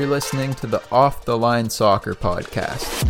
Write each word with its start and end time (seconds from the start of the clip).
You're 0.00 0.08
listening 0.08 0.54
to 0.54 0.66
the 0.66 0.82
Off 0.90 1.26
the 1.26 1.36
Line 1.36 1.68
Soccer 1.68 2.14
Podcast. 2.14 3.04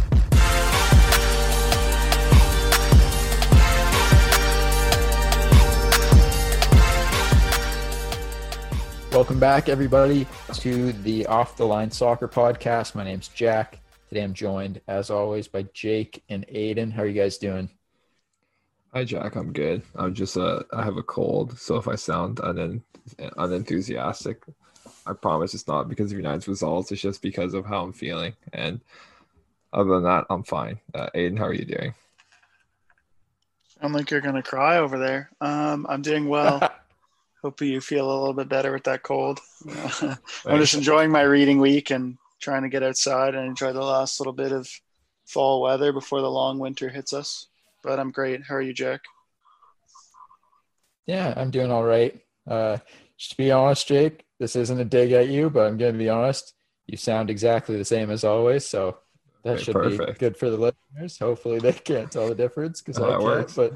Welcome 9.12 9.39
back, 9.39 9.68
everybody, 9.68 10.26
to 10.54 10.90
the 10.90 11.26
Off 11.26 11.57
the 11.57 11.64
Line 11.64 11.93
Soccer 11.93 12.26
Podcast. 12.26 12.96
My 12.96 13.04
name's 13.04 13.29
Jack. 13.29 13.79
Today 14.09 14.25
I'm 14.25 14.34
joined, 14.34 14.80
as 14.88 15.11
always, 15.11 15.46
by 15.46 15.62
Jake 15.72 16.25
and 16.29 16.45
Aiden. 16.48 16.91
How 16.93 17.02
are 17.02 17.07
you 17.07 17.12
guys 17.12 17.38
doing? 17.38 17.70
Hi, 18.93 19.04
Jack. 19.04 19.36
I'm 19.36 19.52
good. 19.52 19.82
I'm 19.94 20.13
just 20.13 20.36
uh, 20.36 20.64
I 20.72 20.82
have 20.82 20.96
a 20.96 21.04
cold, 21.04 21.57
so 21.57 21.77
if 21.77 21.86
I 21.86 21.94
sound 21.94 22.38
unen- 22.38 22.82
unenthusiastic, 23.36 24.43
I 25.07 25.13
promise 25.13 25.54
it's 25.54 25.67
not 25.67 25.89
because 25.89 26.13
of 26.13 26.18
United's 26.18 26.49
results. 26.49 26.93
It's 26.93 27.00
just 27.00 27.22
because 27.22 27.54
of 27.54 27.67
how 27.67 27.82
I'm 27.82 27.93
feeling. 27.93 28.35
And 28.53 28.81
other 29.72 29.91
than 29.91 30.04
that, 30.04 30.27
I'm 30.31 30.43
fine. 30.43 30.79
Uh, 30.95 31.08
Aiden, 31.14 31.39
how 31.39 31.46
are 31.46 31.54
you 31.54 31.64
doing? 31.64 31.95
Sound 33.81 33.94
like 33.94 34.11
you're 34.11 34.20
gonna 34.20 34.42
cry 34.42 34.78
over 34.78 34.98
there. 34.98 35.31
Um, 35.41 35.86
I'm 35.89 36.03
doing 36.03 36.28
well. 36.28 36.61
Hope 37.42 37.62
you 37.62 37.81
feel 37.81 38.06
a 38.06 38.19
little 38.19 38.34
bit 38.34 38.50
better 38.50 38.72
with 38.72 38.84
that 38.84 39.03
cold. 39.03 39.41
I'm 39.72 40.58
just 40.58 40.75
enjoying 40.75 41.11
my 41.11 41.22
reading 41.22 41.58
week 41.58 41.91
and 41.91 42.19
trying 42.39 42.62
to 42.62 42.69
get 42.69 42.83
outside 42.83 43.34
and 43.34 43.47
enjoy 43.47 43.72
the 43.72 43.83
last 43.83 44.20
little 44.20 44.34
bit 44.34 44.53
of 44.53 44.69
fall 45.25 45.62
weather 45.62 45.92
before 45.92 46.20
the 46.20 46.30
long 46.30 46.58
winter 46.58 46.91
hits 46.91 47.14
us. 47.14 47.47
But 47.83 47.98
I'm 47.98 48.11
great. 48.11 48.42
How 48.42 48.56
are 48.56 48.62
you, 48.62 48.75
Jack? 48.75 49.00
Yeah, 51.06 51.33
I'm 51.34 51.50
doing 51.50 51.70
all 51.70 51.84
right. 51.84 52.20
Uh, 52.46 52.78
just 53.17 53.30
to 53.30 53.36
be 53.39 53.50
honest, 53.50 53.89
Jake, 53.89 54.24
this 54.41 54.56
isn't 54.56 54.80
a 54.80 54.86
dig 54.86 55.12
at 55.12 55.28
you, 55.28 55.50
but 55.50 55.69
I'm 55.69 55.78
going 55.78 55.94
to 55.94 55.98
be 56.00 56.10
honest. 56.10 56.55
You 56.88 56.98
sound 56.98 57.30
exactly 57.30 57.78
the 57.78 57.86
same 57.86 58.10
as 58.10 58.24
always, 58.24 58.66
so 58.66 58.98
that 59.44 59.60
Okay, 59.60 59.60
should 59.60 59.80
be 59.80 60.02
good 60.19 60.36
for 60.36 60.50
the 60.50 60.56
listeners. 60.58 61.19
Hopefully, 61.20 61.60
they 61.60 61.72
can't 61.74 62.10
tell 62.12 62.28
the 62.28 62.36
difference 62.36 62.83
because 62.83 63.00
I 63.00 63.14
can't. 63.14 63.22
works. 63.22 63.55
But 63.55 63.74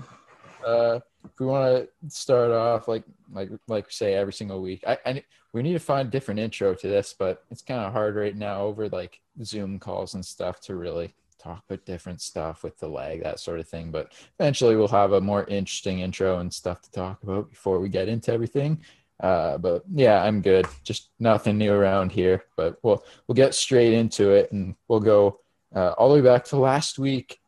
uh, 0.66 1.00
if 1.24 1.40
we 1.40 1.46
want 1.46 1.88
to 2.04 2.10
start 2.10 2.50
off 2.52 2.88
like 2.88 3.04
like 3.32 3.50
like 3.68 3.90
say 3.92 4.14
every 4.14 4.32
single 4.32 4.62
week, 4.62 4.84
I, 4.86 4.98
I 5.06 5.24
we 5.52 5.62
need 5.62 5.74
to 5.74 5.78
find 5.80 6.08
a 6.08 6.10
different 6.10 6.40
intro 6.40 6.74
to 6.74 6.88
this, 6.88 7.14
but 7.18 7.44
it's 7.50 7.62
kind 7.62 7.80
of 7.80 7.92
hard 7.92 8.16
right 8.16 8.36
now 8.36 8.62
over 8.62 8.88
like 8.88 9.20
Zoom 9.44 9.78
calls 9.78 10.14
and 10.14 10.24
stuff 10.26 10.60
to 10.62 10.76
really 10.76 11.14
talk 11.38 11.62
about 11.68 11.84
different 11.86 12.22
stuff 12.22 12.64
with 12.64 12.78
the 12.78 12.88
lag, 12.88 13.22
that 13.22 13.40
sort 13.40 13.60
of 13.60 13.68
thing. 13.68 13.92
But 13.92 14.12
eventually, 14.40 14.76
we'll 14.76 14.88
have 14.88 15.12
a 15.12 15.20
more 15.20 15.44
interesting 15.44 16.00
intro 16.00 16.38
and 16.40 16.52
stuff 16.52 16.82
to 16.82 16.90
talk 16.90 17.22
about 17.22 17.50
before 17.50 17.80
we 17.80 17.88
get 17.88 18.08
into 18.08 18.32
everything. 18.32 18.80
Uh, 19.20 19.58
but 19.58 19.82
yeah, 19.92 20.22
I'm 20.22 20.40
good. 20.40 20.66
Just 20.82 21.10
nothing 21.18 21.58
new 21.58 21.72
around 21.72 22.12
here. 22.12 22.44
But 22.56 22.78
we'll 22.82 23.04
we'll 23.26 23.34
get 23.34 23.54
straight 23.54 23.92
into 23.92 24.30
it, 24.30 24.52
and 24.52 24.74
we'll 24.88 25.00
go 25.00 25.40
uh, 25.74 25.90
all 25.92 26.08
the 26.08 26.16
way 26.16 26.20
back 26.20 26.44
to 26.46 26.56
last 26.56 26.98
week. 26.98 27.38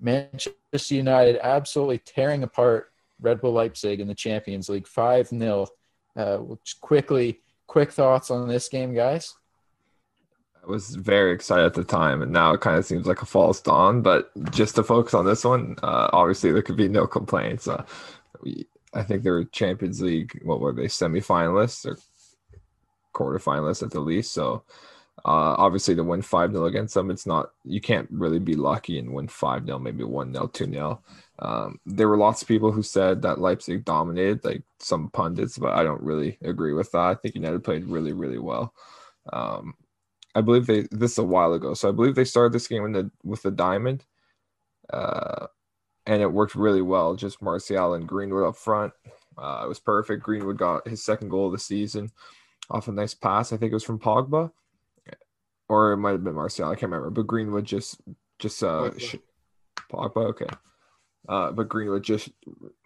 Manchester 0.00 0.94
United 0.94 1.38
absolutely 1.42 1.98
tearing 1.98 2.42
apart 2.42 2.90
Red 3.20 3.40
Bull 3.40 3.52
Leipzig 3.52 4.00
in 4.00 4.08
the 4.08 4.14
Champions 4.14 4.68
League, 4.68 4.86
five 4.86 5.28
0 5.28 5.66
uh, 6.16 6.38
quickly, 6.80 7.40
quick 7.66 7.92
thoughts 7.92 8.30
on 8.30 8.48
this 8.48 8.68
game, 8.68 8.94
guys. 8.94 9.34
I 10.62 10.66
was 10.66 10.94
very 10.94 11.32
excited 11.32 11.64
at 11.64 11.74
the 11.74 11.84
time, 11.84 12.22
and 12.22 12.32
now 12.32 12.52
it 12.52 12.60
kind 12.60 12.76
of 12.76 12.84
seems 12.84 13.06
like 13.06 13.22
a 13.22 13.26
false 13.26 13.60
dawn. 13.60 14.02
But 14.02 14.30
just 14.50 14.74
to 14.74 14.82
focus 14.82 15.14
on 15.14 15.24
this 15.24 15.44
one, 15.44 15.76
uh, 15.82 16.10
obviously 16.12 16.52
there 16.52 16.62
could 16.62 16.76
be 16.76 16.88
no 16.88 17.06
complaints. 17.06 17.66
Uh, 17.66 17.84
we, 18.42 18.66
I 18.92 19.02
think 19.02 19.22
they 19.22 19.30
were 19.30 19.44
Champions 19.44 20.00
League. 20.02 20.40
What 20.44 20.60
were 20.60 20.72
they? 20.72 20.88
Semi-finalists 20.88 21.86
or 21.86 21.98
quarterfinalists 23.14 23.82
at 23.82 23.90
the 23.90 24.00
least. 24.00 24.32
So 24.32 24.64
uh, 25.24 25.54
obviously 25.58 25.94
to 25.94 26.02
win 26.02 26.22
five 26.22 26.52
0 26.52 26.64
against 26.64 26.94
them, 26.94 27.10
it's 27.10 27.26
not 27.26 27.50
you 27.64 27.80
can't 27.80 28.08
really 28.10 28.38
be 28.38 28.54
lucky 28.54 28.98
and 28.98 29.12
win 29.12 29.28
five 29.28 29.66
0 29.66 29.78
maybe 29.78 30.04
one 30.04 30.32
0 30.32 30.48
two 30.48 30.70
0 30.70 31.02
um, 31.40 31.80
there 31.86 32.08
were 32.08 32.18
lots 32.18 32.42
of 32.42 32.48
people 32.48 32.70
who 32.70 32.82
said 32.82 33.22
that 33.22 33.40
Leipzig 33.40 33.84
dominated, 33.84 34.44
like 34.44 34.62
some 34.78 35.08
pundits, 35.08 35.56
but 35.56 35.72
I 35.72 35.82
don't 35.82 36.02
really 36.02 36.38
agree 36.42 36.74
with 36.74 36.92
that. 36.92 36.98
I 36.98 37.14
think 37.14 37.34
United 37.34 37.64
played 37.64 37.86
really, 37.86 38.12
really 38.12 38.38
well. 38.38 38.74
Um, 39.32 39.74
I 40.34 40.42
believe 40.42 40.66
they 40.66 40.82
this 40.90 41.12
is 41.12 41.18
a 41.18 41.24
while 41.24 41.54
ago, 41.54 41.74
so 41.74 41.88
I 41.88 41.92
believe 41.92 42.14
they 42.14 42.24
started 42.24 42.52
this 42.52 42.68
game 42.68 42.92
the 42.92 43.10
with 43.24 43.42
the 43.42 43.50
diamond, 43.50 44.04
uh, 44.92 45.46
and 46.06 46.22
it 46.22 46.32
worked 46.32 46.54
really 46.54 46.82
well. 46.82 47.14
Just 47.14 47.42
Martial 47.42 47.94
and 47.94 48.06
Greenwood 48.06 48.46
up 48.46 48.56
front, 48.56 48.92
uh, 49.38 49.62
it 49.64 49.68
was 49.68 49.80
perfect. 49.80 50.22
Greenwood 50.22 50.58
got 50.58 50.88
his 50.88 51.04
second 51.04 51.28
goal 51.28 51.46
of 51.46 51.52
the 51.52 51.58
season 51.58 52.10
off 52.70 52.88
a 52.88 52.92
nice 52.92 53.14
pass. 53.14 53.52
I 53.52 53.56
think 53.56 53.72
it 53.72 53.76
was 53.76 53.84
from 53.84 53.98
Pogba, 53.98 54.50
or 55.68 55.92
it 55.92 55.98
might 55.98 56.12
have 56.12 56.24
been 56.24 56.34
Martial. 56.34 56.66
I 56.66 56.74
can't 56.74 56.90
remember, 56.90 57.10
but 57.10 57.26
Greenwood 57.26 57.64
just 57.64 58.00
just 58.38 58.62
uh, 58.62 58.90
Pogba. 58.90 59.00
sh- 59.00 59.16
Pogba. 59.90 60.26
Okay. 60.30 60.46
Uh, 61.28 61.52
but 61.52 61.68
Greenwood 61.68 62.02
just 62.02 62.30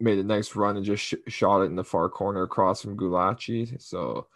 made 0.01 0.19
a 0.19 0.25
nice 0.25 0.57
run 0.57 0.77
and 0.77 0.85
just 0.85 1.03
sh- 1.05 1.15
shot 1.29 1.63
it 1.63 1.67
in 1.67 1.77
the 1.77 1.85
far 1.85 2.09
corner 2.09 2.43
across 2.43 2.83
from 2.83 2.97
Gulácsi. 2.97 3.81
So 3.81 4.27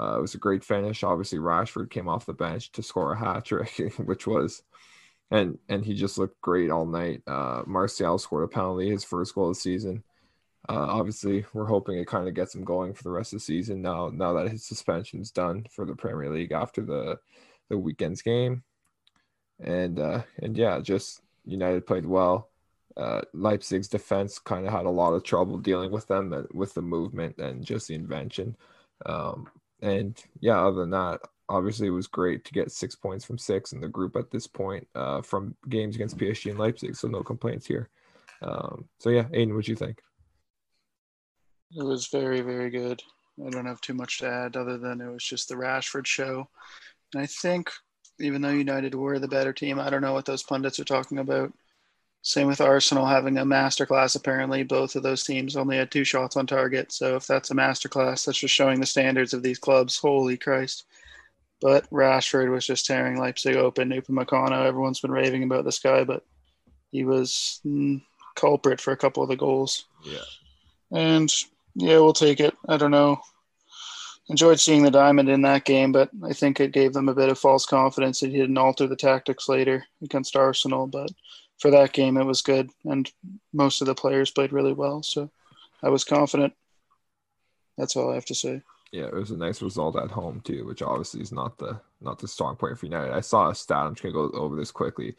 uh, 0.00 0.16
it 0.16 0.20
was 0.20 0.34
a 0.34 0.38
great 0.38 0.64
finish. 0.64 1.02
Obviously, 1.02 1.38
Rashford 1.38 1.90
came 1.90 2.08
off 2.08 2.24
the 2.24 2.32
bench 2.32 2.70
to 2.72 2.82
score 2.82 3.12
a 3.12 3.18
hat 3.18 3.44
trick, 3.44 3.70
which 3.98 4.26
was, 4.26 4.62
and 5.30 5.58
and 5.68 5.84
he 5.84 5.94
just 5.94 6.18
looked 6.18 6.40
great 6.40 6.70
all 6.70 6.86
night. 6.86 7.22
Uh, 7.26 7.62
Martial 7.66 8.18
scored 8.18 8.44
a 8.44 8.48
penalty, 8.48 8.90
his 8.90 9.04
first 9.04 9.34
goal 9.34 9.50
of 9.50 9.56
the 9.56 9.60
season. 9.60 10.02
Uh, 10.68 10.86
obviously, 10.88 11.44
we're 11.54 11.66
hoping 11.66 11.98
it 11.98 12.06
kind 12.06 12.28
of 12.28 12.34
gets 12.34 12.54
him 12.54 12.64
going 12.64 12.92
for 12.94 13.02
the 13.04 13.10
rest 13.10 13.32
of 13.32 13.38
the 13.38 13.44
season 13.44 13.80
now. 13.82 14.10
Now 14.12 14.34
that 14.34 14.50
his 14.50 14.64
suspension's 14.64 15.30
done 15.30 15.66
for 15.70 15.86
the 15.86 15.94
Premier 15.94 16.30
League 16.30 16.52
after 16.52 16.82
the 16.82 17.18
the 17.68 17.78
weekend's 17.78 18.22
game, 18.22 18.62
and 19.60 19.98
uh, 19.98 20.22
and 20.42 20.56
yeah, 20.56 20.80
just 20.80 21.22
United 21.44 21.86
played 21.86 22.06
well 22.06 22.50
uh, 22.98 23.22
Leipzig's 23.32 23.88
defense 23.88 24.38
kind 24.38 24.66
of 24.66 24.72
had 24.72 24.84
a 24.84 24.90
lot 24.90 25.12
of 25.12 25.22
trouble 25.22 25.56
dealing 25.58 25.92
with 25.92 26.06
them 26.08 26.32
uh, 26.32 26.42
with 26.52 26.74
the 26.74 26.82
movement 26.82 27.38
and 27.38 27.64
just 27.64 27.88
the 27.88 27.94
invention. 27.94 28.56
Um, 29.06 29.48
and 29.80 30.20
yeah, 30.40 30.60
other 30.60 30.80
than 30.80 30.90
that, 30.90 31.20
obviously 31.48 31.86
it 31.86 31.90
was 31.90 32.06
great 32.06 32.44
to 32.44 32.52
get 32.52 32.70
six 32.70 32.94
points 32.94 33.24
from 33.24 33.38
six 33.38 33.72
in 33.72 33.80
the 33.80 33.88
group 33.88 34.16
at 34.16 34.30
this 34.30 34.46
point 34.46 34.86
uh, 34.94 35.22
from 35.22 35.54
games 35.68 35.94
against 35.94 36.18
PSG 36.18 36.50
and 36.50 36.58
Leipzig. 36.58 36.96
So 36.96 37.08
no 37.08 37.22
complaints 37.22 37.66
here. 37.66 37.88
Um, 38.42 38.88
so 38.98 39.10
yeah, 39.10 39.24
Aiden, 39.24 39.54
what 39.54 39.64
do 39.64 39.72
you 39.72 39.76
think? 39.76 40.00
It 41.76 41.84
was 41.84 42.06
very, 42.08 42.40
very 42.40 42.70
good. 42.70 43.02
I 43.44 43.50
don't 43.50 43.66
have 43.66 43.80
too 43.80 43.94
much 43.94 44.18
to 44.18 44.28
add 44.28 44.56
other 44.56 44.78
than 44.78 45.00
it 45.00 45.10
was 45.10 45.24
just 45.24 45.48
the 45.48 45.54
Rashford 45.54 46.06
show. 46.06 46.48
And 47.14 47.22
I 47.22 47.26
think 47.26 47.70
even 48.20 48.42
though 48.42 48.50
United 48.50 48.94
were 48.94 49.18
the 49.18 49.28
better 49.28 49.52
team, 49.52 49.78
I 49.78 49.90
don't 49.90 50.02
know 50.02 50.12
what 50.12 50.24
those 50.24 50.42
pundits 50.42 50.80
are 50.80 50.84
talking 50.84 51.18
about. 51.18 51.52
Same 52.22 52.48
with 52.48 52.60
Arsenal 52.60 53.06
having 53.06 53.38
a 53.38 53.44
masterclass. 53.44 54.16
Apparently, 54.16 54.64
both 54.64 54.96
of 54.96 55.04
those 55.04 55.22
teams 55.22 55.56
only 55.56 55.76
had 55.76 55.90
two 55.90 56.04
shots 56.04 56.36
on 56.36 56.46
target. 56.46 56.90
So 56.90 57.14
if 57.14 57.26
that's 57.26 57.52
a 57.52 57.54
masterclass, 57.54 58.24
that's 58.24 58.38
just 58.38 58.54
showing 58.54 58.80
the 58.80 58.86
standards 58.86 59.32
of 59.32 59.42
these 59.42 59.58
clubs. 59.58 59.96
Holy 59.96 60.36
Christ! 60.36 60.84
But 61.60 61.90
Rashford 61.90 62.50
was 62.50 62.66
just 62.66 62.86
tearing 62.86 63.18
Leipzig 63.18 63.56
open. 63.56 63.90
Upamecano, 63.90 64.64
everyone's 64.64 65.00
been 65.00 65.10
raving 65.10 65.42
about 65.42 65.64
this 65.64 65.80
guy, 65.80 66.04
but 66.04 66.24
he 66.92 67.04
was 67.04 67.60
mm, 67.66 68.00
culprit 68.36 68.80
for 68.80 68.92
a 68.92 68.96
couple 68.96 69.22
of 69.22 69.28
the 69.28 69.36
goals. 69.36 69.86
Yeah. 70.04 70.18
And 70.92 71.32
yeah, 71.74 71.98
we'll 71.98 72.12
take 72.12 72.40
it. 72.40 72.56
I 72.68 72.76
don't 72.76 72.90
know. 72.90 73.20
Enjoyed 74.28 74.60
seeing 74.60 74.82
the 74.82 74.90
diamond 74.90 75.28
in 75.28 75.42
that 75.42 75.64
game, 75.64 75.90
but 75.90 76.10
I 76.22 76.32
think 76.32 76.60
it 76.60 76.72
gave 76.72 76.92
them 76.92 77.08
a 77.08 77.14
bit 77.14 77.30
of 77.30 77.38
false 77.38 77.64
confidence 77.64 78.20
that 78.20 78.30
he 78.30 78.36
didn't 78.36 78.58
alter 78.58 78.86
the 78.86 78.96
tactics 78.96 79.48
later 79.48 79.84
against 80.02 80.36
Arsenal. 80.36 80.86
But 80.86 81.10
for 81.58 81.70
that 81.70 81.92
game, 81.92 82.16
it 82.16 82.24
was 82.24 82.42
good, 82.42 82.70
and 82.84 83.10
most 83.52 83.80
of 83.80 83.86
the 83.86 83.94
players 83.94 84.30
played 84.30 84.52
really 84.52 84.74
well. 84.74 85.02
So 85.02 85.30
I 85.82 85.88
was 85.88 86.04
confident. 86.04 86.52
That's 87.78 87.96
all 87.96 88.10
I 88.10 88.16
have 88.16 88.26
to 88.26 88.34
say. 88.34 88.62
Yeah, 88.92 89.06
it 89.06 89.14
was 89.14 89.30
a 89.30 89.36
nice 89.36 89.60
result 89.60 89.96
at 89.96 90.10
home 90.10 90.40
too, 90.40 90.64
which 90.64 90.82
obviously 90.82 91.20
is 91.20 91.32
not 91.32 91.58
the 91.58 91.80
not 92.00 92.18
the 92.18 92.28
strong 92.28 92.56
point 92.56 92.78
for 92.78 92.86
United. 92.86 93.12
I 93.12 93.20
saw 93.20 93.50
a 93.50 93.54
stat. 93.54 93.86
I'm 93.86 93.94
just 93.94 94.02
gonna 94.02 94.14
go 94.14 94.30
over 94.38 94.56
this 94.56 94.70
quickly, 94.70 95.14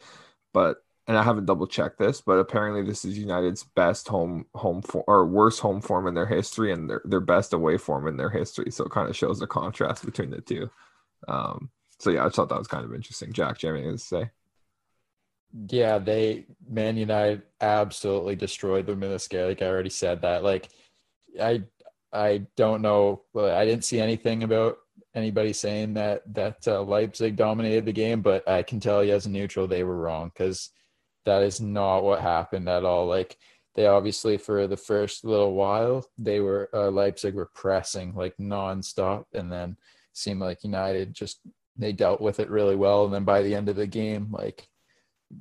but 0.52 0.82
and 1.06 1.16
I 1.16 1.22
haven't 1.22 1.46
double 1.46 1.66
checked 1.66 1.98
this, 1.98 2.20
but 2.20 2.38
apparently 2.38 2.82
this 2.82 3.04
is 3.04 3.18
United's 3.18 3.64
best 3.64 4.08
home 4.08 4.46
home 4.54 4.82
form 4.82 5.04
or 5.06 5.26
worst 5.26 5.60
home 5.60 5.80
form 5.80 6.06
in 6.06 6.14
their 6.14 6.26
history, 6.26 6.72
and 6.72 6.90
their 6.90 7.02
their 7.04 7.20
best 7.20 7.52
away 7.52 7.78
form 7.78 8.08
in 8.08 8.16
their 8.16 8.30
history. 8.30 8.70
So 8.70 8.84
it 8.84 8.92
kind 8.92 9.08
of 9.08 9.16
shows 9.16 9.38
the 9.38 9.46
contrast 9.46 10.04
between 10.04 10.30
the 10.30 10.40
two. 10.40 10.70
Um, 11.28 11.70
so 11.98 12.10
yeah, 12.10 12.24
I 12.24 12.28
thought 12.28 12.48
that 12.48 12.58
was 12.58 12.68
kind 12.68 12.84
of 12.84 12.94
interesting. 12.94 13.32
Jack, 13.32 13.58
do 13.58 13.66
you 13.66 13.72
have 13.72 13.80
anything 13.80 13.98
to 13.98 14.02
say? 14.02 14.30
Yeah, 15.68 15.98
they 15.98 16.46
Man 16.68 16.96
United 16.96 17.42
absolutely 17.60 18.36
destroyed 18.36 18.86
them 18.86 19.02
in 19.02 19.10
this 19.10 19.28
game. 19.28 19.46
Like 19.46 19.62
I 19.62 19.66
already 19.66 19.90
said 19.90 20.22
that. 20.22 20.42
Like 20.44 20.68
I 21.40 21.62
I 22.12 22.46
don't 22.56 22.82
know. 22.82 23.22
I 23.36 23.64
didn't 23.64 23.84
see 23.84 24.00
anything 24.00 24.42
about 24.42 24.78
anybody 25.14 25.52
saying 25.52 25.94
that 25.94 26.22
that 26.34 26.66
uh, 26.66 26.82
Leipzig 26.82 27.36
dominated 27.36 27.84
the 27.84 27.92
game, 27.92 28.20
but 28.22 28.48
I 28.48 28.62
can 28.62 28.80
tell 28.80 29.04
you 29.04 29.14
as 29.14 29.26
a 29.26 29.30
neutral 29.30 29.66
they 29.66 29.84
were 29.84 29.96
wrong 29.96 30.30
because 30.32 30.70
that 31.26 31.42
is 31.42 31.60
not 31.60 32.02
what 32.02 32.20
happened 32.20 32.68
at 32.68 32.84
all. 32.84 33.06
Like 33.06 33.36
they 33.74 33.86
obviously 33.86 34.36
for 34.36 34.66
the 34.66 34.76
first 34.76 35.24
little 35.24 35.54
while 35.54 36.04
they 36.18 36.40
were 36.40 36.68
uh, 36.74 36.90
Leipzig 36.90 37.34
were 37.34 37.50
pressing 37.54 38.14
like 38.14 38.36
nonstop, 38.38 39.24
and 39.34 39.50
then 39.50 39.76
seemed 40.12 40.40
like 40.40 40.64
United 40.64 41.14
just 41.14 41.40
they 41.76 41.92
dealt 41.92 42.20
with 42.20 42.40
it 42.40 42.50
really 42.50 42.76
well. 42.76 43.04
And 43.04 43.14
then 43.14 43.24
by 43.24 43.42
the 43.42 43.54
end 43.54 43.68
of 43.68 43.76
the 43.76 43.86
game, 43.86 44.28
like 44.30 44.68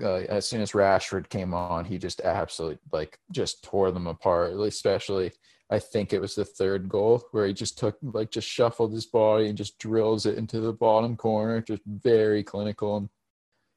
uh, 0.01 0.21
as 0.29 0.47
soon 0.47 0.61
as 0.61 0.71
Rashford 0.71 1.29
came 1.29 1.53
on, 1.53 1.85
he 1.85 1.97
just 1.97 2.21
absolutely 2.21 2.79
like 2.91 3.17
just 3.31 3.63
tore 3.63 3.91
them 3.91 4.07
apart. 4.07 4.53
Especially, 4.53 5.31
I 5.69 5.79
think 5.79 6.13
it 6.13 6.21
was 6.21 6.35
the 6.35 6.45
third 6.45 6.89
goal 6.89 7.23
where 7.31 7.45
he 7.45 7.53
just 7.53 7.77
took 7.77 7.97
like 8.01 8.31
just 8.31 8.47
shuffled 8.47 8.91
his 8.91 9.05
body 9.05 9.47
and 9.47 9.57
just 9.57 9.77
drills 9.77 10.25
it 10.25 10.37
into 10.37 10.59
the 10.59 10.73
bottom 10.73 11.15
corner, 11.15 11.61
just 11.61 11.83
very 11.85 12.43
clinical. 12.43 12.97
And 12.97 13.09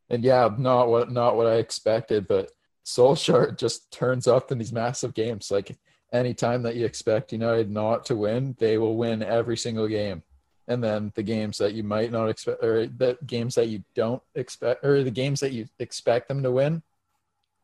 and 0.08 0.24
yeah, 0.24 0.48
not 0.56 0.88
what 0.88 1.10
not 1.10 1.36
what 1.36 1.46
I 1.46 1.56
expected, 1.56 2.26
but 2.26 2.50
Solskjaer 2.84 3.56
just 3.58 3.90
turns 3.90 4.26
up 4.26 4.50
in 4.50 4.58
these 4.58 4.72
massive 4.72 5.14
games. 5.14 5.50
Like 5.50 5.76
anytime 6.12 6.62
that 6.62 6.76
you 6.76 6.86
expect 6.86 7.32
United 7.32 7.70
not 7.70 8.06
to 8.06 8.16
win, 8.16 8.56
they 8.58 8.78
will 8.78 8.96
win 8.96 9.22
every 9.22 9.56
single 9.56 9.88
game. 9.88 10.22
And 10.68 10.82
then 10.82 11.12
the 11.16 11.22
games 11.22 11.58
that 11.58 11.74
you 11.74 11.82
might 11.82 12.12
not 12.12 12.28
expect 12.28 12.62
or 12.64 12.86
the 12.86 13.18
games 13.26 13.56
that 13.56 13.68
you 13.68 13.82
don't 13.94 14.22
expect 14.34 14.84
or 14.84 15.02
the 15.02 15.10
games 15.10 15.40
that 15.40 15.52
you 15.52 15.66
expect 15.78 16.28
them 16.28 16.42
to 16.42 16.50
win 16.50 16.82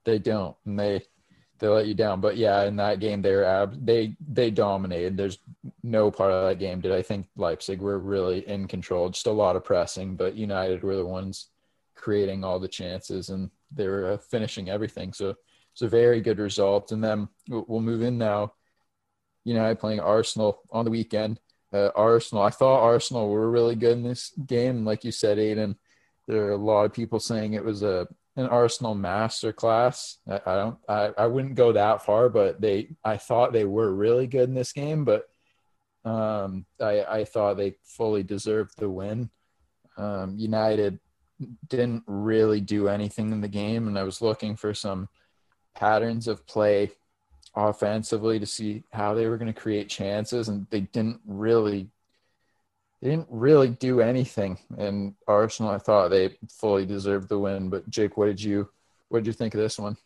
they 0.09 0.19
don't. 0.19 0.57
And 0.65 0.79
they 0.79 1.03
they 1.59 1.69
let 1.69 1.87
you 1.87 1.95
down. 1.95 2.21
But 2.21 2.37
yeah 2.37 2.65
in 2.65 2.77
that 2.77 3.01
game 3.01 3.23
they 3.23 3.35
were 3.35 3.45
ab- 3.45 3.85
they 3.85 4.17
they 4.29 4.51
dominated. 4.51 5.17
There's 5.17 5.39
no 5.83 6.11
part 6.11 6.33
of 6.33 6.47
that 6.47 6.59
game 6.59 6.81
did 6.81 6.93
i 6.93 7.03
think 7.03 7.27
leipzig 7.37 7.81
were 7.81 7.99
really 7.99 8.47
in 8.49 8.67
control. 8.69 9.09
Just 9.09 9.27
a 9.27 9.33
lot 9.33 9.57
of 9.57 9.65
pressing 9.65 10.17
but 10.17 10.35
united 10.35 10.83
were 10.83 10.97
the 10.97 11.07
ones 11.07 11.49
creating 11.95 12.45
all 12.45 12.59
the 12.59 12.69
chances 12.69 13.29
and 13.29 13.51
they 13.75 13.87
were 13.87 14.13
uh, 14.13 14.17
finishing 14.17 14.71
everything. 14.71 15.13
So 15.13 15.35
it's 15.73 15.83
a 15.83 15.89
very 15.89 16.21
good 16.21 16.39
result. 16.39 16.93
And 16.93 17.03
then 17.03 17.29
we'll 17.49 17.81
move 17.81 18.03
in 18.03 18.19
now. 18.19 18.55
United 19.45 19.79
playing 19.79 20.01
arsenal 20.01 20.63
on 20.71 20.85
the 20.85 20.91
weekend. 20.91 21.41
Uh, 21.73 21.91
Arsenal. 21.95 22.43
I 22.43 22.51
thought 22.51 22.83
Arsenal 22.83 23.29
were 23.29 23.51
really 23.51 23.75
good 23.75 23.99
in 23.99 24.03
this 24.03 24.33
game. 24.47 24.87
Like 24.87 25.05
you 25.05 25.13
said, 25.13 25.37
Aiden, 25.37 25.77
there 26.27 26.45
are 26.45 26.53
a 26.53 26.57
lot 26.57 26.85
of 26.85 26.95
people 26.95 27.21
saying 27.21 27.53
it 27.53 27.65
was 27.65 27.83
a 27.83 28.09
an 28.39 28.47
Arsenal 28.47 28.95
masterclass. 28.95 30.17
I, 30.29 30.41
I 30.47 30.57
don't. 30.57 30.79
I, 30.89 31.11
I 31.19 31.27
wouldn't 31.27 31.57
go 31.57 31.73
that 31.73 32.05
far, 32.05 32.29
but 32.29 32.61
they. 32.61 32.97
I 33.05 33.17
thought 33.17 33.53
they 33.53 33.65
were 33.65 33.93
really 33.93 34.27
good 34.27 34.49
in 34.49 34.55
this 34.55 34.73
game, 34.73 35.05
but 35.05 35.29
um, 36.05 36.65
I 36.81 37.03
I 37.03 37.25
thought 37.25 37.57
they 37.57 37.75
fully 37.85 38.23
deserved 38.23 38.79
the 38.79 38.89
win. 38.89 39.31
Um, 39.97 40.37
United 40.39 41.01
didn't 41.69 42.05
really 42.07 42.61
do 42.61 42.89
anything 42.89 43.33
in 43.33 43.41
the 43.41 43.49
game, 43.49 43.89
and 43.89 43.99
I 43.99 44.05
was 44.05 44.23
looking 44.23 44.57
for 44.57 44.73
some 44.73 45.09
patterns 45.75 46.29
of 46.29 46.47
play 46.47 46.93
offensively 47.57 48.39
to 48.39 48.47
see 48.47 48.85
how 48.93 49.15
they 49.15 49.27
were 49.27 49.37
going 49.37 49.53
to 49.53 49.61
create 49.61 49.89
chances, 49.89 50.49
and 50.49 50.67
they 50.71 50.83
didn't 50.83 51.21
really 51.27 51.91
they 53.01 53.11
didn't 53.11 53.29
really 53.31 53.69
do 53.69 54.01
anything. 54.01 54.59
And 54.77 55.15
Arsenal, 55.27 55.71
I 55.71 55.79
thought 55.79 56.09
they 56.09 56.37
fully 56.49 56.85
deserved 56.85 57.29
the 57.29 57.39
win. 57.39 57.71
But 57.71 57.89
Jake, 57.89 58.17
what 58.17 58.27
did 58.27 58.43
you 58.43 58.69
what 59.09 59.21
did 59.21 59.27
you 59.27 59.33
think 59.33 59.55
of 59.55 59.61
this 59.61 59.79
one? 59.79 59.97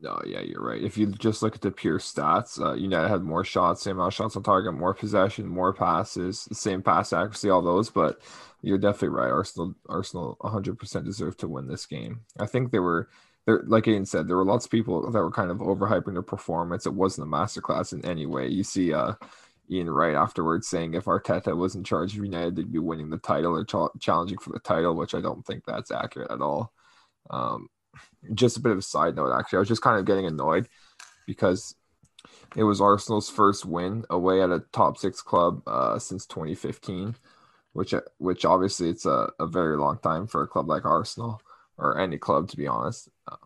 No, 0.00 0.20
yeah, 0.26 0.40
you're 0.40 0.62
right. 0.62 0.82
If 0.82 0.98
you 0.98 1.06
just 1.06 1.42
look 1.42 1.54
at 1.54 1.62
the 1.62 1.70
pure 1.70 1.98
stats, 1.98 2.60
uh, 2.60 2.74
United 2.74 3.08
had 3.08 3.22
more 3.22 3.44
shots, 3.44 3.82
same 3.82 3.96
amount 3.96 4.12
of 4.12 4.14
shots 4.14 4.36
on 4.36 4.42
target, 4.42 4.74
more 4.74 4.92
possession, 4.92 5.48
more 5.48 5.72
passes, 5.72 6.46
same 6.52 6.82
pass 6.82 7.14
accuracy, 7.14 7.48
all 7.48 7.62
those. 7.62 7.88
But 7.88 8.20
you're 8.60 8.76
definitely 8.76 9.08
right. 9.08 9.30
Arsenal, 9.30 9.74
Arsenal, 9.88 10.36
100% 10.42 11.04
deserved 11.04 11.40
to 11.40 11.48
win 11.48 11.66
this 11.66 11.86
game. 11.86 12.20
I 12.38 12.44
think 12.44 12.72
they 12.72 12.78
were 12.78 13.08
there, 13.46 13.62
like 13.66 13.88
Ian 13.88 14.04
said, 14.04 14.28
there 14.28 14.36
were 14.36 14.44
lots 14.44 14.66
of 14.66 14.70
people 14.70 15.10
that 15.10 15.22
were 15.22 15.30
kind 15.30 15.50
of 15.50 15.58
overhyping 15.58 16.12
their 16.12 16.22
performance. 16.22 16.84
It 16.84 16.94
wasn't 16.94 17.28
a 17.28 17.30
masterclass 17.30 17.92
in 17.92 18.04
any 18.04 18.26
way. 18.26 18.48
You 18.48 18.64
see, 18.64 18.92
uh, 18.92 19.14
Ian 19.70 19.90
Wright 19.90 20.14
afterwards 20.14 20.68
saying 20.68 20.94
if 20.94 21.04
Arteta 21.04 21.56
was 21.56 21.74
in 21.74 21.84
charge 21.84 22.16
of 22.16 22.24
United, 22.24 22.56
they'd 22.56 22.72
be 22.72 22.78
winning 22.78 23.10
the 23.10 23.18
title 23.18 23.56
or 23.56 23.64
ch- 23.64 24.00
challenging 24.00 24.38
for 24.38 24.50
the 24.50 24.58
title, 24.60 24.94
which 24.94 25.14
I 25.14 25.20
don't 25.20 25.44
think 25.44 25.64
that's 25.64 25.90
accurate 25.90 26.30
at 26.30 26.40
all. 26.40 26.72
Um, 27.30 27.68
just 28.34 28.56
a 28.56 28.60
bit 28.60 28.72
of 28.72 28.78
a 28.78 28.82
side 28.82 29.16
note, 29.16 29.32
actually, 29.32 29.56
I 29.56 29.60
was 29.60 29.68
just 29.68 29.82
kind 29.82 29.98
of 29.98 30.04
getting 30.04 30.26
annoyed 30.26 30.68
because 31.26 31.74
it 32.56 32.64
was 32.64 32.80
Arsenal's 32.80 33.30
first 33.30 33.64
win 33.64 34.04
away 34.10 34.42
at 34.42 34.50
a 34.50 34.64
top 34.72 34.98
six 34.98 35.22
club 35.22 35.62
uh, 35.66 35.98
since 35.98 36.26
2015, 36.26 37.16
which 37.72 37.94
which 38.18 38.44
obviously 38.44 38.88
it's 38.88 39.06
a, 39.06 39.30
a 39.38 39.46
very 39.46 39.76
long 39.76 39.98
time 39.98 40.26
for 40.26 40.42
a 40.42 40.48
club 40.48 40.68
like 40.68 40.84
Arsenal 40.84 41.40
or 41.78 41.98
any 41.98 42.18
club 42.18 42.48
to 42.48 42.56
be 42.56 42.66
honest. 42.66 43.08
Uh, 43.30 43.36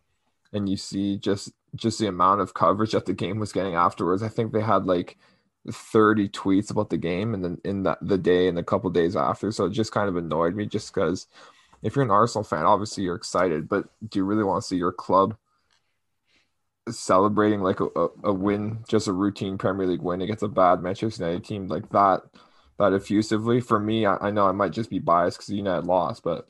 and 0.53 0.69
you 0.69 0.77
see 0.77 1.17
just 1.17 1.53
just 1.75 1.99
the 1.99 2.09
amount 2.09 2.41
of 2.41 2.55
coverage 2.55 2.93
that 2.93 3.07
the 3.07 3.13
game 3.13 3.39
was 3.39 3.53
getting 3.53 3.75
afterwards. 3.75 4.23
I 4.23 4.29
think 4.29 4.53
they 4.53 4.61
had 4.61 4.87
like 4.87 5.17
30 5.71 6.29
tweets 6.29 6.71
about 6.71 6.91
the 6.91 6.97
game 6.97 7.35
and 7.35 7.45
then 7.45 7.59
in 7.65 7.83
that 7.83 7.99
the 8.01 8.19
day 8.19 8.49
and 8.49 8.59
a 8.59 8.65
couple 8.65 8.91
days 8.91 9.17
after. 9.17 9.53
So 9.53 9.67
it 9.67 9.73
just 9.73 9.93
kind 9.93 10.09
of 10.09 10.17
annoyed 10.17 10.55
me 10.55 10.67
just 10.67 10.93
because 10.93 11.27
if 11.83 11.97
you're 11.97 12.05
an 12.05 12.11
Arsenal 12.11 12.45
fan, 12.45 12.65
obviously 12.65 13.05
you're 13.05 13.17
excited, 13.17 13.69
but 13.69 13.89
do 14.09 14.19
you 14.19 14.25
really 14.25 14.45
want 14.45 14.63
to 14.63 14.67
see 14.67 14.77
your 14.77 14.93
club 14.93 15.37
celebrating 16.89 17.61
like 17.61 17.81
a, 17.81 17.87
a, 17.97 18.09
a 18.25 18.33
win, 18.33 18.85
just 18.89 19.09
a 19.09 19.13
routine 19.13 19.59
Premier 19.59 19.87
League 19.87 20.03
win 20.03 20.23
against 20.23 20.43
a 20.43 20.49
bad 20.49 20.83
Manchester 20.83 21.25
United 21.25 21.45
team 21.45 21.69
like 21.69 21.89
that 21.91 22.23
that 22.79 22.93
effusively? 22.93 23.61
For 23.61 23.79
me, 23.79 24.07
I, 24.07 24.17
I 24.17 24.31
know 24.31 24.47
I 24.47 24.53
might 24.53 24.73
just 24.73 24.91
be 24.91 24.99
biased 24.99 25.39
because 25.39 25.51
United 25.51 25.87
lost, 25.87 26.23
but 26.23 26.49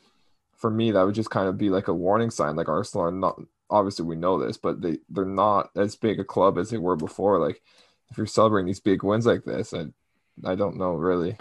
for 0.57 0.71
me, 0.71 0.91
that 0.93 1.03
would 1.03 1.15
just 1.15 1.31
kind 1.31 1.49
of 1.49 1.59
be 1.59 1.71
like 1.71 1.89
a 1.89 1.95
warning 1.95 2.31
sign. 2.31 2.57
Like 2.57 2.69
Arsenal 2.69 3.07
are 3.07 3.13
not 3.13 3.41
obviously 3.71 4.05
we 4.05 4.17
know 4.17 4.39
this, 4.39 4.57
but 4.57 4.81
they 4.83 4.99
they're 5.09 5.25
not 5.25 5.71
as 5.77 5.97
big 5.97 6.21
a 6.21 6.25
club 6.25 6.59
as 6.59 6.71
they 6.71 6.79
were 6.79 6.97
before. 6.97 7.39
Like 7.39 7.63
if 8.11 8.19
you're 8.19 8.27
celebrating 8.27 8.67
these 8.67 8.81
big 8.81 9.03
wins 9.03 9.27
like 9.27 9.45
this, 9.45 9.75
I 9.75 9.87
I 10.45 10.55
don't 10.55 10.77
know 10.77 10.93
really 10.93 11.37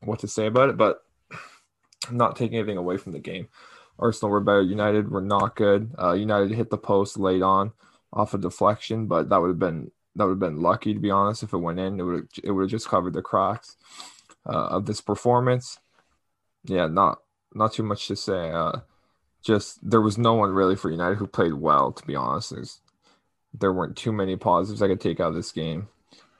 what 0.00 0.20
to 0.20 0.28
say 0.28 0.46
about 0.46 0.70
it, 0.70 0.76
but 0.76 1.02
I'm 2.08 2.16
not 2.16 2.36
taking 2.36 2.58
anything 2.58 2.76
away 2.76 2.96
from 2.96 3.12
the 3.12 3.18
game. 3.18 3.48
Arsenal 3.98 4.30
were 4.30 4.40
better. 4.40 4.62
United 4.62 5.10
were 5.10 5.22
not 5.22 5.56
good. 5.56 5.94
Uh, 5.98 6.12
United 6.12 6.50
hit 6.52 6.70
the 6.70 6.78
post 6.78 7.18
late 7.18 7.42
on 7.42 7.72
off 8.12 8.34
a 8.34 8.38
deflection, 8.38 9.06
but 9.06 9.28
that 9.28 9.40
would 9.40 9.48
have 9.48 9.58
been 9.58 9.90
that 10.16 10.24
would 10.24 10.32
have 10.32 10.38
been 10.38 10.60
lucky 10.60 10.94
to 10.94 11.00
be 11.00 11.10
honest. 11.10 11.42
If 11.42 11.52
it 11.52 11.58
went 11.58 11.80
in, 11.80 12.00
it 12.00 12.02
would 12.02 12.28
it 12.42 12.50
would 12.50 12.62
have 12.62 12.70
just 12.70 12.88
covered 12.88 13.14
the 13.14 13.22
cracks 13.22 13.76
uh, 14.46 14.66
of 14.66 14.86
this 14.86 15.00
performance. 15.00 15.78
Yeah, 16.64 16.86
not 16.86 17.18
not 17.54 17.72
too 17.72 17.82
much 17.82 18.08
to 18.08 18.16
say. 18.16 18.50
Uh, 18.50 18.80
just 19.42 19.78
there 19.88 20.00
was 20.00 20.18
no 20.18 20.34
one 20.34 20.50
really 20.50 20.76
for 20.76 20.90
United 20.90 21.18
who 21.18 21.26
played 21.26 21.54
well. 21.54 21.92
To 21.92 22.06
be 22.06 22.16
honest, 22.16 22.50
There's, 22.50 22.80
there 23.52 23.72
weren't 23.72 23.96
too 23.96 24.12
many 24.12 24.36
positives 24.36 24.82
I 24.82 24.88
could 24.88 25.00
take 25.00 25.20
out 25.20 25.28
of 25.28 25.34
this 25.34 25.52
game. 25.52 25.88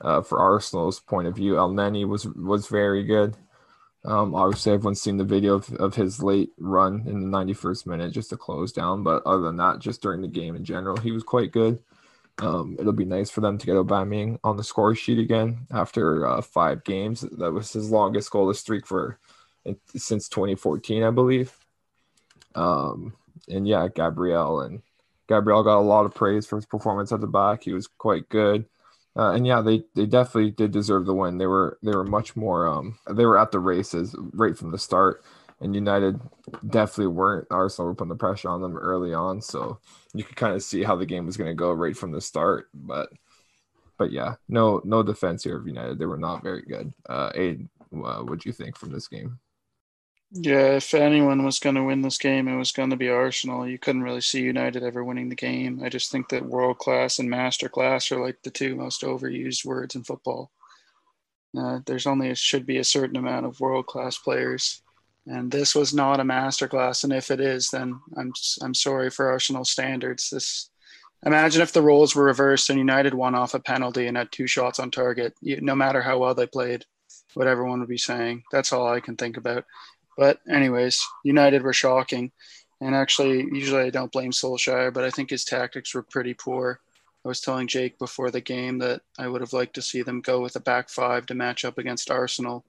Uh, 0.01 0.21
for 0.21 0.39
Arsenal's 0.39 0.99
point 0.99 1.27
of 1.27 1.35
view, 1.35 1.53
Elneny 1.53 2.07
was 2.07 2.25
was 2.27 2.67
very 2.67 3.03
good. 3.03 3.35
Um, 4.03 4.35
obviously, 4.35 4.73
everyone's 4.73 5.01
seen 5.01 5.17
the 5.17 5.23
video 5.23 5.55
of, 5.55 5.73
of 5.73 5.95
his 5.95 6.21
late 6.21 6.51
run 6.59 7.03
in 7.07 7.21
the 7.21 7.37
91st 7.37 7.87
minute 7.87 8.11
just 8.11 8.29
to 8.29 8.37
close 8.37 8.71
down. 8.71 9.01
But 9.01 9.23
other 9.25 9.41
than 9.41 9.57
that, 9.57 9.79
just 9.79 10.01
during 10.01 10.21
the 10.21 10.27
game 10.27 10.55
in 10.55 10.63
general, 10.63 10.97
he 10.97 11.11
was 11.11 11.23
quite 11.23 11.51
good. 11.51 11.81
Um, 12.37 12.75
it'll 12.77 12.93
be 12.93 13.05
nice 13.05 13.31
for 13.31 13.41
them 13.41 13.57
to 13.57 13.65
get 13.65 13.75
Aubameyang 13.75 14.39
on 14.43 14.57
the 14.57 14.63
score 14.63 14.93
sheet 14.93 15.17
again 15.17 15.65
after 15.71 16.27
uh, 16.27 16.41
five 16.41 16.83
games. 16.83 17.21
That 17.21 17.51
was 17.51 17.73
his 17.73 17.89
longest 17.89 18.29
goalless 18.29 18.57
streak 18.57 18.85
for 18.85 19.17
since 19.95 20.29
2014, 20.29 21.01
I 21.03 21.09
believe. 21.11 21.57
Um, 22.53 23.13
and 23.47 23.67
yeah, 23.67 23.87
Gabriel 23.87 24.61
and 24.61 24.81
Gabriel 25.27 25.63
got 25.63 25.79
a 25.79 25.81
lot 25.81 26.05
of 26.05 26.13
praise 26.13 26.45
for 26.45 26.57
his 26.57 26.65
performance 26.65 27.11
at 27.11 27.21
the 27.21 27.27
back. 27.27 27.63
He 27.63 27.73
was 27.73 27.87
quite 27.87 28.29
good. 28.29 28.65
Uh, 29.17 29.31
and 29.31 29.47
yeah, 29.47 29.61
they, 29.61 29.83
they 29.95 30.05
definitely 30.05 30.51
did 30.51 30.71
deserve 30.71 31.05
the 31.05 31.13
win. 31.13 31.37
They 31.37 31.47
were 31.47 31.77
they 31.81 31.95
were 31.95 32.03
much 32.03 32.35
more 32.35 32.67
um, 32.67 32.97
they 33.09 33.25
were 33.25 33.37
at 33.37 33.51
the 33.51 33.59
races 33.59 34.15
right 34.33 34.57
from 34.57 34.71
the 34.71 34.77
start, 34.77 35.23
and 35.61 35.73
United 35.73 36.19
definitely 36.67 37.07
weren't. 37.07 37.47
Arsenal 37.49 37.87
were 37.87 37.95
putting 37.95 38.09
the 38.09 38.15
pressure 38.15 38.49
on 38.49 38.61
them 38.61 38.77
early 38.77 39.13
on, 39.13 39.41
so 39.41 39.79
you 40.13 40.23
could 40.23 40.35
kind 40.35 40.53
of 40.53 40.63
see 40.63 40.83
how 40.83 40.97
the 40.97 41.05
game 41.05 41.25
was 41.25 41.37
going 41.37 41.49
to 41.49 41.55
go 41.55 41.71
right 41.71 41.95
from 41.95 42.11
the 42.11 42.19
start. 42.21 42.67
But 42.73 43.09
but 43.97 44.11
yeah, 44.11 44.35
no 44.49 44.81
no 44.83 45.01
defense 45.03 45.43
here 45.43 45.57
of 45.57 45.67
United. 45.67 45.97
They 45.97 46.05
were 46.05 46.17
not 46.17 46.43
very 46.43 46.63
good. 46.63 46.93
Uh, 47.07 47.31
Aid, 47.35 47.69
uh, 47.93 48.21
what 48.23 48.39
do 48.39 48.49
you 48.49 48.53
think 48.53 48.77
from 48.77 48.91
this 48.91 49.07
game? 49.07 49.39
Yeah, 50.37 50.75
if 50.75 50.93
anyone 50.93 51.45
was 51.45 51.59
going 51.59 51.75
to 51.75 51.83
win 51.83 52.01
this 52.01 52.17
game, 52.17 52.49
it 52.49 52.57
was 52.57 52.73
going 52.73 52.89
to 52.89 52.97
be 52.97 53.07
Arsenal. 53.07 53.65
You 53.65 53.79
couldn't 53.79 54.03
really 54.03 54.19
see 54.19 54.41
United 54.41 54.83
ever 54.83 55.01
winning 55.01 55.29
the 55.29 55.35
game. 55.35 55.81
I 55.81 55.87
just 55.87 56.11
think 56.11 56.27
that 56.29 56.45
world 56.45 56.77
class 56.77 57.19
and 57.19 57.29
master 57.29 57.69
class 57.69 58.11
are 58.11 58.21
like 58.21 58.39
the 58.43 58.51
two 58.51 58.75
most 58.75 59.01
overused 59.03 59.63
words 59.63 59.95
in 59.95 60.03
football. 60.03 60.51
Uh, 61.57 61.79
there's 61.85 62.05
only 62.05 62.31
a, 62.31 62.35
should 62.35 62.65
be 62.65 62.79
a 62.79 62.83
certain 62.83 63.15
amount 63.15 63.45
of 63.45 63.61
world 63.61 63.87
class 63.87 64.17
players, 64.17 64.81
and 65.25 65.49
this 65.49 65.73
was 65.73 65.93
not 65.93 66.19
a 66.19 66.25
master 66.25 66.67
class. 66.67 67.05
And 67.05 67.13
if 67.13 67.31
it 67.31 67.39
is, 67.39 67.69
then 67.69 67.97
I'm 68.17 68.33
I'm 68.61 68.73
sorry 68.73 69.09
for 69.09 69.31
Arsenal 69.31 69.63
standards. 69.63 70.31
This 70.31 70.69
imagine 71.25 71.61
if 71.61 71.71
the 71.71 71.81
roles 71.81 72.13
were 72.13 72.25
reversed 72.25 72.69
and 72.69 72.77
United 72.77 73.13
won 73.13 73.35
off 73.35 73.53
a 73.53 73.59
penalty 73.61 74.07
and 74.07 74.17
had 74.17 74.33
two 74.33 74.47
shots 74.47 74.79
on 74.79 74.91
target. 74.91 75.33
You, 75.41 75.61
no 75.61 75.75
matter 75.75 76.01
how 76.01 76.17
well 76.19 76.35
they 76.35 76.45
played, 76.45 76.83
what 77.35 77.47
everyone 77.47 77.79
would 77.79 77.87
be 77.87 77.97
saying. 77.97 78.43
That's 78.51 78.73
all 78.73 78.85
I 78.85 78.99
can 78.99 79.15
think 79.15 79.37
about. 79.37 79.63
But 80.17 80.39
anyways, 80.49 81.03
United 81.23 81.61
were 81.61 81.73
shocking. 81.73 82.31
And 82.81 82.93
actually, 82.93 83.47
usually 83.51 83.83
I 83.83 83.89
don't 83.89 84.11
blame 84.11 84.31
Solskjaer, 84.31 84.93
but 84.93 85.03
I 85.03 85.09
think 85.09 85.29
his 85.29 85.45
tactics 85.45 85.93
were 85.93 86.03
pretty 86.03 86.33
poor. 86.33 86.79
I 87.23 87.27
was 87.27 87.41
telling 87.41 87.67
Jake 87.67 87.97
before 87.97 88.29
the 88.29 88.41
game 88.41 88.77
that 88.79 89.01
I 89.17 89.27
would 89.27 89.41
have 89.41 89.53
liked 89.53 89.73
to 89.75 89.81
see 89.81 90.03
them 90.03 90.21
go 90.21 90.41
with 90.41 90.55
a 90.55 90.59
back 90.59 90.89
five 90.89 91.25
to 91.27 91.33
match 91.33 91.65
up 91.65 91.77
against 91.77 92.11
Arsenal 92.11 92.63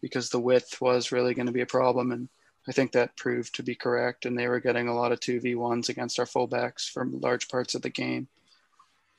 because 0.00 0.30
the 0.30 0.40
width 0.40 0.80
was 0.80 1.12
really 1.12 1.34
going 1.34 1.46
to 1.46 1.52
be 1.52 1.60
a 1.60 1.66
problem. 1.66 2.12
And 2.12 2.28
I 2.66 2.72
think 2.72 2.92
that 2.92 3.16
proved 3.16 3.54
to 3.56 3.62
be 3.62 3.74
correct. 3.74 4.24
And 4.24 4.38
they 4.38 4.48
were 4.48 4.60
getting 4.60 4.88
a 4.88 4.94
lot 4.94 5.12
of 5.12 5.20
2v1s 5.20 5.88
against 5.88 6.18
our 6.18 6.24
fullbacks 6.24 6.88
for 6.88 7.04
large 7.04 7.48
parts 7.48 7.74
of 7.74 7.82
the 7.82 7.90
game. 7.90 8.28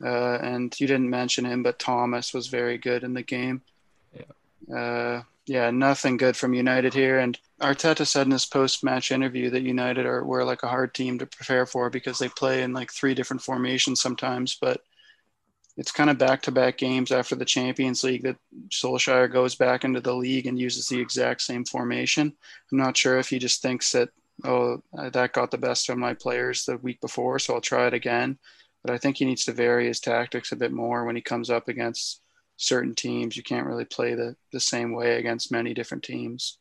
Uh, 0.03 0.37
and 0.41 0.79
you 0.79 0.87
didn't 0.87 1.09
mention 1.09 1.45
him, 1.45 1.61
but 1.61 1.77
Thomas 1.77 2.33
was 2.33 2.47
very 2.47 2.77
good 2.77 3.03
in 3.03 3.13
the 3.13 3.21
game. 3.21 3.61
Yeah. 4.13 4.75
Uh, 4.75 5.23
yeah, 5.49 5.71
nothing 5.71 6.17
good 6.17 6.37
from 6.37 6.53
United 6.53 6.93
here. 6.93 7.17
And 7.17 7.35
Arteta 7.59 8.05
said 8.05 8.27
in 8.27 8.31
his 8.31 8.45
post-match 8.45 9.11
interview 9.11 9.49
that 9.49 9.63
United 9.63 10.05
are 10.05 10.23
were 10.23 10.43
like 10.43 10.61
a 10.61 10.67
hard 10.67 10.93
team 10.93 11.17
to 11.17 11.25
prepare 11.25 11.65
for 11.65 11.89
because 11.89 12.19
they 12.19 12.29
play 12.29 12.61
in 12.61 12.71
like 12.71 12.91
three 12.91 13.15
different 13.15 13.41
formations 13.41 13.99
sometimes. 13.99 14.59
But 14.61 14.81
it's 15.75 15.91
kind 15.91 16.11
of 16.11 16.19
back-to-back 16.19 16.77
games 16.77 17.11
after 17.11 17.33
the 17.35 17.45
Champions 17.45 18.03
League 18.03 18.21
that 18.23 18.37
Solskjaer 18.67 19.33
goes 19.33 19.55
back 19.55 19.83
into 19.83 20.01
the 20.01 20.13
league 20.13 20.45
and 20.45 20.59
uses 20.59 20.87
the 20.87 20.99
exact 20.99 21.41
same 21.41 21.65
formation. 21.65 22.31
I'm 22.71 22.77
not 22.77 22.95
sure 22.95 23.17
if 23.17 23.29
he 23.29 23.39
just 23.39 23.63
thinks 23.63 23.91
that 23.93 24.09
oh 24.43 24.83
that 24.93 25.33
got 25.33 25.49
the 25.49 25.57
best 25.57 25.89
of 25.89 25.97
my 25.97 26.13
players 26.13 26.63
the 26.65 26.77
week 26.77 27.01
before, 27.01 27.39
so 27.39 27.55
I'll 27.55 27.61
try 27.61 27.87
it 27.87 27.95
again. 27.95 28.37
But 28.83 28.93
I 28.93 28.99
think 28.99 29.17
he 29.17 29.25
needs 29.25 29.45
to 29.45 29.51
vary 29.51 29.87
his 29.87 29.99
tactics 29.99 30.51
a 30.51 30.55
bit 30.55 30.71
more 30.71 31.05
when 31.05 31.15
he 31.15 31.23
comes 31.23 31.49
up 31.49 31.67
against 31.69 32.21
certain 32.59 32.93
teams. 32.93 33.37
You 33.37 33.43
can't 33.43 33.65
really 33.65 33.85
play 33.85 34.13
the, 34.13 34.35
the 34.51 34.59
same 34.59 34.91
way 34.91 35.17
against 35.17 35.51
many 35.51 35.73
different 35.73 36.03
teams. 36.03 36.59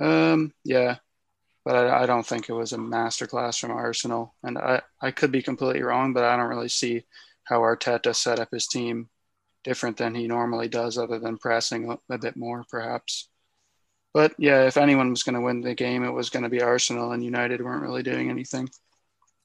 Um, 0.00 0.52
yeah, 0.64 0.96
but 1.64 1.76
I, 1.76 2.02
I 2.02 2.06
don't 2.06 2.26
think 2.26 2.48
it 2.48 2.54
was 2.54 2.72
a 2.72 2.78
masterclass 2.78 3.58
from 3.58 3.70
Arsenal. 3.70 4.34
And 4.42 4.58
I, 4.58 4.82
I 5.00 5.12
could 5.12 5.30
be 5.30 5.42
completely 5.42 5.82
wrong, 5.82 6.12
but 6.12 6.24
I 6.24 6.36
don't 6.36 6.48
really 6.48 6.68
see 6.68 7.04
how 7.44 7.60
Arteta 7.60 8.14
set 8.14 8.40
up 8.40 8.48
his 8.52 8.66
team 8.66 9.08
different 9.62 9.96
than 9.96 10.14
he 10.14 10.26
normally 10.26 10.68
does, 10.68 10.98
other 10.98 11.18
than 11.18 11.38
pressing 11.38 11.90
a, 11.90 12.14
a 12.14 12.18
bit 12.18 12.36
more, 12.36 12.64
perhaps. 12.68 13.28
But 14.12 14.34
yeah, 14.38 14.64
if 14.64 14.76
anyone 14.76 15.10
was 15.10 15.22
going 15.22 15.36
to 15.36 15.40
win 15.40 15.60
the 15.60 15.74
game, 15.74 16.02
it 16.02 16.10
was 16.10 16.30
going 16.30 16.42
to 16.42 16.48
be 16.48 16.62
Arsenal, 16.62 17.12
and 17.12 17.24
United 17.24 17.62
weren't 17.62 17.82
really 17.82 18.02
doing 18.02 18.28
anything. 18.28 18.68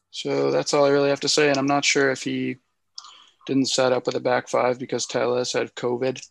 So 0.09 0.50
that's 0.50 0.73
all 0.73 0.85
I 0.85 0.89
really 0.89 1.09
have 1.09 1.19
to 1.21 1.29
say. 1.29 1.50
And 1.50 1.57
I'm 1.57 1.67
not 1.67 1.85
sure 1.85 2.09
if 2.09 2.23
he 2.23 2.57
didn't 3.45 3.67
set 3.67 3.91
up 3.91 4.05
with 4.05 4.15
a 4.15 4.19
back 4.19 4.47
five 4.50 4.79
because 4.79 5.05
Telles 5.05 5.53
had 5.53 5.75
COVID. 5.75 6.25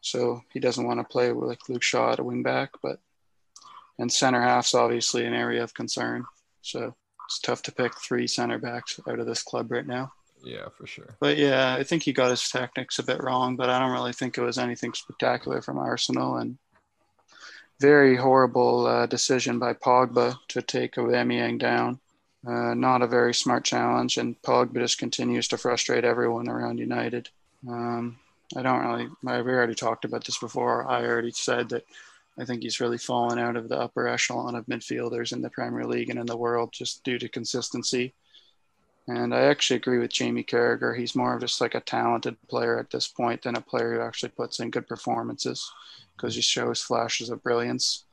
So 0.00 0.42
he 0.52 0.60
doesn't 0.60 0.86
want 0.86 1.00
to 1.00 1.04
play 1.04 1.32
with 1.32 1.48
like 1.48 1.68
Luke 1.68 1.82
Shaw 1.82 2.12
at 2.12 2.20
a 2.20 2.24
wing 2.24 2.42
back, 2.42 2.70
but 2.82 3.00
and 3.98 4.12
center 4.12 4.42
half's 4.42 4.74
obviously 4.74 5.24
an 5.24 5.34
area 5.34 5.62
of 5.62 5.74
concern. 5.74 6.24
So 6.62 6.94
it's 7.26 7.40
tough 7.40 7.62
to 7.62 7.72
pick 7.72 7.98
three 7.98 8.26
center 8.26 8.58
backs 8.58 9.00
out 9.08 9.18
of 9.18 9.26
this 9.26 9.42
club 9.42 9.70
right 9.70 9.86
now. 9.86 10.12
Yeah, 10.44 10.68
for 10.76 10.86
sure. 10.86 11.16
But 11.18 11.38
yeah, 11.38 11.74
I 11.74 11.82
think 11.82 12.02
he 12.02 12.12
got 12.12 12.30
his 12.30 12.48
tactics 12.48 12.98
a 12.98 13.02
bit 13.02 13.22
wrong, 13.22 13.56
but 13.56 13.68
I 13.68 13.78
don't 13.78 13.92
really 13.92 14.12
think 14.12 14.36
it 14.36 14.42
was 14.42 14.58
anything 14.58 14.92
spectacular 14.92 15.60
from 15.60 15.78
Arsenal. 15.78 16.36
And 16.36 16.58
very 17.80 18.16
horrible 18.16 18.86
uh, 18.86 19.06
decision 19.06 19.58
by 19.58 19.74
Pogba 19.74 20.36
to 20.48 20.62
take 20.62 20.94
Aubameyang 20.94 21.58
down. 21.58 22.00
Uh, 22.44 22.74
not 22.74 23.02
a 23.02 23.06
very 23.06 23.34
smart 23.34 23.64
challenge, 23.64 24.18
and 24.18 24.40
Pogba 24.42 24.78
just 24.78 24.98
continues 24.98 25.48
to 25.48 25.58
frustrate 25.58 26.04
everyone 26.04 26.48
around 26.48 26.78
United. 26.78 27.28
Um, 27.68 28.18
I 28.56 28.62
don't 28.62 28.84
really. 28.84 29.08
We 29.22 29.52
already 29.52 29.74
talked 29.74 30.04
about 30.04 30.24
this 30.24 30.38
before. 30.38 30.88
I 30.88 31.04
already 31.04 31.32
said 31.32 31.68
that 31.70 31.84
I 32.38 32.44
think 32.44 32.62
he's 32.62 32.80
really 32.80 32.98
fallen 32.98 33.38
out 33.38 33.56
of 33.56 33.68
the 33.68 33.78
upper 33.78 34.06
echelon 34.06 34.54
of 34.54 34.66
midfielders 34.66 35.32
in 35.32 35.42
the 35.42 35.50
Premier 35.50 35.84
League 35.84 36.10
and 36.10 36.18
in 36.18 36.26
the 36.26 36.36
world 36.36 36.72
just 36.72 37.02
due 37.02 37.18
to 37.18 37.28
consistency. 37.28 38.14
And 39.08 39.34
I 39.34 39.42
actually 39.42 39.76
agree 39.76 39.98
with 39.98 40.12
Jamie 40.12 40.44
Carragher. 40.44 40.96
He's 40.96 41.14
more 41.14 41.34
of 41.34 41.40
just 41.40 41.60
like 41.60 41.74
a 41.74 41.80
talented 41.80 42.36
player 42.48 42.78
at 42.78 42.90
this 42.90 43.06
point 43.06 43.42
than 43.42 43.56
a 43.56 43.60
player 43.60 43.94
who 43.94 44.00
actually 44.00 44.30
puts 44.30 44.60
in 44.60 44.70
good 44.70 44.88
performances 44.88 45.70
because 46.16 46.34
he 46.34 46.40
shows 46.40 46.82
flashes 46.82 47.30
of 47.30 47.42
brilliance 47.42 48.05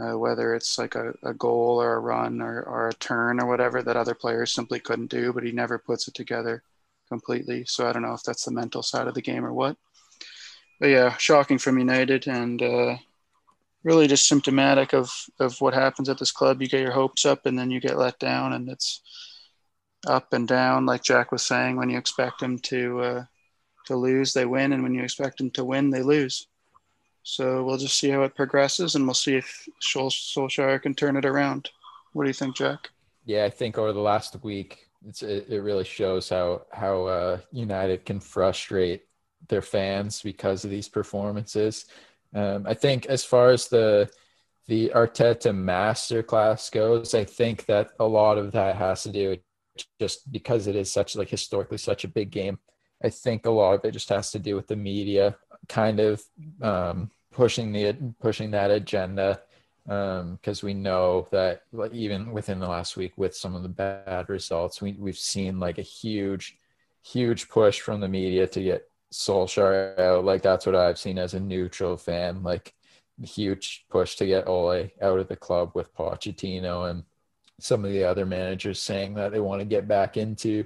uh, 0.00 0.16
whether 0.16 0.54
it's 0.54 0.78
like 0.78 0.94
a, 0.94 1.12
a 1.22 1.34
goal 1.34 1.80
or 1.80 1.94
a 1.94 2.00
run 2.00 2.40
or, 2.40 2.62
or 2.62 2.88
a 2.88 2.94
turn 2.94 3.40
or 3.40 3.46
whatever 3.46 3.82
that 3.82 3.96
other 3.96 4.14
players 4.14 4.52
simply 4.52 4.80
couldn't 4.80 5.10
do, 5.10 5.32
but 5.32 5.44
he 5.44 5.52
never 5.52 5.78
puts 5.78 6.08
it 6.08 6.14
together 6.14 6.62
completely. 7.08 7.64
So 7.66 7.86
I 7.86 7.92
don't 7.92 8.02
know 8.02 8.14
if 8.14 8.22
that's 8.22 8.44
the 8.44 8.52
mental 8.52 8.82
side 8.82 9.06
of 9.08 9.14
the 9.14 9.22
game 9.22 9.44
or 9.44 9.52
what. 9.52 9.76
But 10.78 10.88
yeah, 10.88 11.16
shocking 11.18 11.58
from 11.58 11.78
United 11.78 12.26
and 12.26 12.62
uh, 12.62 12.96
really 13.84 14.06
just 14.06 14.26
symptomatic 14.26 14.94
of, 14.94 15.10
of 15.38 15.60
what 15.60 15.74
happens 15.74 16.08
at 16.08 16.18
this 16.18 16.32
club. 16.32 16.62
You 16.62 16.68
get 16.68 16.80
your 16.80 16.92
hopes 16.92 17.26
up 17.26 17.46
and 17.46 17.58
then 17.58 17.70
you 17.70 17.80
get 17.80 17.98
let 17.98 18.18
down, 18.18 18.54
and 18.54 18.68
it's 18.68 19.02
up 20.06 20.32
and 20.32 20.48
down. 20.48 20.86
Like 20.86 21.02
Jack 21.02 21.32
was 21.32 21.42
saying, 21.42 21.76
when 21.76 21.90
you 21.90 21.98
expect 21.98 22.40
them 22.40 22.58
to 22.60 23.00
uh, 23.00 23.24
to 23.86 23.96
lose, 23.96 24.32
they 24.32 24.46
win, 24.46 24.72
and 24.72 24.82
when 24.82 24.94
you 24.94 25.02
expect 25.02 25.38
them 25.38 25.50
to 25.52 25.64
win, 25.64 25.90
they 25.90 26.02
lose. 26.02 26.46
So 27.22 27.62
we'll 27.64 27.76
just 27.76 27.98
see 27.98 28.10
how 28.10 28.22
it 28.22 28.34
progresses, 28.34 28.94
and 28.94 29.06
we'll 29.06 29.14
see 29.14 29.36
if 29.36 29.68
Solskjaer 29.82 30.82
can 30.82 30.94
turn 30.94 31.16
it 31.16 31.24
around. 31.24 31.70
What 32.12 32.24
do 32.24 32.30
you 32.30 32.34
think, 32.34 32.56
Jack? 32.56 32.90
Yeah, 33.24 33.44
I 33.44 33.50
think 33.50 33.78
over 33.78 33.92
the 33.92 34.00
last 34.00 34.42
week, 34.42 34.88
it, 35.06 35.22
it 35.22 35.62
really 35.62 35.84
shows 35.84 36.28
how 36.28 36.62
how 36.72 37.04
uh, 37.04 37.38
United 37.52 38.04
can 38.04 38.20
frustrate 38.20 39.02
their 39.48 39.62
fans 39.62 40.22
because 40.22 40.64
of 40.64 40.70
these 40.70 40.88
performances. 40.88 41.86
Um, 42.34 42.66
I 42.66 42.74
think 42.74 43.06
as 43.06 43.24
far 43.24 43.50
as 43.50 43.68
the 43.68 44.10
the 44.66 44.90
Arteta 44.94 45.52
masterclass 45.52 46.70
goes, 46.70 47.14
I 47.14 47.24
think 47.24 47.66
that 47.66 47.90
a 47.98 48.04
lot 48.04 48.38
of 48.38 48.52
that 48.52 48.76
has 48.76 49.02
to 49.02 49.10
do 49.10 49.36
just 49.98 50.30
because 50.30 50.66
it 50.66 50.76
is 50.76 50.92
such 50.92 51.16
like 51.16 51.28
historically 51.28 51.78
such 51.78 52.04
a 52.04 52.08
big 52.08 52.30
game. 52.30 52.58
I 53.02 53.08
think 53.08 53.46
a 53.46 53.50
lot 53.50 53.74
of 53.74 53.84
it 53.84 53.92
just 53.92 54.10
has 54.10 54.30
to 54.32 54.38
do 54.38 54.56
with 54.56 54.68
the 54.68 54.76
media 54.76 55.36
kind 55.70 56.00
of 56.00 56.22
um, 56.60 57.10
pushing 57.32 57.72
the 57.72 57.96
pushing 58.20 58.50
that 58.50 58.70
agenda 58.70 59.40
because 59.84 60.62
um, 60.62 60.66
we 60.66 60.74
know 60.74 61.26
that 61.30 61.62
even 61.92 62.32
within 62.32 62.58
the 62.58 62.68
last 62.68 62.96
week 62.96 63.12
with 63.16 63.34
some 63.34 63.54
of 63.54 63.62
the 63.62 63.68
bad 63.68 64.28
results 64.28 64.82
we, 64.82 64.92
we've 64.98 65.16
seen 65.16 65.58
like 65.58 65.78
a 65.78 65.82
huge 65.82 66.58
huge 67.02 67.48
push 67.48 67.80
from 67.80 68.00
the 68.00 68.08
media 68.08 68.46
to 68.46 68.62
get 68.62 68.90
Solskjaer 69.12 69.98
out. 69.98 70.24
Like 70.24 70.42
that's 70.42 70.66
what 70.66 70.76
I've 70.76 70.98
seen 70.98 71.18
as 71.18 71.34
a 71.34 71.40
neutral 71.40 71.96
fan 71.96 72.42
like 72.42 72.74
huge 73.22 73.86
push 73.90 74.16
to 74.16 74.26
get 74.26 74.48
Ole 74.48 74.88
out 75.02 75.18
of 75.18 75.28
the 75.28 75.36
club 75.36 75.72
with 75.74 75.94
Pochettino 75.94 76.90
and 76.90 77.04
some 77.58 77.84
of 77.84 77.92
the 77.92 78.04
other 78.04 78.24
managers 78.24 78.80
saying 78.80 79.14
that 79.14 79.32
they 79.32 79.40
want 79.40 79.60
to 79.60 79.66
get 79.66 79.86
back 79.86 80.16
into 80.16 80.64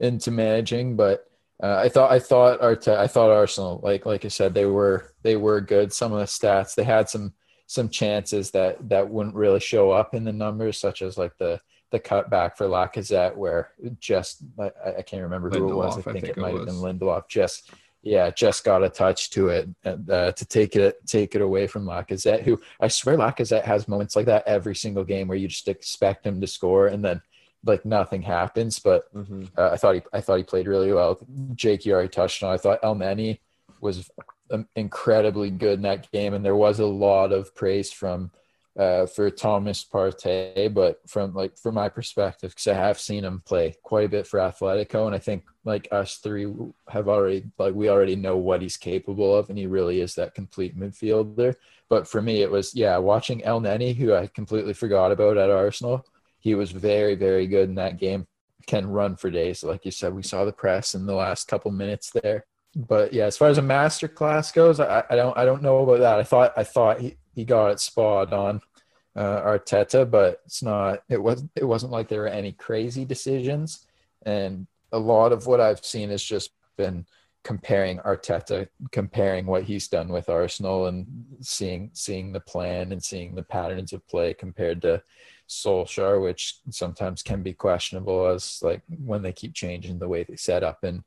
into 0.00 0.30
managing. 0.30 0.96
But 0.96 1.30
uh, 1.62 1.76
I 1.76 1.88
thought 1.88 2.10
I 2.10 2.18
thought 2.18 2.60
Arte, 2.60 2.94
I 2.94 3.06
thought 3.06 3.30
Arsenal 3.30 3.80
like 3.82 4.06
like 4.06 4.24
I 4.24 4.28
said 4.28 4.54
they 4.54 4.66
were 4.66 5.14
they 5.22 5.36
were 5.36 5.60
good. 5.60 5.92
Some 5.92 6.12
of 6.12 6.18
the 6.18 6.24
stats 6.24 6.74
they 6.74 6.84
had 6.84 7.08
some 7.08 7.32
some 7.66 7.88
chances 7.88 8.50
that 8.50 8.88
that 8.88 9.08
wouldn't 9.08 9.36
really 9.36 9.60
show 9.60 9.90
up 9.90 10.14
in 10.14 10.24
the 10.24 10.32
numbers, 10.32 10.78
such 10.78 11.02
as 11.02 11.16
like 11.16 11.36
the 11.38 11.60
the 11.90 12.00
cutback 12.00 12.56
for 12.56 12.66
Lacazette, 12.66 13.36
where 13.36 13.70
just 14.00 14.42
I, 14.58 14.70
I 14.98 15.02
can't 15.02 15.22
remember 15.22 15.48
who 15.48 15.70
it 15.70 15.74
was. 15.74 15.96
I 15.96 16.02
think, 16.02 16.08
I 16.08 16.12
think 16.12 16.24
it, 16.24 16.36
it 16.36 16.40
might 16.40 16.54
have 16.54 16.66
been 16.66 16.74
Lindelof. 16.74 17.28
Just 17.28 17.70
yeah, 18.02 18.30
just 18.30 18.64
got 18.64 18.82
a 18.82 18.90
touch 18.90 19.30
to 19.30 19.48
it 19.48 19.68
uh, 19.86 20.32
to 20.32 20.44
take 20.44 20.76
it 20.76 20.96
take 21.06 21.34
it 21.34 21.40
away 21.40 21.66
from 21.66 21.86
Lacazette, 21.86 22.42
who 22.42 22.60
I 22.80 22.88
swear 22.88 23.16
Lacazette 23.16 23.64
has 23.64 23.88
moments 23.88 24.16
like 24.16 24.26
that 24.26 24.46
every 24.46 24.74
single 24.74 25.04
game 25.04 25.28
where 25.28 25.38
you 25.38 25.48
just 25.48 25.68
expect 25.68 26.26
him 26.26 26.40
to 26.40 26.46
score 26.46 26.88
and 26.88 27.04
then 27.04 27.22
like 27.64 27.84
nothing 27.84 28.22
happens. 28.22 28.78
But 28.78 29.12
mm-hmm. 29.14 29.44
uh, 29.56 29.70
I 29.70 29.76
thought 29.76 29.96
he 29.96 30.02
I 30.12 30.20
thought 30.20 30.36
he 30.36 30.44
played 30.44 30.66
really 30.66 30.92
well. 30.92 31.18
Jake, 31.54 31.84
you 31.84 31.92
already 31.92 32.08
touched 32.08 32.42
on. 32.42 32.52
I 32.52 32.58
thought 32.58 32.80
El 32.82 32.96
Elneny 32.96 33.38
was 33.80 34.10
um, 34.50 34.68
incredibly 34.76 35.50
good 35.50 35.74
in 35.74 35.82
that 35.82 36.10
game, 36.12 36.34
and 36.34 36.44
there 36.44 36.56
was 36.56 36.80
a 36.80 36.86
lot 36.86 37.32
of 37.32 37.54
praise 37.54 37.92
from 37.92 38.30
uh, 38.78 39.06
for 39.06 39.30
Thomas 39.30 39.84
Partey. 39.84 40.72
But 40.72 41.00
from 41.08 41.34
like 41.34 41.56
from 41.58 41.74
my 41.74 41.88
perspective, 41.88 42.50
because 42.50 42.66
I 42.66 42.74
have 42.74 42.98
seen 42.98 43.24
him 43.24 43.42
play 43.44 43.74
quite 43.82 44.06
a 44.06 44.10
bit 44.10 44.26
for 44.26 44.40
Atletico, 44.40 45.06
and 45.06 45.14
I 45.14 45.18
think 45.18 45.44
like 45.64 45.88
us 45.90 46.16
three 46.16 46.52
have 46.88 47.08
already 47.08 47.44
like 47.58 47.74
we 47.74 47.88
already 47.88 48.16
know 48.16 48.36
what 48.36 48.62
he's 48.62 48.76
capable 48.76 49.36
of, 49.36 49.48
and 49.48 49.58
he 49.58 49.66
really 49.66 50.00
is 50.00 50.14
that 50.14 50.34
complete 50.34 50.78
midfielder. 50.78 51.54
But 51.88 52.08
for 52.08 52.22
me, 52.22 52.42
it 52.42 52.50
was 52.50 52.74
yeah, 52.74 52.96
watching 52.98 53.40
Elneny, 53.42 53.94
who 53.94 54.14
I 54.14 54.26
completely 54.26 54.72
forgot 54.72 55.12
about 55.12 55.36
at 55.36 55.50
Arsenal 55.50 56.04
he 56.44 56.54
was 56.54 56.70
very, 56.70 57.14
very 57.14 57.46
good 57.46 57.70
in 57.70 57.74
that 57.76 57.98
game. 57.98 58.26
Can 58.66 58.86
run 58.86 59.16
for 59.16 59.30
days. 59.30 59.64
Like 59.64 59.84
you 59.84 59.90
said, 59.90 60.14
we 60.14 60.22
saw 60.22 60.44
the 60.44 60.52
press 60.52 60.94
in 60.94 61.06
the 61.06 61.14
last 61.14 61.48
couple 61.48 61.70
minutes 61.70 62.10
there. 62.10 62.44
But 62.76 63.12
yeah, 63.12 63.24
as 63.24 63.36
far 63.36 63.48
as 63.48 63.58
a 63.58 63.62
master 63.62 64.08
class 64.08 64.52
goes, 64.52 64.78
I, 64.78 65.04
I 65.10 65.16
don't 65.16 65.36
I 65.36 65.44
don't 65.44 65.62
know 65.62 65.78
about 65.78 66.00
that. 66.00 66.18
I 66.18 66.22
thought 66.22 66.52
I 66.56 66.64
thought 66.64 67.00
he, 67.00 67.16
he 67.34 67.44
got 67.44 67.72
it 67.72 67.80
spot 67.80 68.32
on 68.32 68.60
uh, 69.16 69.42
Arteta, 69.42 70.10
but 70.10 70.42
it's 70.46 70.62
not 70.62 71.02
it 71.08 71.22
was 71.22 71.44
it 71.56 71.64
wasn't 71.64 71.92
like 71.92 72.08
there 72.08 72.22
were 72.22 72.28
any 72.28 72.52
crazy 72.52 73.04
decisions. 73.04 73.86
And 74.24 74.66
a 74.92 74.98
lot 74.98 75.32
of 75.32 75.46
what 75.46 75.60
I've 75.60 75.84
seen 75.84 76.10
has 76.10 76.22
just 76.22 76.50
been 76.76 77.06
comparing 77.42 77.98
Arteta, 77.98 78.68
comparing 78.92 79.46
what 79.46 79.64
he's 79.64 79.88
done 79.88 80.08
with 80.08 80.28
Arsenal 80.28 80.86
and 80.86 81.06
seeing 81.42 81.90
seeing 81.92 82.32
the 82.32 82.40
plan 82.40 82.92
and 82.92 83.02
seeing 83.02 83.34
the 83.34 83.42
patterns 83.42 83.92
of 83.92 84.06
play 84.08 84.34
compared 84.34 84.82
to 84.82 85.02
Solskjaer, 85.48 86.22
which 86.22 86.58
sometimes 86.70 87.22
can 87.22 87.42
be 87.42 87.52
questionable 87.52 88.26
as 88.26 88.60
like 88.62 88.82
when 89.04 89.22
they 89.22 89.32
keep 89.32 89.54
changing 89.54 89.98
the 89.98 90.08
way 90.08 90.24
they 90.24 90.36
set 90.36 90.62
up 90.62 90.84
and 90.84 91.02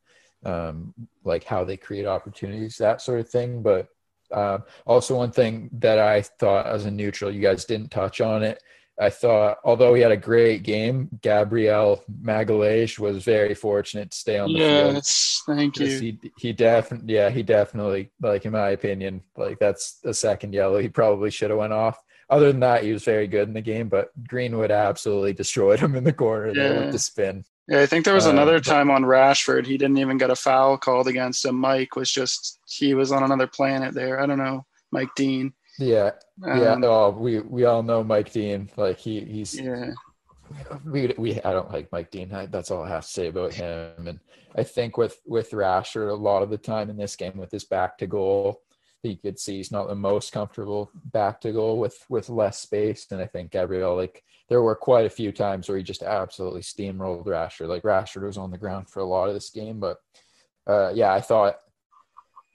um, 0.45 0.93
like 1.23 1.43
how 1.43 1.63
they 1.63 1.77
create 1.77 2.05
opportunities, 2.05 2.77
that 2.77 3.01
sort 3.01 3.19
of 3.19 3.29
thing. 3.29 3.61
But 3.61 3.87
Um, 4.29 4.63
also, 4.85 5.15
one 5.15 5.31
thing 5.31 5.69
that 5.79 5.99
I 5.99 6.21
thought 6.21 6.65
as 6.67 6.85
a 6.85 6.91
neutral, 6.91 7.31
you 7.31 7.41
guys 7.41 7.63
didn't 7.63 7.91
touch 7.91 8.19
on 8.19 8.43
it. 8.43 8.61
I 8.99 9.09
thought, 9.09 9.59
although 9.63 9.93
he 9.93 10.01
had 10.01 10.11
a 10.11 10.17
great 10.17 10.63
game, 10.63 11.07
Gabriel 11.21 12.03
Magalhaes 12.21 12.99
was 12.99 13.23
very 13.23 13.53
fortunate 13.53 14.11
to 14.11 14.17
stay 14.17 14.37
on 14.39 14.51
the 14.51 14.59
field. 14.59 14.93
Yes, 14.95 15.43
thank 15.45 15.77
you. 15.79 15.87
He 15.99 16.19
he 16.37 16.51
definitely 16.51 17.13
yeah 17.13 17.29
he 17.29 17.41
definitely 17.43 18.11
like 18.19 18.43
in 18.45 18.51
my 18.51 18.71
opinion 18.71 19.21
like 19.37 19.59
that's 19.59 19.99
a 20.03 20.13
second 20.13 20.53
yellow. 20.53 20.79
He 20.79 20.89
probably 20.89 21.31
should 21.31 21.51
have 21.51 21.59
went 21.59 21.73
off. 21.73 21.97
Other 22.29 22.51
than 22.51 22.59
that, 22.59 22.83
he 22.83 22.91
was 22.91 23.03
very 23.03 23.25
good 23.27 23.47
in 23.47 23.53
the 23.53 23.61
game, 23.61 23.87
but 23.87 24.11
Greenwood 24.27 24.69
absolutely 24.71 25.33
destroyed 25.33 25.79
him 25.79 25.95
in 25.95 26.03
the 26.03 26.11
corner 26.13 26.53
there 26.53 26.73
Yeah. 26.73 26.79
with 26.85 26.91
the 26.91 26.99
spin. 26.99 27.45
Yeah, 27.69 27.81
I 27.81 27.85
think 27.85 28.05
there 28.05 28.13
was 28.13 28.27
Uh, 28.27 28.31
another 28.31 28.59
time 28.59 28.89
on 28.89 29.03
Rashford. 29.03 29.65
He 29.65 29.77
didn't 29.77 29.97
even 29.97 30.17
get 30.17 30.29
a 30.29 30.35
foul 30.35 30.77
called 30.77 31.07
against 31.07 31.43
him. 31.45 31.55
Mike 31.55 31.95
was 31.95 32.11
just 32.11 32.59
he 32.67 32.93
was 32.93 33.11
on 33.11 33.23
another 33.23 33.47
planet 33.47 33.93
there. 33.93 34.19
I 34.19 34.25
don't 34.25 34.37
know, 34.37 34.65
Mike 34.91 35.13
Dean. 35.15 35.53
Yeah, 35.79 36.11
yeah. 36.45 36.73
Um, 36.73 36.83
Oh, 36.83 37.09
we 37.11 37.39
we 37.39 37.65
all 37.65 37.83
know 37.83 38.03
Mike 38.03 38.31
Dean. 38.31 38.69
Like 38.77 38.97
he 38.97 39.19
he's 39.21 39.59
yeah. 39.59 39.91
we 40.85 41.13
we 41.17 41.41
I 41.41 41.51
don't 41.51 41.71
like 41.71 41.91
Mike 41.91 42.09
Dean. 42.11 42.33
I, 42.33 42.45
that's 42.45 42.71
all 42.71 42.83
I 42.83 42.89
have 42.89 43.05
to 43.05 43.11
say 43.11 43.27
about 43.27 43.53
him. 43.53 44.07
And 44.07 44.19
I 44.55 44.63
think 44.63 44.97
with 44.97 45.19
with 45.25 45.51
Rashford, 45.51 46.09
a 46.09 46.13
lot 46.13 46.43
of 46.43 46.49
the 46.49 46.57
time 46.57 46.89
in 46.89 46.97
this 46.97 47.15
game 47.15 47.37
with 47.37 47.51
his 47.51 47.65
back 47.65 47.97
to 47.99 48.07
goal, 48.07 48.61
you 49.03 49.17
could 49.17 49.39
see 49.39 49.57
he's 49.57 49.71
not 49.71 49.87
the 49.87 49.95
most 49.95 50.31
comfortable 50.31 50.91
back 51.05 51.39
to 51.41 51.51
goal 51.51 51.79
with 51.79 52.03
with 52.09 52.29
less 52.29 52.59
space. 52.59 53.07
And 53.11 53.21
I 53.21 53.25
think 53.25 53.51
Gabriel, 53.51 53.95
like 53.95 54.23
there 54.49 54.61
were 54.61 54.75
quite 54.75 55.05
a 55.05 55.09
few 55.09 55.31
times 55.31 55.67
where 55.67 55.77
he 55.77 55.83
just 55.83 56.03
absolutely 56.03 56.61
steamrolled 56.61 57.25
Rashford. 57.25 57.67
Like 57.67 57.83
Rashford 57.83 58.23
was 58.23 58.37
on 58.37 58.51
the 58.51 58.57
ground 58.57 58.89
for 58.89 58.99
a 58.99 59.05
lot 59.05 59.27
of 59.27 59.33
this 59.33 59.49
game, 59.49 59.79
but 59.79 59.97
uh, 60.65 60.91
yeah, 60.93 61.13
I 61.13 61.21
thought. 61.21 61.57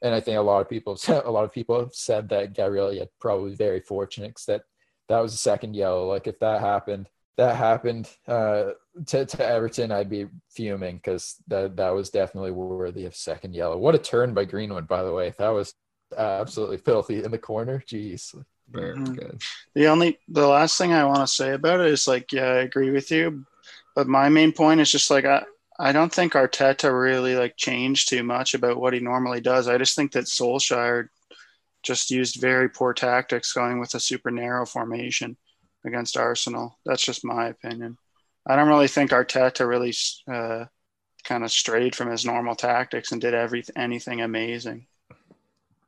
And 0.02 0.12
I 0.12 0.20
think 0.20 0.36
a 0.36 0.42
lot 0.42 0.60
of 0.60 0.68
people, 0.68 0.98
a 1.08 1.30
lot 1.30 1.44
of 1.44 1.52
people 1.52 1.78
have 1.78 1.94
said 1.94 2.28
that 2.30 2.54
Gabriel 2.54 2.92
yeah, 2.92 3.04
probably 3.20 3.54
very 3.54 3.80
fortunate 3.80 4.34
'cause 4.34 4.46
that 4.46 4.62
that 5.08 5.20
was 5.20 5.34
a 5.34 5.38
second 5.38 5.74
yellow. 5.74 6.08
Like 6.08 6.26
if 6.26 6.38
that 6.40 6.60
happened, 6.60 7.08
that 7.36 7.56
happened 7.56 8.10
uh, 8.26 8.70
to, 9.06 9.24
to 9.24 9.46
Everton, 9.46 9.92
I'd 9.92 10.10
be 10.10 10.26
fuming 10.50 10.96
because 10.96 11.36
that 11.48 11.76
that 11.76 11.90
was 11.90 12.10
definitely 12.10 12.50
worthy 12.50 13.06
of 13.06 13.14
second 13.14 13.54
yellow. 13.54 13.78
What 13.78 13.94
a 13.94 13.98
turn 13.98 14.34
by 14.34 14.44
Greenwood, 14.44 14.88
by 14.88 15.02
the 15.02 15.12
way. 15.12 15.32
That 15.38 15.50
was 15.50 15.74
absolutely 16.16 16.78
filthy 16.78 17.22
in 17.22 17.30
the 17.30 17.38
corner. 17.38 17.82
Jeez. 17.86 18.34
Very 18.70 18.94
Mhm. 18.96 19.16
good. 19.16 19.42
The 19.74 19.86
only 19.86 20.18
the 20.28 20.46
last 20.46 20.78
thing 20.78 20.92
I 20.92 21.04
want 21.04 21.20
to 21.20 21.26
say 21.26 21.52
about 21.52 21.80
it 21.80 21.86
is 21.86 22.08
like, 22.08 22.32
yeah, 22.32 22.46
I 22.46 22.58
agree 22.62 22.90
with 22.90 23.10
you, 23.10 23.44
but 23.94 24.06
my 24.08 24.28
main 24.28 24.52
point 24.52 24.80
is 24.80 24.90
just 24.90 25.10
like 25.10 25.24
I 25.24 25.44
I 25.78 25.92
don't 25.92 26.12
think 26.12 26.34
Arteta 26.34 26.92
really 26.92 27.34
like 27.34 27.56
changed 27.56 28.08
too 28.08 28.22
much 28.22 28.54
about 28.54 28.78
what 28.78 28.92
he 28.92 29.00
normally 29.00 29.40
does. 29.40 29.68
I 29.68 29.78
just 29.78 29.96
think 29.96 30.12
that 30.12 30.26
Solskjaer 30.26 31.08
just 31.82 32.10
used 32.10 32.40
very 32.40 32.68
poor 32.68 32.94
tactics 32.94 33.52
going 33.52 33.80
with 33.80 33.94
a 33.94 34.00
super 34.00 34.30
narrow 34.30 34.64
formation 34.64 35.36
against 35.84 36.16
Arsenal. 36.16 36.78
That's 36.86 37.02
just 37.02 37.24
my 37.24 37.48
opinion. 37.48 37.98
I 38.46 38.56
don't 38.56 38.68
really 38.68 38.88
think 38.88 39.10
Arteta 39.10 39.66
really 39.66 39.94
uh, 40.28 40.66
kind 41.24 41.44
of 41.44 41.50
strayed 41.50 41.94
from 41.96 42.10
his 42.10 42.24
normal 42.24 42.54
tactics 42.54 43.12
and 43.12 43.20
did 43.20 43.34
every 43.34 43.64
anything 43.76 44.20
amazing. 44.20 44.86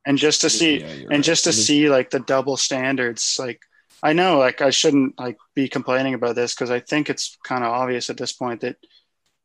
And 0.05 0.17
just 0.17 0.41
to 0.41 0.49
see 0.49 0.81
Yeah, 0.81 0.85
and 0.85 1.09
right. 1.09 1.23
just 1.23 1.45
to 1.45 1.53
see 1.53 1.89
like 1.89 2.09
the 2.11 2.19
double 2.19 2.57
standards 2.57 3.37
like 3.39 3.61
i 4.03 4.13
know 4.13 4.37
like 4.37 4.61
i 4.61 4.69
shouldn't 4.69 5.19
like 5.19 5.37
be 5.55 5.67
complaining 5.67 6.13
about 6.13 6.35
this 6.35 6.53
because 6.53 6.69
i 6.69 6.79
think 6.79 7.09
it's 7.09 7.37
kind 7.43 7.63
of 7.63 7.71
obvious 7.71 8.09
at 8.09 8.17
this 8.17 8.31
point 8.31 8.61
that 8.61 8.77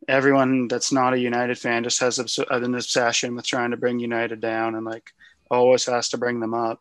everyone 0.09 0.69
that's 0.69 0.93
not 0.93 1.15
a 1.15 1.19
united 1.19 1.59
fan 1.59 1.83
just 1.83 2.01
has 2.01 2.19
an 2.19 2.75
obsession 2.75 3.35
with 3.35 3.47
trying 3.47 3.71
to 3.71 3.77
bring 3.77 3.99
united 3.99 4.41
down 4.41 4.75
and 4.75 4.85
like 4.85 5.11
always 5.51 5.87
has 5.87 6.09
to 6.09 6.19
bring 6.19 6.41
them 6.41 6.55
up 6.55 6.81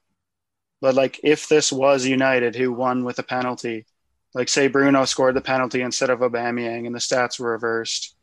but 0.81 0.95
like 0.95 1.19
if 1.23 1.47
this 1.47 1.71
was 1.71 2.05
united 2.05 2.55
who 2.55 2.71
won 2.71 3.03
with 3.03 3.19
a 3.19 3.23
penalty 3.23 3.85
like 4.33 4.49
say 4.49 4.67
bruno 4.67 5.05
scored 5.05 5.35
the 5.35 5.41
penalty 5.41 5.81
instead 5.81 6.09
of 6.09 6.19
Aubameyang 6.19 6.85
and 6.85 6.95
the 6.95 6.99
stats 6.99 7.39
were 7.39 7.51
reversed 7.51 8.15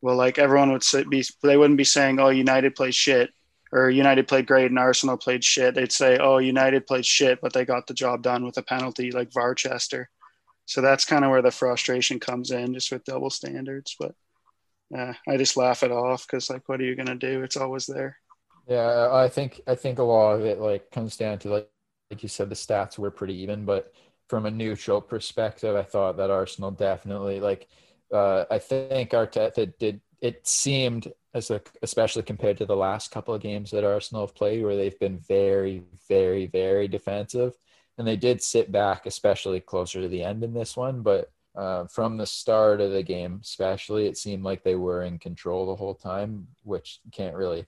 well 0.00 0.16
like 0.16 0.38
everyone 0.38 0.72
would 0.72 0.84
say, 0.84 1.02
be 1.04 1.24
they 1.42 1.56
wouldn't 1.56 1.78
be 1.78 1.84
saying 1.84 2.20
oh 2.20 2.28
united 2.28 2.74
plays 2.74 2.94
shit 2.94 3.30
or 3.72 3.90
United 3.90 4.28
played 4.28 4.46
great 4.46 4.70
and 4.70 4.78
Arsenal 4.78 5.16
played 5.16 5.44
shit, 5.44 5.74
they'd 5.74 5.92
say, 5.92 6.18
"Oh, 6.18 6.38
United 6.38 6.86
played 6.86 7.06
shit, 7.06 7.40
but 7.40 7.52
they 7.52 7.64
got 7.64 7.86
the 7.86 7.94
job 7.94 8.22
done 8.22 8.44
with 8.44 8.56
a 8.58 8.62
penalty 8.62 9.10
like 9.10 9.30
Varchester." 9.30 10.06
So 10.66 10.80
that's 10.80 11.04
kind 11.04 11.24
of 11.24 11.30
where 11.30 11.42
the 11.42 11.50
frustration 11.50 12.20
comes 12.20 12.50
in, 12.50 12.74
just 12.74 12.90
with 12.90 13.04
double 13.04 13.30
standards. 13.30 13.96
But 13.98 14.14
uh, 14.96 15.14
I 15.28 15.36
just 15.36 15.56
laugh 15.56 15.82
it 15.82 15.92
off 15.92 16.26
because, 16.26 16.50
like, 16.50 16.68
what 16.68 16.80
are 16.80 16.84
you 16.84 16.96
gonna 16.96 17.14
do? 17.16 17.42
It's 17.42 17.56
always 17.56 17.86
there. 17.86 18.16
Yeah, 18.68 19.10
I 19.12 19.28
think 19.28 19.60
I 19.66 19.74
think 19.74 19.98
a 19.98 20.02
lot 20.02 20.34
of 20.34 20.44
it 20.44 20.58
like 20.58 20.90
comes 20.90 21.16
down 21.16 21.38
to 21.40 21.48
like 21.48 21.70
like 22.10 22.22
you 22.22 22.28
said, 22.28 22.48
the 22.48 22.54
stats 22.54 22.98
were 22.98 23.10
pretty 23.10 23.34
even, 23.34 23.64
but 23.64 23.92
from 24.28 24.46
a 24.46 24.50
neutral 24.50 25.00
perspective, 25.00 25.74
I 25.76 25.82
thought 25.82 26.16
that 26.16 26.30
Arsenal 26.30 26.70
definitely 26.70 27.40
like 27.40 27.68
uh, 28.12 28.44
I 28.50 28.58
think 28.58 29.10
Arteta 29.10 29.72
did 29.78 30.00
it 30.20 30.46
seemed 30.46 31.12
as 31.36 31.50
a, 31.50 31.60
especially 31.82 32.22
compared 32.22 32.56
to 32.56 32.64
the 32.64 32.74
last 32.74 33.10
couple 33.10 33.34
of 33.34 33.42
games 33.42 33.70
that 33.70 33.84
Arsenal 33.84 34.26
have 34.26 34.34
played 34.34 34.64
where 34.64 34.74
they've 34.74 34.98
been 34.98 35.18
very, 35.18 35.82
very, 36.08 36.46
very 36.46 36.88
defensive. 36.88 37.54
And 37.98 38.08
they 38.08 38.16
did 38.16 38.42
sit 38.42 38.72
back, 38.72 39.04
especially 39.04 39.60
closer 39.60 40.00
to 40.00 40.08
the 40.08 40.22
end 40.22 40.42
in 40.42 40.54
this 40.54 40.76
one. 40.76 41.02
But 41.02 41.30
uh, 41.54 41.86
from 41.88 42.16
the 42.16 42.26
start 42.26 42.80
of 42.80 42.92
the 42.92 43.02
game, 43.02 43.40
especially, 43.42 44.06
it 44.06 44.16
seemed 44.16 44.44
like 44.44 44.62
they 44.62 44.76
were 44.76 45.02
in 45.02 45.18
control 45.18 45.66
the 45.66 45.76
whole 45.76 45.94
time, 45.94 46.46
which 46.62 47.00
can't 47.12 47.36
really, 47.36 47.66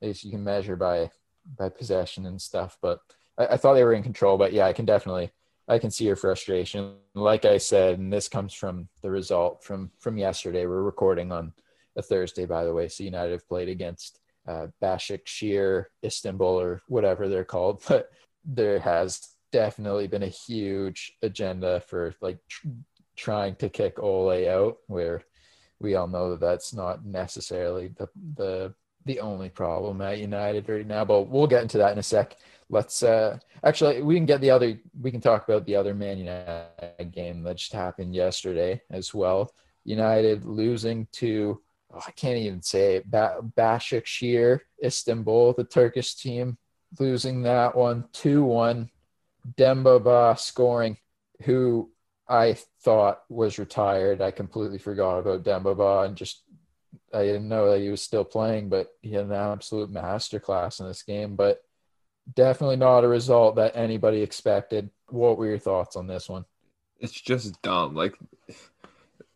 least 0.00 0.24
you 0.24 0.30
can 0.30 0.44
measure 0.44 0.76
by 0.76 1.10
by 1.56 1.68
possession 1.68 2.26
and 2.26 2.40
stuff. 2.40 2.78
But 2.80 3.00
I, 3.36 3.46
I 3.46 3.56
thought 3.56 3.74
they 3.74 3.84
were 3.84 3.94
in 3.94 4.02
control. 4.02 4.38
But 4.38 4.52
yeah, 4.52 4.66
I 4.66 4.72
can 4.72 4.84
definitely 4.84 5.30
I 5.68 5.78
can 5.78 5.90
see 5.90 6.04
your 6.04 6.16
frustration. 6.16 6.94
Like 7.14 7.44
I 7.44 7.58
said, 7.58 7.98
and 7.98 8.12
this 8.12 8.28
comes 8.28 8.54
from 8.54 8.88
the 9.02 9.10
result 9.10 9.62
from 9.62 9.90
from 9.98 10.18
yesterday. 10.18 10.66
We're 10.66 10.82
recording 10.82 11.30
on 11.30 11.52
a 11.98 12.02
Thursday, 12.02 12.46
by 12.46 12.64
the 12.64 12.72
way. 12.72 12.88
So 12.88 13.04
United 13.04 13.32
have 13.32 13.48
played 13.48 13.68
against 13.68 14.20
uh, 14.46 14.68
Bashik 14.80 15.84
Istanbul, 16.02 16.60
or 16.60 16.80
whatever 16.88 17.28
they're 17.28 17.44
called. 17.44 17.82
But 17.88 18.10
there 18.44 18.78
has 18.78 19.28
definitely 19.52 20.06
been 20.06 20.22
a 20.22 20.28
huge 20.28 21.12
agenda 21.22 21.80
for 21.80 22.14
like 22.22 22.38
tr- 22.48 22.68
trying 23.16 23.56
to 23.56 23.68
kick 23.68 23.98
Ole 23.98 24.48
out, 24.48 24.78
where 24.86 25.22
we 25.80 25.96
all 25.96 26.08
know 26.08 26.30
that 26.30 26.40
that's 26.40 26.72
not 26.72 27.04
necessarily 27.04 27.88
the 27.98 28.08
the 28.36 28.74
the 29.04 29.20
only 29.20 29.48
problem 29.48 30.00
at 30.00 30.18
United 30.18 30.68
right 30.68 30.86
now. 30.86 31.04
But 31.04 31.28
we'll 31.28 31.46
get 31.46 31.62
into 31.62 31.78
that 31.78 31.92
in 31.92 31.98
a 31.98 32.02
sec. 32.02 32.36
Let's 32.70 33.02
uh 33.02 33.38
actually 33.64 34.02
we 34.02 34.14
can 34.14 34.26
get 34.26 34.40
the 34.40 34.50
other 34.50 34.78
we 35.00 35.10
can 35.10 35.20
talk 35.20 35.48
about 35.48 35.66
the 35.66 35.76
other 35.76 35.94
Man 35.94 36.18
United 36.18 37.12
game 37.12 37.42
that 37.42 37.56
just 37.56 37.72
happened 37.72 38.14
yesterday 38.14 38.80
as 38.90 39.12
well. 39.12 39.52
United 39.84 40.44
losing 40.44 41.06
to 41.12 41.60
oh, 41.92 42.02
I 42.06 42.10
can't 42.12 42.38
even 42.38 42.62
say 42.62 42.96
it. 42.96 43.10
Ba- 43.10 43.42
Istanbul, 44.84 45.52
the 45.54 45.64
Turkish 45.64 46.14
team, 46.14 46.58
losing 46.98 47.42
that 47.42 47.76
one 47.76 48.04
2 48.12 48.44
1. 48.44 48.90
Demba 49.56 49.98
Ba 50.00 50.36
scoring, 50.38 50.98
who 51.42 51.90
I 52.28 52.58
thought 52.82 53.22
was 53.30 53.58
retired. 53.58 54.20
I 54.20 54.30
completely 54.30 54.78
forgot 54.78 55.18
about 55.18 55.44
Demba 55.44 55.74
Ba 55.74 56.00
and 56.00 56.16
just 56.16 56.42
I 57.14 57.22
didn't 57.22 57.48
know 57.48 57.70
that 57.70 57.80
he 57.80 57.88
was 57.88 58.02
still 58.02 58.24
playing, 58.24 58.68
but 58.68 58.88
he 59.00 59.12
had 59.12 59.24
an 59.24 59.32
absolute 59.32 59.90
masterclass 59.90 60.80
in 60.80 60.86
this 60.86 61.02
game. 61.02 61.36
But 61.36 61.62
definitely 62.34 62.76
not 62.76 63.04
a 63.04 63.08
result 63.08 63.56
that 63.56 63.76
anybody 63.76 64.20
expected. 64.20 64.90
What 65.08 65.38
were 65.38 65.46
your 65.46 65.58
thoughts 65.58 65.96
on 65.96 66.06
this 66.06 66.28
one? 66.28 66.44
it's 67.00 67.12
just 67.12 67.60
dumb. 67.62 67.94
Like 67.94 68.14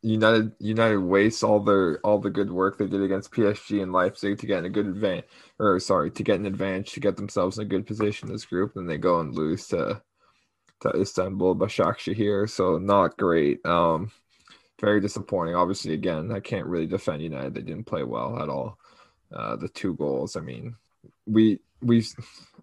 United 0.02 0.52
United 0.58 0.98
wastes 0.98 1.42
all 1.44 1.60
their 1.60 1.98
all 2.00 2.18
the 2.18 2.30
good 2.30 2.50
work 2.50 2.76
they 2.76 2.86
did 2.86 3.02
against 3.02 3.30
PSG 3.30 3.82
and 3.82 3.92
Leipzig 3.92 4.38
to 4.38 4.46
get 4.46 4.58
in 4.58 4.64
a 4.64 4.70
good 4.70 4.86
advantage 4.86 5.26
or 5.58 5.78
sorry, 5.78 6.10
to 6.10 6.22
get 6.24 6.40
an 6.40 6.46
advantage 6.46 6.92
to 6.92 7.00
get 7.00 7.16
themselves 7.16 7.56
in 7.58 7.62
a 7.62 7.68
good 7.68 7.86
position 7.86 8.28
in 8.28 8.34
this 8.34 8.44
group 8.44 8.76
and 8.76 8.88
they 8.88 8.98
go 8.98 9.20
and 9.20 9.34
lose 9.34 9.68
to 9.68 10.02
to 10.80 10.90
Istanbul 11.00 11.54
Başakşehir. 11.54 12.50
So 12.50 12.78
not 12.78 13.16
great. 13.16 13.64
Um 13.64 14.10
very 14.80 15.00
disappointing. 15.00 15.54
Obviously 15.54 15.94
again, 15.94 16.32
I 16.32 16.40
can't 16.40 16.66
really 16.66 16.86
defend 16.86 17.22
United. 17.22 17.54
They 17.54 17.62
didn't 17.62 17.86
play 17.86 18.02
well 18.02 18.40
at 18.42 18.48
all. 18.48 18.78
Uh 19.32 19.56
the 19.56 19.68
two 19.68 19.94
goals, 19.94 20.36
I 20.36 20.40
mean, 20.40 20.74
we 21.26 21.60
we 21.80 22.04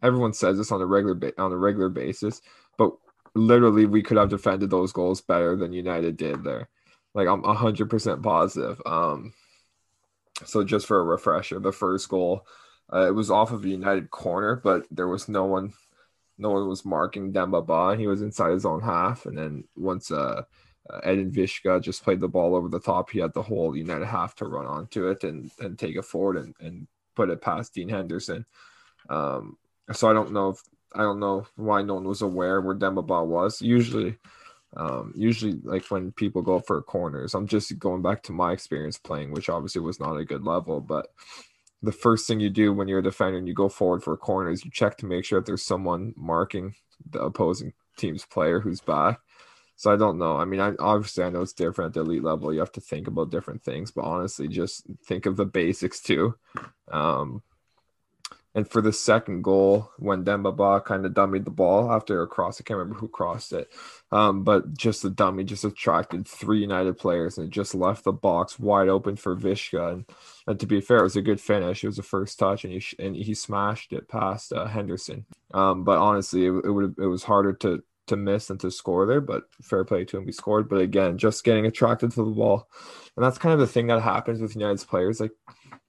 everyone 0.03 0.33
says 0.33 0.57
this 0.57 0.71
on 0.71 0.81
a 0.81 0.85
regular 0.85 1.15
ba- 1.15 1.41
on 1.41 1.53
a 1.53 1.57
regular 1.57 1.89
basis, 1.89 2.41
but 2.77 2.91
literally 3.35 3.85
we 3.85 4.01
could 4.03 4.17
have 4.17 4.29
defended 4.29 4.69
those 4.69 4.91
goals 4.91 5.21
better 5.21 5.55
than 5.55 5.71
United 5.73 6.17
did 6.17 6.43
there. 6.43 6.67
Like 7.13 7.27
I'm 7.27 7.43
100% 7.43 8.23
positive. 8.23 8.81
Um 8.85 9.33
so 10.45 10.63
just 10.63 10.87
for 10.87 10.99
a 10.99 11.03
refresher, 11.03 11.59
the 11.59 11.71
first 11.71 12.09
goal 12.09 12.45
uh, 12.91 13.07
it 13.07 13.13
was 13.13 13.29
off 13.29 13.51
of 13.51 13.63
a 13.63 13.69
United 13.69 14.09
corner, 14.09 14.55
but 14.55 14.87
there 14.89 15.07
was 15.07 15.29
no 15.29 15.45
one 15.45 15.73
no 16.37 16.49
one 16.51 16.67
was 16.67 16.85
marking 16.85 17.31
Demba 17.31 17.61
Ba. 17.61 17.95
He 17.97 18.07
was 18.07 18.21
inside 18.21 18.51
his 18.51 18.65
own 18.65 18.81
half 18.81 19.25
and 19.25 19.37
then 19.37 19.63
once 19.75 20.11
uh 20.11 20.43
uh, 20.89 20.99
Edin 21.03 21.31
Višća 21.31 21.79
just 21.81 22.03
played 22.03 22.19
the 22.19 22.27
ball 22.27 22.55
over 22.55 22.69
the 22.69 22.79
top. 22.79 23.09
He 23.09 23.19
had 23.19 23.33
the 23.33 23.41
whole 23.41 23.75
United 23.75 24.05
half 24.05 24.35
to 24.35 24.45
run 24.45 24.65
onto 24.65 25.07
it 25.07 25.23
and, 25.23 25.51
and 25.59 25.77
take 25.77 25.95
it 25.95 26.05
forward 26.05 26.37
and, 26.37 26.55
and 26.59 26.87
put 27.15 27.29
it 27.29 27.41
past 27.41 27.73
Dean 27.73 27.89
Henderson. 27.89 28.45
Um, 29.09 29.57
so 29.91 30.09
I 30.09 30.13
don't 30.13 30.31
know 30.31 30.49
if 30.49 30.61
I 30.95 31.01
don't 31.03 31.19
know 31.19 31.45
why 31.55 31.83
no 31.83 31.95
one 31.95 32.07
was 32.07 32.21
aware 32.21 32.61
where 32.61 32.75
Demba 32.75 33.03
Ba 33.03 33.23
was. 33.23 33.61
Usually, 33.61 34.17
um, 34.77 35.13
usually 35.15 35.59
like 35.63 35.85
when 35.85 36.11
people 36.11 36.41
go 36.41 36.59
for 36.59 36.81
corners, 36.81 37.33
I'm 37.33 37.47
just 37.47 37.77
going 37.79 38.01
back 38.01 38.23
to 38.23 38.31
my 38.31 38.51
experience 38.51 38.97
playing, 38.97 39.31
which 39.31 39.49
obviously 39.49 39.81
was 39.81 39.99
not 39.99 40.17
a 40.17 40.25
good 40.25 40.45
level, 40.45 40.79
but 40.79 41.07
the 41.81 41.91
first 41.91 42.27
thing 42.27 42.39
you 42.39 42.49
do 42.49 42.73
when 42.73 42.87
you're 42.87 42.99
a 42.99 43.03
defender 43.03 43.37
and 43.37 43.47
you 43.47 43.53
go 43.53 43.69
forward 43.69 44.03
for 44.03 44.13
a 44.13 44.17
corner 44.17 44.51
is 44.51 44.63
you 44.65 44.71
check 44.71 44.97
to 44.97 45.05
make 45.05 45.25
sure 45.25 45.39
that 45.39 45.45
there's 45.45 45.63
someone 45.63 46.13
marking 46.17 46.75
the 47.09 47.21
opposing 47.21 47.73
team's 47.97 48.25
player 48.25 48.59
who's 48.59 48.81
back. 48.81 49.19
So 49.75 49.91
I 49.91 49.95
don't 49.95 50.17
know. 50.17 50.35
I 50.35 50.43
mean, 50.43 50.59
I 50.59 50.73
obviously 50.77 51.23
I 51.23 51.29
know 51.29 51.41
it's 51.41 51.53
different 51.53 51.89
at 51.89 51.93
the 51.93 52.01
elite 52.01 52.23
level. 52.23 52.53
You 52.53 52.59
have 52.59 52.71
to 52.73 52.81
think 52.81 53.07
about 53.07 53.31
different 53.31 53.63
things, 53.63 53.91
but 53.91 54.03
honestly, 54.03 54.49
just 54.49 54.83
think 55.05 55.25
of 55.25 55.37
the 55.37 55.45
basics 55.45 56.01
too. 56.01 56.35
Um, 56.91 57.43
and 58.55 58.69
for 58.69 58.81
the 58.81 58.91
second 58.91 59.43
goal, 59.43 59.91
when 59.97 60.25
Demba 60.25 60.51
Ba 60.51 60.81
kind 60.81 61.05
of 61.05 61.13
dummied 61.13 61.45
the 61.45 61.51
ball 61.51 61.91
after 61.93 62.21
a 62.21 62.27
cross, 62.27 62.59
I 62.59 62.63
can't 62.63 62.77
remember 62.77 62.99
who 62.99 63.07
crossed 63.07 63.53
it, 63.53 63.71
um, 64.11 64.43
but 64.43 64.73
just 64.73 65.01
the 65.01 65.09
dummy 65.09 65.43
just 65.43 65.63
attracted 65.63 66.27
three 66.27 66.59
United 66.59 66.97
players 66.97 67.37
and 67.37 67.51
just 67.51 67.75
left 67.75 68.03
the 68.03 68.11
box 68.11 68.59
wide 68.59 68.89
open 68.89 69.15
for 69.15 69.35
Višća. 69.35 69.91
And, 69.91 70.05
and 70.47 70.59
to 70.59 70.65
be 70.65 70.81
fair, 70.81 70.99
it 70.99 71.03
was 71.03 71.15
a 71.15 71.21
good 71.21 71.39
finish. 71.39 71.83
It 71.83 71.87
was 71.87 71.99
a 71.99 72.03
first 72.03 72.39
touch, 72.39 72.65
and 72.65 72.73
he 72.73 72.81
and 72.97 73.15
he 73.15 73.33
smashed 73.33 73.93
it 73.93 74.07
past 74.07 74.51
uh, 74.53 74.65
Henderson. 74.65 75.25
Um, 75.53 75.83
but 75.83 75.97
honestly, 75.97 76.45
it, 76.45 76.51
it 76.65 76.71
would 76.71 76.95
it 76.97 77.07
was 77.07 77.23
harder 77.23 77.53
to 77.53 77.83
to 78.09 78.17
miss 78.17 78.49
and 78.49 78.59
to 78.59 78.71
score 78.71 79.05
there. 79.05 79.21
But 79.21 79.43
fair 79.61 79.83
play 79.85 80.05
to 80.05 80.17
him, 80.17 80.25
he 80.25 80.31
scored. 80.31 80.69
But 80.69 80.81
again, 80.81 81.17
just 81.17 81.43
getting 81.43 81.65
attracted 81.65 82.11
to 82.11 82.25
the 82.25 82.31
ball, 82.31 82.69
and 83.15 83.25
that's 83.25 83.37
kind 83.37 83.53
of 83.53 83.59
the 83.59 83.67
thing 83.67 83.87
that 83.87 84.01
happens 84.01 84.41
with 84.41 84.55
United's 84.55 84.85
players. 84.85 85.19
Like 85.19 85.31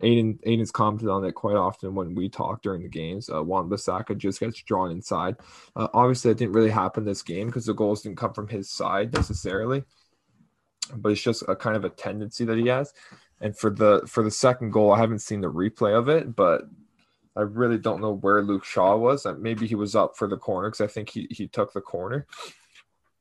Aiden 0.02 0.40
Aiden's 0.44 0.70
commented 0.70 1.08
on 1.08 1.24
it 1.24 1.32
quite 1.32 1.56
often 1.56 1.94
when 1.94 2.14
we 2.14 2.28
talk 2.28 2.62
during 2.62 2.82
the 2.82 2.88
games. 2.88 3.28
Uh, 3.28 3.42
Wan-Bissaka 3.42 4.16
just 4.16 4.40
gets 4.40 4.62
drawn 4.62 4.90
inside. 4.90 5.36
Uh, 5.76 5.88
obviously, 5.92 6.30
that 6.30 6.38
didn't 6.38 6.54
really 6.54 6.70
happen 6.70 7.04
this 7.04 7.22
game 7.22 7.46
because 7.46 7.66
the 7.66 7.74
goals 7.74 8.02
didn't 8.02 8.18
come 8.18 8.32
from 8.32 8.48
his 8.48 8.70
side 8.70 9.12
necessarily, 9.12 9.84
but 10.94 11.12
it's 11.12 11.20
just 11.20 11.42
a 11.48 11.56
kind 11.56 11.76
of 11.76 11.84
a 11.84 11.90
tendency 11.90 12.44
that 12.44 12.58
he 12.58 12.68
has. 12.68 12.92
And 13.40 13.56
for 13.56 13.70
the 13.70 14.02
for 14.06 14.22
the 14.22 14.30
second 14.30 14.70
goal, 14.70 14.92
I 14.92 14.98
haven't 14.98 15.20
seen 15.20 15.40
the 15.40 15.50
replay 15.50 15.96
of 15.96 16.08
it, 16.08 16.34
but 16.34 16.62
I 17.40 17.44
really 17.44 17.78
don't 17.78 18.00
know 18.00 18.14
where 18.14 18.42
Luke 18.42 18.64
Shaw 18.64 18.96
was. 18.96 19.26
Uh, 19.26 19.34
maybe 19.38 19.66
he 19.66 19.74
was 19.74 19.96
up 19.96 20.16
for 20.16 20.28
the 20.28 20.36
corner 20.36 20.68
because 20.68 20.82
I 20.82 20.86
think 20.86 21.08
he 21.08 21.26
he 21.30 21.48
took 21.48 21.72
the 21.72 21.80
corner. 21.80 22.26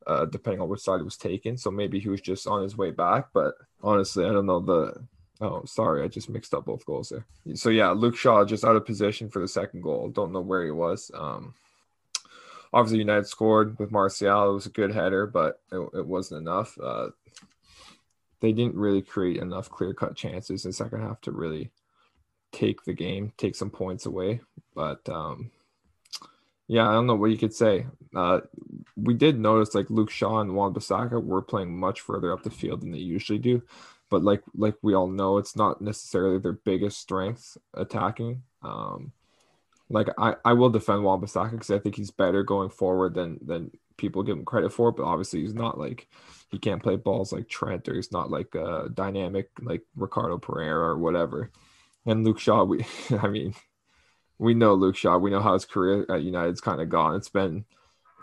Uh, 0.08 0.26
depending 0.26 0.60
on 0.60 0.68
which 0.68 0.82
side 0.82 1.00
it 1.00 1.04
was 1.04 1.18
taken, 1.18 1.56
so 1.56 1.70
maybe 1.70 2.00
he 2.00 2.10
was 2.10 2.22
just 2.22 2.48
on 2.48 2.64
his 2.64 2.76
way 2.76 2.90
back. 2.90 3.28
But 3.32 3.54
honestly, 3.84 4.26
I 4.26 4.32
don't 4.32 4.48
know 4.48 4.60
the 4.60 5.04
Oh, 5.42 5.64
sorry, 5.66 6.04
I 6.04 6.10
just 6.10 6.30
mixed 6.30 6.54
up 6.54 6.66
both 6.66 6.86
goals 6.86 7.10
there. 7.10 7.26
So 7.56 7.70
yeah, 7.70 7.92
Luke 7.92 8.18
Shaw 8.18 8.44
just 8.44 8.66
out 8.66 8.76
of 8.76 8.86
position 8.86 9.30
for 9.30 9.40
the 9.40 9.48
second 9.48 9.82
goal. 9.82 10.10
Don't 10.10 10.34
know 10.34 10.42
where 10.42 10.66
he 10.66 10.72
was. 10.72 11.12
Um, 11.14 11.54
obviously, 12.74 13.00
United 13.00 13.26
scored 13.26 13.80
with 13.80 13.92
Martial. 13.92 14.50
It 14.50 14.54
was 14.54 14.66
a 14.66 14.72
good 14.72 14.94
header, 14.94 15.26
but 15.26 15.62
it, 15.72 15.80
it 15.94 16.06
wasn't 16.06 16.42
enough. 16.42 16.78
Uh, 16.82 17.10
they 18.42 18.52
didn't 18.52 18.76
really 18.76 19.02
create 19.02 19.38
enough 19.38 19.70
clear 19.70 19.94
cut 19.94 20.16
chances 20.16 20.66
in 20.66 20.70
the 20.70 20.74
second 20.74 21.02
half 21.02 21.22
to 21.22 21.32
really 21.32 21.72
take 22.52 22.84
the 22.84 22.94
game, 22.94 23.34
take 23.38 23.56
some 23.56 23.70
points 23.70 24.06
away. 24.06 24.42
But 24.76 25.08
um, 25.10 25.52
yeah, 26.68 26.88
I 26.88 26.94
don't 26.94 27.08
know 27.08 27.16
what 27.16 27.32
you 27.32 27.38
could 27.38 27.54
say. 27.54 27.88
Uh, 28.16 28.42
we 28.96 29.14
did 29.14 29.40
notice 29.40 29.76
like 29.76 29.90
Luke 29.90 30.10
Shaw 30.10 30.40
and 30.40 30.56
Wan-Bissaka 30.56 31.24
were 31.24 31.42
playing 31.42 31.80
much 31.80 32.02
further 32.02 32.32
up 32.32 32.44
the 32.44 32.50
field 32.50 32.82
than 32.82 32.92
they 32.92 33.00
usually 33.00 33.40
do 33.40 33.62
but 34.10 34.24
like 34.24 34.44
like 34.56 34.76
we 34.82 34.94
all 34.94 35.08
know, 35.08 35.38
it's 35.38 35.56
not 35.56 35.82
necessarily 35.82 36.40
their 36.40 36.54
biggest 36.54 37.00
strength 37.00 37.58
attacking. 37.74 38.44
Um, 38.62 39.12
like 39.90 40.10
I, 40.18 40.36
I 40.44 40.54
will 40.54 40.70
defend 40.70 41.04
Wan-Bissaka 41.04 41.52
because 41.52 41.72
I 41.72 41.80
think 41.80 41.96
he's 41.96 42.12
better 42.12 42.44
going 42.44 42.70
forward 42.70 43.14
than 43.14 43.40
than 43.42 43.72
people 43.98 44.24
give 44.24 44.38
him 44.38 44.46
credit 44.46 44.74
for. 44.74 44.92
But 44.92 45.06
obviously, 45.06 45.42
he's 45.42 45.54
not 45.54 45.78
like 45.80 46.08
he 46.50 46.58
can't 46.58 46.84
play 46.84 46.96
balls 46.96 47.32
like 47.32 47.48
Trent, 47.48 47.88
or 47.88 47.96
he's 47.96 48.12
not 48.12 48.32
like 48.32 48.56
a 48.56 48.90
dynamic 48.94 49.50
like 49.62 49.84
Ricardo 49.96 50.38
Pereira 50.38 50.90
or 50.90 50.98
whatever. 50.98 51.52
And 52.06 52.26
Luke 52.26 52.40
Shaw, 52.40 52.64
we 52.64 52.86
I 53.22 53.28
mean, 53.28 53.54
we 54.38 54.54
know 54.54 54.74
Luke 54.74 54.96
Shaw. 54.96 55.18
We 55.18 55.32
know 55.32 55.42
how 55.42 55.54
his 55.54 55.66
career 55.66 56.06
at 56.10 56.24
United's 56.24 56.62
kind 56.62 56.82
of 56.82 56.90
gone. 56.90 57.16
It's 57.16 57.30
been 57.30 57.66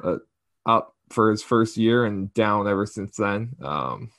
uh, 0.02 0.18
up 0.64 0.94
for 1.10 1.30
his 1.30 1.42
first 1.42 1.76
year 1.76 2.04
and 2.04 2.32
down 2.34 2.66
ever 2.66 2.86
since 2.86 3.16
then. 3.16 3.54
Um, 3.62 4.10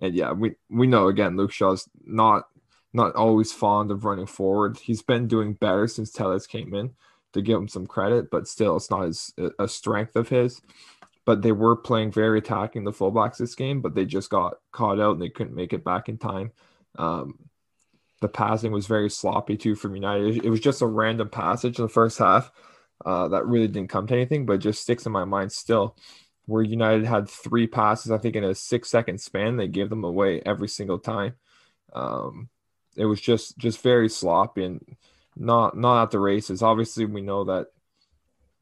and 0.00 0.14
yeah, 0.14 0.32
we 0.32 0.56
we 0.68 0.86
know 0.86 1.08
again 1.08 1.36
Luke 1.36 1.52
Shaw's 1.52 1.88
not 2.04 2.48
not 2.92 3.14
always 3.14 3.52
fond 3.52 3.90
of 3.90 4.04
running 4.04 4.26
forward. 4.26 4.78
He's 4.78 5.02
been 5.02 5.28
doing 5.28 5.54
better 5.54 5.86
since 5.86 6.10
Telles 6.10 6.46
came 6.46 6.74
in 6.74 6.90
to 7.32 7.40
give 7.40 7.58
him 7.58 7.68
some 7.68 7.86
credit, 7.86 8.30
but 8.30 8.46
still 8.46 8.76
it's 8.76 8.90
not 8.90 9.06
as 9.06 9.32
a 9.58 9.66
strength 9.66 10.16
of 10.16 10.28
his. 10.28 10.60
But 11.24 11.40
they 11.40 11.52
were 11.52 11.76
playing 11.76 12.10
very 12.10 12.38
attacking 12.38 12.84
the 12.84 12.90
fullbacks 12.90 13.38
this 13.38 13.54
game, 13.54 13.80
but 13.80 13.94
they 13.94 14.04
just 14.04 14.28
got 14.28 14.54
caught 14.72 15.00
out 15.00 15.12
and 15.12 15.22
they 15.22 15.30
couldn't 15.30 15.54
make 15.54 15.72
it 15.72 15.84
back 15.84 16.08
in 16.08 16.18
time. 16.18 16.50
Um, 16.98 17.38
the 18.22 18.28
passing 18.28 18.72
was 18.72 18.86
very 18.86 19.10
sloppy 19.10 19.58
too 19.58 19.74
from 19.74 19.94
United. 19.94 20.44
It 20.44 20.48
was 20.50 20.60
just 20.60 20.80
a 20.80 20.86
random 20.86 21.28
passage 21.28 21.78
in 21.78 21.84
the 21.84 21.90
first 21.90 22.18
half 22.18 22.50
uh, 23.04 23.28
that 23.28 23.46
really 23.46 23.68
didn't 23.68 23.90
come 23.90 24.06
to 24.06 24.14
anything, 24.14 24.46
but 24.46 24.60
just 24.60 24.82
sticks 24.82 25.04
in 25.04 25.12
my 25.12 25.24
mind 25.24 25.52
still 25.52 25.96
where 26.46 26.62
United 26.62 27.06
had 27.06 27.28
three 27.28 27.66
passes, 27.66 28.10
I 28.10 28.18
think 28.18 28.36
in 28.36 28.44
a 28.44 28.54
six 28.54 28.88
second 28.88 29.20
span, 29.20 29.56
they 29.56 29.68
gave 29.68 29.90
them 29.90 30.04
away 30.04 30.40
every 30.44 30.68
single 30.68 30.98
time. 30.98 31.34
Um, 31.92 32.48
it 32.96 33.04
was 33.04 33.20
just 33.20 33.58
just 33.58 33.82
very 33.82 34.08
sloppy 34.08 34.64
and 34.64 34.96
not 35.36 35.76
not 35.76 36.02
at 36.02 36.10
the 36.10 36.18
races. 36.18 36.62
Obviously, 36.62 37.04
we 37.04 37.20
know 37.20 37.44
that 37.44 37.68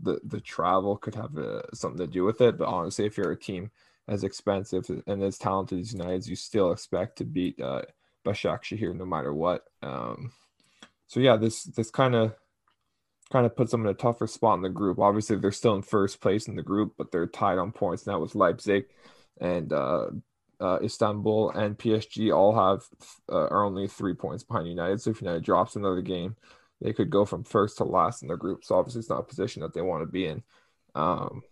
the 0.00 0.20
the 0.24 0.40
travel 0.40 0.96
could 0.96 1.14
have 1.14 1.36
uh, 1.36 1.62
something 1.72 1.98
to 1.98 2.06
do 2.06 2.24
with 2.24 2.40
it, 2.40 2.58
but 2.58 2.68
honestly, 2.68 3.06
if 3.06 3.16
you're 3.16 3.32
a 3.32 3.36
team 3.36 3.70
as 4.08 4.24
expensive 4.24 4.90
and 5.06 5.22
as 5.22 5.38
talented 5.38 5.80
as 5.80 5.92
United, 5.92 6.26
you 6.26 6.36
still 6.36 6.72
expect 6.72 7.18
to 7.18 7.24
beat 7.24 7.60
uh, 7.60 7.82
Başakşehir 8.24 8.98
no 8.98 9.06
matter 9.06 9.32
what. 9.32 9.64
Um, 9.82 10.32
so 11.06 11.20
yeah, 11.20 11.36
this 11.36 11.64
this 11.64 11.90
kind 11.90 12.14
of 12.14 12.32
kind 13.32 13.46
of 13.46 13.56
puts 13.56 13.70
them 13.70 13.82
in 13.82 13.90
a 13.90 13.94
tougher 13.94 14.26
spot 14.26 14.56
in 14.56 14.62
the 14.62 14.68
group. 14.68 14.98
Obviously, 14.98 15.36
they're 15.36 15.52
still 15.52 15.74
in 15.74 15.82
first 15.82 16.20
place 16.20 16.48
in 16.48 16.56
the 16.56 16.62
group, 16.62 16.94
but 16.98 17.10
they're 17.10 17.26
tied 17.26 17.58
on 17.58 17.72
points 17.72 18.06
now 18.06 18.20
with 18.20 18.34
Leipzig 18.34 18.86
and 19.40 19.72
uh, 19.72 20.06
uh, 20.60 20.78
Istanbul 20.82 21.50
and 21.50 21.78
PSG 21.78 22.34
all 22.34 22.54
have 22.54 22.82
uh, 23.32 23.48
are 23.48 23.64
only 23.64 23.88
three 23.88 24.14
points 24.14 24.44
behind 24.44 24.68
United. 24.68 25.00
So 25.00 25.10
if 25.10 25.22
United 25.22 25.42
drops 25.42 25.76
another 25.76 26.02
game, 26.02 26.36
they 26.80 26.92
could 26.92 27.10
go 27.10 27.24
from 27.24 27.44
first 27.44 27.78
to 27.78 27.84
last 27.84 28.22
in 28.22 28.28
the 28.28 28.36
group. 28.36 28.64
So 28.64 28.76
obviously, 28.76 29.00
it's 29.00 29.08
not 29.08 29.20
a 29.20 29.24
position 29.24 29.62
that 29.62 29.74
they 29.74 29.80
want 29.80 30.02
to 30.02 30.06
be 30.06 30.26
in. 30.26 30.42
Um, 30.94 31.42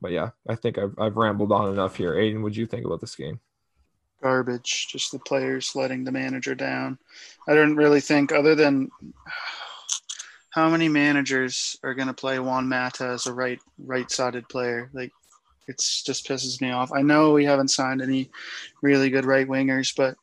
but 0.00 0.12
yeah, 0.12 0.30
I 0.48 0.54
think 0.54 0.78
I've, 0.78 0.94
I've 0.98 1.16
rambled 1.16 1.52
on 1.52 1.72
enough 1.72 1.96
here. 1.96 2.14
Aiden, 2.14 2.42
what 2.42 2.52
do 2.52 2.60
you 2.60 2.66
think 2.66 2.84
about 2.84 3.00
this 3.00 3.16
game? 3.16 3.40
Garbage. 4.22 4.88
Just 4.90 5.12
the 5.12 5.18
players 5.18 5.72
letting 5.74 6.04
the 6.04 6.12
manager 6.12 6.54
down. 6.54 6.98
I 7.48 7.54
don't 7.54 7.76
really 7.76 8.00
think, 8.00 8.32
other 8.32 8.54
than 8.54 8.90
how 10.50 10.70
many 10.70 10.88
managers 10.88 11.76
are 11.82 11.94
going 11.94 12.08
to 12.08 12.14
play 12.14 12.38
Juan 12.38 12.68
Mata 12.68 13.08
as 13.08 13.26
a 13.26 13.32
right 13.32 13.60
right-sided 13.78 14.48
player? 14.48 14.90
Like, 14.92 15.12
it's 15.68 16.02
just 16.02 16.26
pisses 16.26 16.60
me 16.60 16.70
off. 16.70 16.92
I 16.92 17.02
know 17.02 17.32
we 17.32 17.44
haven't 17.44 17.68
signed 17.68 18.00
any 18.00 18.30
really 18.82 19.10
good 19.10 19.24
right 19.24 19.46
wingers, 19.46 19.94
but 19.96 20.16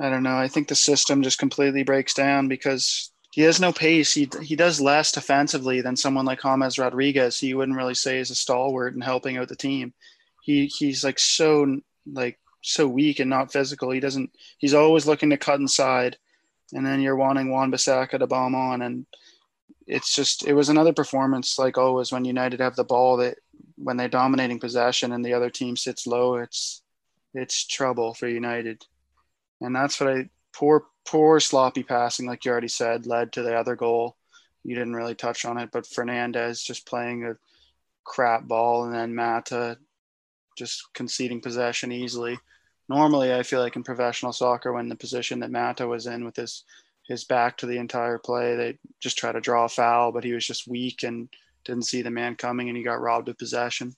I 0.00 0.10
don't 0.10 0.22
know. 0.22 0.36
I 0.36 0.48
think 0.48 0.68
the 0.68 0.74
system 0.74 1.22
just 1.22 1.38
completely 1.38 1.82
breaks 1.82 2.14
down 2.14 2.48
because 2.48 3.10
he 3.30 3.42
has 3.42 3.60
no 3.60 3.72
pace. 3.72 4.12
He 4.14 4.28
he 4.42 4.54
does 4.54 4.80
less 4.80 5.10
defensively 5.10 5.80
than 5.80 5.96
someone 5.96 6.24
like 6.24 6.42
James 6.42 6.78
Rodriguez. 6.78 7.38
He 7.38 7.54
wouldn't 7.54 7.76
really 7.76 7.94
say 7.94 8.18
is 8.18 8.30
a 8.30 8.34
stalwart 8.34 8.94
and 8.94 9.02
helping 9.02 9.36
out 9.36 9.48
the 9.48 9.56
team. 9.56 9.92
He 10.42 10.66
he's 10.66 11.02
like 11.02 11.18
so 11.18 11.80
like 12.06 12.38
so 12.64 12.88
weak 12.88 13.20
and 13.20 13.30
not 13.30 13.52
physical. 13.52 13.90
He 13.90 14.00
doesn't. 14.00 14.30
He's 14.58 14.74
always 14.74 15.06
looking 15.06 15.30
to 15.30 15.36
cut 15.36 15.60
inside, 15.60 16.16
and 16.72 16.84
then 16.84 17.00
you're 17.00 17.16
wanting 17.16 17.50
Wan-Bissaka 17.50 18.18
to 18.18 18.26
bomb 18.26 18.54
on 18.54 18.82
and 18.82 19.06
it's 19.86 20.14
just 20.14 20.46
it 20.46 20.54
was 20.54 20.68
another 20.68 20.92
performance 20.92 21.58
like 21.58 21.76
always 21.76 22.10
when 22.10 22.24
United 22.24 22.60
have 22.60 22.76
the 22.76 22.84
ball 22.84 23.18
that 23.18 23.38
when 23.76 23.96
they're 23.96 24.08
dominating 24.08 24.60
possession 24.60 25.12
and 25.12 25.24
the 25.24 25.34
other 25.34 25.50
team 25.50 25.76
sits 25.76 26.06
low, 26.06 26.36
it's 26.36 26.82
it's 27.34 27.66
trouble 27.66 28.14
for 28.14 28.28
United. 28.28 28.84
And 29.60 29.74
that's 29.74 30.00
what 30.00 30.10
I 30.10 30.28
poor 30.52 30.84
poor 31.06 31.40
sloppy 31.40 31.82
passing, 31.82 32.26
like 32.26 32.44
you 32.44 32.50
already 32.50 32.68
said, 32.68 33.06
led 33.06 33.32
to 33.32 33.42
the 33.42 33.54
other 33.54 33.76
goal. 33.76 34.16
You 34.62 34.74
didn't 34.74 34.94
really 34.94 35.14
touch 35.14 35.44
on 35.44 35.58
it, 35.58 35.70
but 35.72 35.84
Fernandes 35.84 36.64
just 36.64 36.86
playing 36.86 37.24
a 37.24 37.36
crap 38.04 38.44
ball 38.44 38.84
and 38.84 38.94
then 38.94 39.14
Mata 39.14 39.78
just 40.56 40.84
conceding 40.94 41.40
possession 41.40 41.92
easily. 41.92 42.38
Normally 42.88 43.32
I 43.32 43.42
feel 43.42 43.60
like 43.60 43.76
in 43.76 43.82
professional 43.82 44.32
soccer 44.32 44.72
when 44.72 44.88
the 44.88 44.96
position 44.96 45.40
that 45.40 45.50
Mata 45.50 45.86
was 45.86 46.06
in 46.06 46.24
with 46.24 46.36
his 46.36 46.64
his 47.08 47.24
back 47.24 47.56
to 47.58 47.66
the 47.66 47.78
entire 47.78 48.18
play. 48.18 48.56
They 48.56 48.78
just 49.00 49.18
try 49.18 49.32
to 49.32 49.40
draw 49.40 49.64
a 49.64 49.68
foul, 49.68 50.12
but 50.12 50.24
he 50.24 50.32
was 50.32 50.46
just 50.46 50.68
weak 50.68 51.02
and 51.02 51.28
didn't 51.64 51.86
see 51.86 52.02
the 52.02 52.10
man 52.10 52.34
coming 52.36 52.68
and 52.68 52.76
he 52.76 52.82
got 52.82 53.00
robbed 53.00 53.28
of 53.28 53.38
possession. 53.38 53.94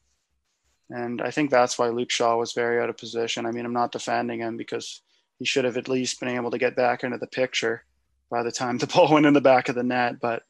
And 0.91 1.21
I 1.23 1.31
think 1.31 1.51
that's 1.51 1.79
why 1.79 1.89
Luke 1.89 2.11
Shaw 2.11 2.37
was 2.37 2.53
very 2.53 2.81
out 2.81 2.91
of 2.91 2.97
position. 2.97 3.47
I 3.47 3.53
mean, 3.53 3.65
I'm 3.65 3.73
not 3.73 3.93
defending 3.93 4.41
him 4.41 4.57
because 4.57 5.03
he 5.39 5.45
should 5.45 5.65
have 5.65 5.77
at 5.77 5.89
least 5.89 6.21
been 6.21 6.29
able 6.29 6.51
to 6.51 6.59
get 6.59 6.77
back 6.77 7.05
into 7.05 7.19
the 7.19 7.27
picture 7.27 7.85
by 8.31 8.43
the 8.43 8.53
time 8.53 8.79
the 8.79 8.87
ball 8.95 9.13
went 9.13 9.27
in 9.27 9.35
the 9.35 9.41
back 9.41 9.69
of 9.69 9.75
the 9.75 9.83
net. 9.83 10.21
But 10.21 10.43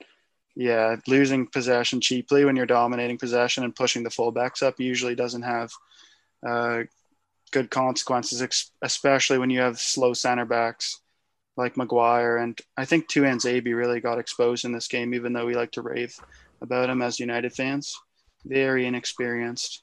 Yeah, 0.55 0.96
losing 1.07 1.46
possession 1.46 2.01
cheaply 2.01 2.44
when 2.44 2.57
you're 2.57 2.66
dominating 2.66 3.18
possession 3.18 3.64
and 3.64 3.77
pushing 3.77 4.03
the 4.03 4.11
fullbacks 4.11 4.62
up 4.62 4.81
usually 4.81 5.14
doesn't 5.14 5.42
have 5.42 5.70
uh, 6.46 6.85
good 7.53 7.71
consequences, 7.71 8.71
especially 8.83 9.39
when 9.39 9.51
you 9.51 9.61
have 9.61 9.79
slow 9.79 10.13
center 10.13 10.45
backs 10.45 11.01
like 11.57 11.77
Maguire. 11.77 12.39
And 12.39 12.59
I 12.77 12.85
think 12.85 13.09
Tuanzebe 13.09 13.75
really 13.75 14.01
got 14.01 14.19
exposed 14.19 14.65
in 14.65 14.73
this 14.73 14.89
game, 14.89 15.15
even 15.15 15.33
though 15.33 15.47
we 15.47 15.55
like 15.55 15.73
to 15.73 15.83
rave 15.83 16.15
about 16.61 16.91
him 16.91 17.03
as 17.03 17.21
United 17.21 17.53
fans. 17.53 17.97
Very 18.45 18.87
inexperienced 18.87 19.83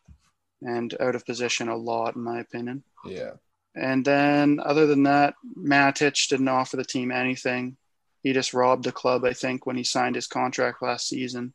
and 0.62 0.96
out 1.00 1.16
of 1.16 1.26
position 1.26 1.68
a 1.68 1.76
lot, 1.76 2.16
in 2.16 2.24
my 2.24 2.40
opinion. 2.40 2.84
Yeah. 3.06 3.32
And 3.76 4.06
then, 4.06 4.60
other 4.64 4.86
than 4.86 5.04
that, 5.04 5.34
Matic 5.58 6.30
didn't 6.30 6.48
offer 6.48 6.78
the 6.78 6.86
team 6.86 7.12
anything. 7.12 7.76
He 8.22 8.32
just 8.32 8.54
robbed 8.54 8.86
the 8.86 8.92
club, 8.92 9.26
I 9.26 9.34
think, 9.34 9.66
when 9.66 9.76
he 9.76 9.84
signed 9.84 10.16
his 10.16 10.28
contract 10.28 10.82
last 10.82 11.08
season. 11.08 11.54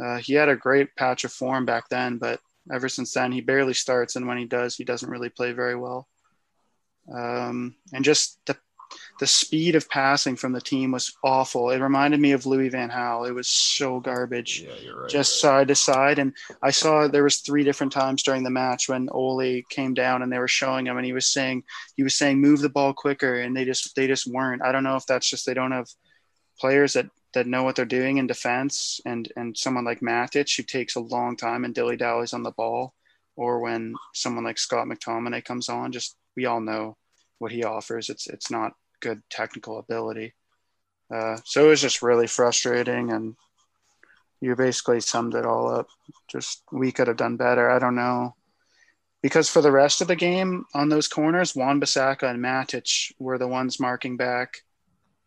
Uh, 0.00 0.18
he 0.18 0.34
had 0.34 0.48
a 0.48 0.56
great 0.56 0.94
patch 0.96 1.24
of 1.24 1.32
form 1.32 1.66
back 1.66 1.88
then, 1.88 2.18
but 2.18 2.40
ever 2.70 2.88
since 2.88 3.12
then, 3.12 3.32
he 3.32 3.40
barely 3.40 3.74
starts. 3.74 4.16
And 4.16 4.26
when 4.26 4.38
he 4.38 4.44
does, 4.44 4.76
he 4.76 4.84
doesn't 4.84 5.10
really 5.10 5.30
play 5.30 5.52
very 5.52 5.76
well. 5.76 6.08
Um, 7.12 7.74
and 7.92 8.04
just 8.04 8.38
the 8.46 8.56
the 9.20 9.26
speed 9.26 9.74
of 9.74 9.88
passing 9.88 10.36
from 10.36 10.52
the 10.52 10.60
team 10.60 10.90
was 10.90 11.14
awful. 11.24 11.70
It 11.70 11.80
reminded 11.80 12.20
me 12.20 12.32
of 12.32 12.44
Louis 12.44 12.68
Van 12.68 12.90
Gaal. 12.90 13.26
It 13.26 13.32
was 13.32 13.48
so 13.48 14.00
garbage, 14.00 14.60
Yeah, 14.60 14.74
you're 14.84 15.00
right. 15.00 15.08
just 15.10 15.40
side 15.40 15.68
to 15.68 15.74
side. 15.74 16.18
And 16.18 16.34
I 16.62 16.70
saw 16.72 17.08
there 17.08 17.22
was 17.22 17.38
three 17.38 17.64
different 17.64 17.92
times 17.92 18.22
during 18.22 18.42
the 18.42 18.50
match 18.50 18.90
when 18.90 19.08
Ole 19.10 19.62
came 19.70 19.94
down 19.94 20.22
and 20.22 20.30
they 20.30 20.38
were 20.38 20.48
showing 20.48 20.86
him, 20.86 20.98
and 20.98 21.06
he 21.06 21.14
was 21.14 21.26
saying 21.26 21.62
he 21.96 22.02
was 22.02 22.14
saying 22.16 22.40
move 22.40 22.60
the 22.60 22.68
ball 22.68 22.92
quicker, 22.92 23.40
and 23.40 23.56
they 23.56 23.64
just 23.64 23.94
they 23.96 24.06
just 24.06 24.26
weren't. 24.26 24.62
I 24.62 24.72
don't 24.72 24.84
know 24.84 24.96
if 24.96 25.06
that's 25.06 25.28
just 25.28 25.46
they 25.46 25.54
don't 25.54 25.72
have 25.72 25.88
players 26.60 26.92
that 26.92 27.06
that 27.34 27.46
know 27.46 27.62
what 27.62 27.76
they're 27.76 27.84
doing 27.84 28.18
in 28.18 28.26
defense, 28.26 29.00
and 29.04 29.30
and 29.36 29.56
someone 29.56 29.84
like 29.84 30.00
Matic 30.00 30.56
who 30.56 30.62
takes 30.62 30.96
a 30.96 31.00
long 31.00 31.36
time 31.36 31.64
and 31.64 31.74
dilly 31.74 31.96
dallies 31.96 32.32
on 32.32 32.42
the 32.42 32.50
ball, 32.50 32.94
or 33.36 33.60
when 33.60 33.94
someone 34.14 34.44
like 34.44 34.58
Scott 34.58 34.86
McTominay 34.86 35.44
comes 35.44 35.68
on, 35.68 35.92
just 35.92 36.16
we 36.36 36.46
all 36.46 36.60
know 36.60 36.96
what 37.38 37.52
he 37.52 37.64
offers. 37.64 38.08
It's 38.08 38.26
it's 38.26 38.50
not 38.50 38.72
good 39.00 39.22
technical 39.30 39.78
ability. 39.78 40.34
Uh, 41.12 41.36
so 41.44 41.66
it 41.66 41.68
was 41.68 41.80
just 41.80 42.02
really 42.02 42.26
frustrating, 42.26 43.12
and 43.12 43.36
you 44.40 44.56
basically 44.56 45.00
summed 45.00 45.34
it 45.34 45.46
all 45.46 45.70
up. 45.70 45.88
Just 46.28 46.62
we 46.72 46.92
could 46.92 47.08
have 47.08 47.16
done 47.16 47.36
better. 47.36 47.70
I 47.70 47.78
don't 47.78 47.94
know. 47.94 48.34
Because 49.22 49.48
for 49.48 49.62
the 49.62 49.70
rest 49.70 50.00
of 50.00 50.08
the 50.08 50.16
game 50.16 50.64
on 50.74 50.88
those 50.88 51.06
corners, 51.06 51.54
Wan 51.54 51.80
Bissaka 51.80 52.28
and 52.28 52.42
Matic 52.42 53.12
were 53.20 53.38
the 53.38 53.46
ones 53.46 53.78
marking 53.78 54.16
back, 54.16 54.62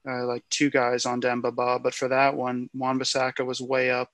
uh, 0.08 0.26
like 0.26 0.44
two 0.50 0.70
guys 0.70 1.06
on 1.06 1.20
Demba 1.20 1.52
Ba. 1.52 1.80
But 1.82 1.94
for 1.94 2.08
that 2.10 2.36
one, 2.36 2.70
Wan 2.74 3.00
Bissaka 3.00 3.46
was 3.46 3.62
way 3.62 3.92
up 3.92 4.10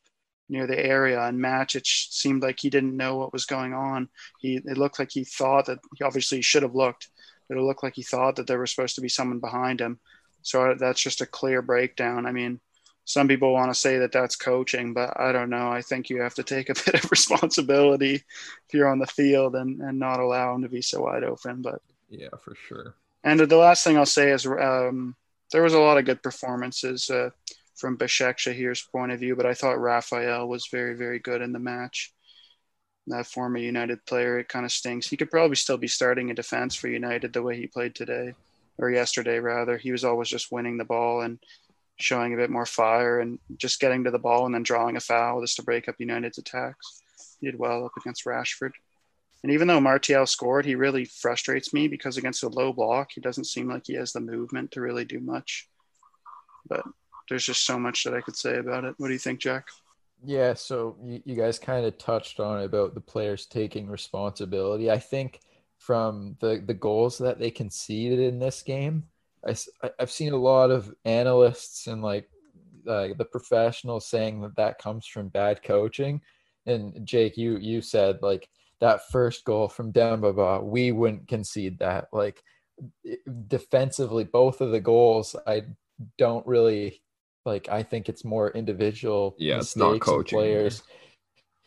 near 0.50 0.68
the 0.68 0.80
area, 0.80 1.22
and 1.22 1.40
Matic 1.40 1.86
seemed 1.86 2.44
like 2.44 2.60
he 2.60 2.70
didn't 2.70 2.98
know 2.98 3.18
what 3.18 3.34
was 3.34 3.46
going 3.46 3.74
on. 3.74 4.10
He 4.40 4.56
it 4.66 4.78
looked 4.78 5.00
like 5.00 5.12
he 5.12 5.24
thought 5.24 5.66
that 5.68 5.80
he 5.96 6.04
obviously 6.04 6.40
he 6.40 6.44
should 6.44 6.64
have 6.64 6.76
looked 6.76 7.10
it 7.58 7.62
looked 7.62 7.84
like 7.84 7.96
he 7.96 8.04
thought 8.04 8.36
that 8.38 8.48
there 8.48 8.60
was 8.60 8.72
supposed 8.72 8.96
to 8.96 9.02
be 9.02 9.10
someone 9.10 9.40
behind 9.40 9.82
him. 9.82 10.00
So 10.42 10.76
that's 10.80 11.02
just 11.02 11.22
a 11.22 11.26
clear 11.26 11.62
breakdown. 11.62 12.26
I 12.26 12.32
mean, 12.32 12.60
some 13.06 13.28
people 13.28 13.54
want 13.54 13.72
to 13.72 13.80
say 13.80 13.98
that 14.00 14.12
that's 14.12 14.36
coaching, 14.36 14.94
but 14.94 15.20
I 15.20 15.32
don't 15.32 15.50
know. 15.50 15.70
I 15.70 15.82
think 15.82 16.10
you 16.10 16.22
have 16.22 16.36
to 16.36 16.44
take 16.44 16.70
a 16.70 16.74
bit 16.86 17.04
of 17.04 17.12
responsibility 17.12 18.16
if 18.16 18.74
you're 18.74 18.88
on 18.88 19.00
the 19.00 19.08
field 19.08 19.56
and, 19.56 19.82
and 19.82 20.00
not 20.00 20.20
allow 20.20 20.56
him 20.56 20.62
to 20.64 20.70
be 20.70 20.82
so 20.82 21.02
wide 21.02 21.24
open. 21.24 21.62
But 21.62 21.82
yeah, 22.10 22.30
for 22.44 22.56
sure. 22.56 22.96
And 23.24 23.40
the 23.40 23.58
last 23.58 23.84
thing 23.84 23.98
I'll 23.98 24.06
say 24.06 24.32
is 24.32 24.46
um, 24.46 25.16
there 25.52 25.64
was 25.64 25.74
a 25.74 25.80
lot 25.80 25.98
of 25.98 26.06
good 26.06 26.24
performances 26.24 27.10
uh, 27.10 27.30
from 27.76 27.98
Bashek 27.98 28.38
Shahir's 28.38 28.82
point 28.92 29.12
of 29.12 29.20
view, 29.20 29.36
but 29.36 29.46
I 29.46 29.54
thought 29.54 29.82
Rafael 29.82 30.48
was 30.48 30.68
very, 30.72 30.96
very 30.96 31.20
good 31.20 31.42
in 31.42 31.52
the 31.52 31.60
match 31.60 32.14
that 33.08 33.26
former 33.26 33.58
United 33.58 34.06
player. 34.06 34.40
It 34.40 34.50
kind 34.50 34.66
of 34.66 34.72
stinks. 34.72 35.08
He 35.08 35.18
could 35.18 35.32
probably 35.32 35.56
still 35.56 35.78
be 35.78 35.88
starting 35.88 36.30
in 36.30 36.36
defense 36.36 36.76
for 36.76 36.88
United 36.88 37.34
the 37.34 37.42
way 37.42 37.58
he 37.58 37.68
played 37.68 37.96
today 37.96 38.34
or 38.78 38.90
yesterday, 38.90 39.40
rather. 39.40 39.78
He 39.78 39.92
was 39.92 40.04
always 40.04 40.30
just 40.30 40.52
winning 40.52 40.78
the 40.78 40.86
ball 40.86 41.22
and 41.22 41.40
showing 41.98 42.34
a 42.34 42.38
bit 42.38 42.50
more 42.50 42.66
fire 42.66 43.20
and 43.20 43.40
just 43.58 43.80
getting 43.80 44.04
to 44.04 44.12
the 44.12 44.20
ball 44.20 44.46
and 44.46 44.56
then 44.56 44.64
drawing 44.64 44.96
a 44.96 45.00
foul 45.00 45.42
just 45.42 45.58
to 45.58 45.64
break 45.64 45.88
up 45.88 45.96
United's 46.00 46.38
attacks. 46.38 47.02
He 47.40 47.48
did 47.48 47.60
well 47.60 47.86
up 47.86 47.92
against 47.98 48.26
Rashford. 48.26 48.72
And 49.44 49.52
even 49.52 49.68
though 49.68 49.80
Martial 49.80 50.26
scored, 50.26 50.66
he 50.66 50.76
really 50.76 51.06
frustrates 51.06 51.74
me 51.74 51.88
because 51.88 52.18
against 52.18 52.44
a 52.44 52.50
low 52.50 52.72
block, 52.72 53.12
he 53.14 53.22
doesn't 53.22 53.46
seem 53.46 53.70
like 53.70 53.84
he 53.88 53.96
has 53.96 54.14
the 54.14 54.20
movement 54.20 54.72
to 54.72 54.82
really 54.82 55.06
do 55.06 55.20
much. 55.20 55.68
But 56.68 56.84
there's 57.28 57.46
just 57.46 57.66
so 57.66 57.80
much 57.80 58.04
that 58.04 58.14
I 58.14 58.22
could 58.22 58.36
say 58.36 58.58
about 58.58 58.84
it. 58.84 58.94
What 58.98 59.08
do 59.08 59.14
you 59.14 59.20
think, 59.20 59.40
Jack? 59.40 59.68
Yeah, 60.24 60.54
so 60.54 60.96
you, 61.04 61.22
you 61.26 61.36
guys 61.36 61.58
kind 61.58 61.86
of 61.86 61.98
touched 61.98 62.40
on 62.40 62.64
about 62.64 62.94
the 62.94 63.02
players 63.02 63.48
taking 63.48 63.90
responsibility. 63.90 64.92
I 64.92 65.00
think 65.00 65.40
from 65.80 66.38
the 66.40 66.62
the 66.64 66.76
goals 66.76 67.18
that 67.18 67.40
they 67.40 67.50
conceded 67.50 68.20
in 68.20 68.38
this 68.38 68.62
game, 68.62 69.06
I, 69.48 69.56
I've 70.00 70.12
seen 70.12 70.34
a 70.34 70.38
lot 70.38 70.70
of 70.70 70.94
analysts 71.06 71.88
and 71.88 72.04
like 72.04 72.30
uh, 72.88 73.10
the 73.18 73.26
professionals 73.26 74.08
saying 74.08 74.42
that 74.42 74.56
that 74.58 74.78
comes 74.78 75.08
from 75.08 75.30
bad 75.30 75.64
coaching. 75.64 76.22
And 76.68 77.04
Jake, 77.08 77.36
you 77.38 77.58
you 77.58 77.82
said 77.82 78.20
like 78.22 78.48
that 78.82 79.10
first 79.10 79.46
goal 79.46 79.70
from 79.70 79.92
Demba 79.92 80.34
Ba, 80.34 80.60
we 80.62 80.92
wouldn't 80.92 81.28
concede 81.28 81.80
that. 81.80 82.08
Like 82.12 82.44
defensively, 83.48 84.26
both 84.26 84.60
of 84.60 84.72
the 84.72 84.82
goals, 84.82 85.36
I 85.48 85.64
don't 86.18 86.46
really 86.46 87.02
like 87.46 87.70
I 87.70 87.84
think 87.84 88.10
it's 88.10 88.26
more 88.26 88.50
individual 88.52 89.36
yeah, 89.38 89.58
it's 89.58 89.76
not 89.76 90.02
coaching 90.02 90.40
players. 90.40 90.84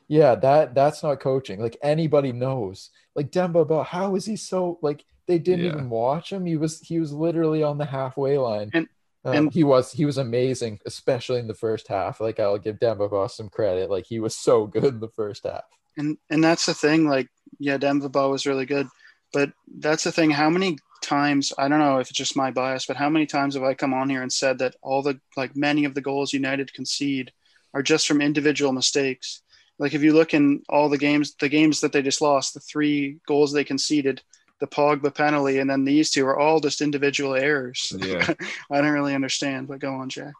Yeah, 0.08 0.34
that 0.34 0.74
that's 0.74 1.02
not 1.02 1.20
coaching. 1.20 1.60
Like 1.60 1.78
anybody 1.82 2.32
knows. 2.32 2.90
Like 3.14 3.30
Demba 3.30 3.64
Ba, 3.64 3.84
how 3.84 4.16
is 4.16 4.26
he 4.26 4.36
so 4.36 4.78
like 4.82 5.04
they 5.26 5.38
didn't 5.38 5.64
yeah. 5.64 5.72
even 5.72 5.88
watch 5.88 6.32
him. 6.32 6.44
He 6.44 6.56
was 6.56 6.80
he 6.80 7.00
was 7.00 7.12
literally 7.12 7.62
on 7.62 7.78
the 7.78 7.86
halfway 7.86 8.38
line. 8.38 8.70
And, 8.74 8.88
um, 9.24 9.34
and 9.34 9.52
he 9.52 9.64
was 9.64 9.92
he 9.92 10.04
was 10.04 10.18
amazing, 10.18 10.80
especially 10.84 11.38
in 11.38 11.46
the 11.46 11.54
first 11.54 11.88
half. 11.88 12.20
Like 12.20 12.40
I'll 12.40 12.58
give 12.58 12.80
Demba 12.80 13.08
Ba 13.08 13.28
some 13.28 13.48
credit. 13.48 13.88
Like 13.88 14.04
he 14.06 14.18
was 14.20 14.36
so 14.36 14.66
good 14.66 14.84
in 14.84 15.00
the 15.00 15.08
first 15.08 15.44
half. 15.44 15.64
And 15.96 16.18
and 16.30 16.42
that's 16.42 16.66
the 16.66 16.74
thing. 16.74 17.06
Like 17.06 17.28
yeah, 17.58 17.76
Demba 17.76 18.08
Ba 18.08 18.28
was 18.28 18.46
really 18.46 18.66
good, 18.66 18.88
but 19.32 19.52
that's 19.78 20.04
the 20.04 20.12
thing. 20.12 20.30
How 20.30 20.50
many 20.50 20.78
times 21.02 21.52
I 21.58 21.68
don't 21.68 21.78
know 21.78 21.98
if 21.98 22.08
it's 22.08 22.18
just 22.18 22.36
my 22.36 22.50
bias, 22.50 22.86
but 22.86 22.96
how 22.96 23.08
many 23.08 23.26
times 23.26 23.54
have 23.54 23.62
I 23.62 23.74
come 23.74 23.94
on 23.94 24.08
here 24.08 24.22
and 24.22 24.32
said 24.32 24.58
that 24.58 24.76
all 24.82 25.02
the 25.02 25.20
like 25.36 25.54
many 25.54 25.84
of 25.84 25.94
the 25.94 26.00
goals 26.00 26.32
United 26.32 26.72
concede 26.72 27.32
are 27.74 27.82
just 27.82 28.06
from 28.06 28.20
individual 28.20 28.72
mistakes. 28.72 29.42
Like 29.78 29.94
if 29.94 30.02
you 30.02 30.12
look 30.12 30.34
in 30.34 30.62
all 30.68 30.88
the 30.88 30.98
games, 30.98 31.34
the 31.34 31.48
games 31.48 31.80
that 31.80 31.92
they 31.92 32.02
just 32.02 32.20
lost, 32.20 32.54
the 32.54 32.60
three 32.60 33.18
goals 33.26 33.52
they 33.52 33.64
conceded, 33.64 34.22
the 34.60 34.66
Pogba 34.66 35.12
penalty, 35.14 35.58
and 35.58 35.68
then 35.68 35.84
these 35.84 36.10
two 36.10 36.24
are 36.26 36.38
all 36.38 36.60
just 36.60 36.80
individual 36.80 37.34
errors. 37.34 37.92
Yeah. 37.98 38.32
I 38.70 38.80
don't 38.80 38.92
really 38.92 39.14
understand, 39.14 39.66
but 39.68 39.80
go 39.80 39.94
on, 39.94 40.08
Jack. 40.08 40.34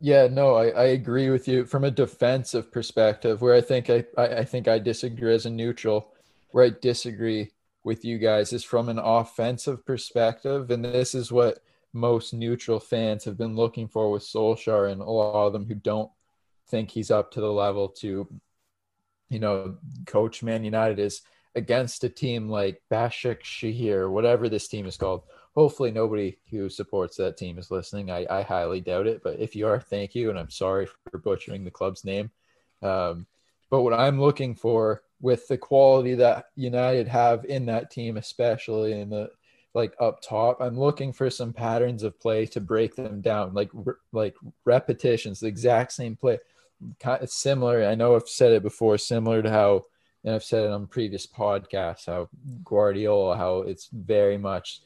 Yeah, 0.00 0.28
no, 0.28 0.54
I, 0.54 0.68
I 0.68 0.84
agree 0.84 1.30
with 1.30 1.48
you 1.48 1.66
from 1.66 1.84
a 1.84 1.90
defensive 1.90 2.70
perspective, 2.72 3.42
where 3.42 3.54
I 3.54 3.60
think 3.60 3.90
I, 3.90 4.04
I, 4.16 4.44
think 4.44 4.68
I 4.68 4.78
disagree 4.78 5.34
as 5.34 5.46
a 5.46 5.50
neutral, 5.50 6.12
where 6.50 6.66
I 6.66 6.70
disagree 6.80 7.52
with 7.82 8.04
you 8.04 8.18
guys 8.18 8.52
is 8.52 8.64
from 8.64 8.88
an 8.88 8.98
offensive 8.98 9.84
perspective, 9.84 10.70
and 10.70 10.84
this 10.84 11.14
is 11.14 11.30
what 11.30 11.58
most 11.92 12.32
neutral 12.32 12.80
fans 12.80 13.24
have 13.24 13.36
been 13.36 13.56
looking 13.56 13.88
for 13.88 14.10
with 14.10 14.22
Solskjaer, 14.22 14.90
and 14.90 15.00
a 15.00 15.04
lot 15.04 15.46
of 15.46 15.52
them 15.52 15.66
who 15.66 15.74
don't 15.74 16.10
think 16.68 16.90
he's 16.90 17.10
up 17.10 17.30
to 17.32 17.40
the 17.40 17.52
level 17.52 17.88
to, 17.88 18.26
you 19.28 19.38
know, 19.38 19.76
coach 20.06 20.42
Man 20.42 20.64
United 20.64 20.98
is 20.98 21.22
against 21.54 22.04
a 22.04 22.08
team 22.08 22.48
like 22.48 22.82
Bashik 22.90 23.42
Shahir, 23.42 24.10
whatever 24.10 24.48
this 24.48 24.68
team 24.68 24.86
is 24.86 24.96
called. 24.96 25.22
Hopefully, 25.54 25.92
nobody 25.92 26.36
who 26.50 26.68
supports 26.68 27.16
that 27.16 27.36
team 27.36 27.58
is 27.58 27.70
listening. 27.70 28.10
I, 28.10 28.26
I 28.28 28.42
highly 28.42 28.80
doubt 28.80 29.06
it, 29.06 29.22
but 29.22 29.38
if 29.38 29.54
you 29.54 29.68
are, 29.68 29.80
thank 29.80 30.14
you, 30.14 30.30
and 30.30 30.38
I'm 30.38 30.50
sorry 30.50 30.86
for 30.86 31.18
butchering 31.18 31.64
the 31.64 31.70
club's 31.70 32.04
name. 32.04 32.30
Um, 32.82 33.26
but 33.70 33.82
what 33.82 33.94
I'm 33.94 34.20
looking 34.20 34.54
for 34.54 35.02
with 35.20 35.46
the 35.48 35.56
quality 35.56 36.14
that 36.14 36.46
United 36.56 37.08
have 37.08 37.44
in 37.44 37.66
that 37.66 37.90
team, 37.90 38.16
especially 38.16 39.00
in 39.00 39.10
the 39.10 39.30
like 39.74 39.94
up 39.98 40.20
top, 40.20 40.60
I'm 40.60 40.78
looking 40.78 41.12
for 41.12 41.30
some 41.30 41.52
patterns 41.52 42.02
of 42.02 42.18
play 42.20 42.46
to 42.46 42.60
break 42.60 42.94
them 42.94 43.20
down, 43.20 43.54
like 43.54 43.70
like 44.12 44.34
repetitions, 44.64 45.40
the 45.40 45.46
exact 45.46 45.92
same 45.92 46.16
play, 46.16 46.38
kind 47.00 47.22
of 47.22 47.30
similar. 47.30 47.84
I 47.84 47.94
know 47.94 48.14
I've 48.14 48.28
said 48.28 48.52
it 48.52 48.62
before, 48.62 48.98
similar 48.98 49.42
to 49.42 49.50
how, 49.50 49.82
and 50.24 50.34
I've 50.34 50.44
said 50.44 50.64
it 50.64 50.70
on 50.70 50.86
previous 50.86 51.26
podcasts, 51.26 52.06
how 52.06 52.28
Guardiola, 52.64 53.36
how 53.36 53.58
it's 53.62 53.88
very 53.92 54.38
much 54.38 54.82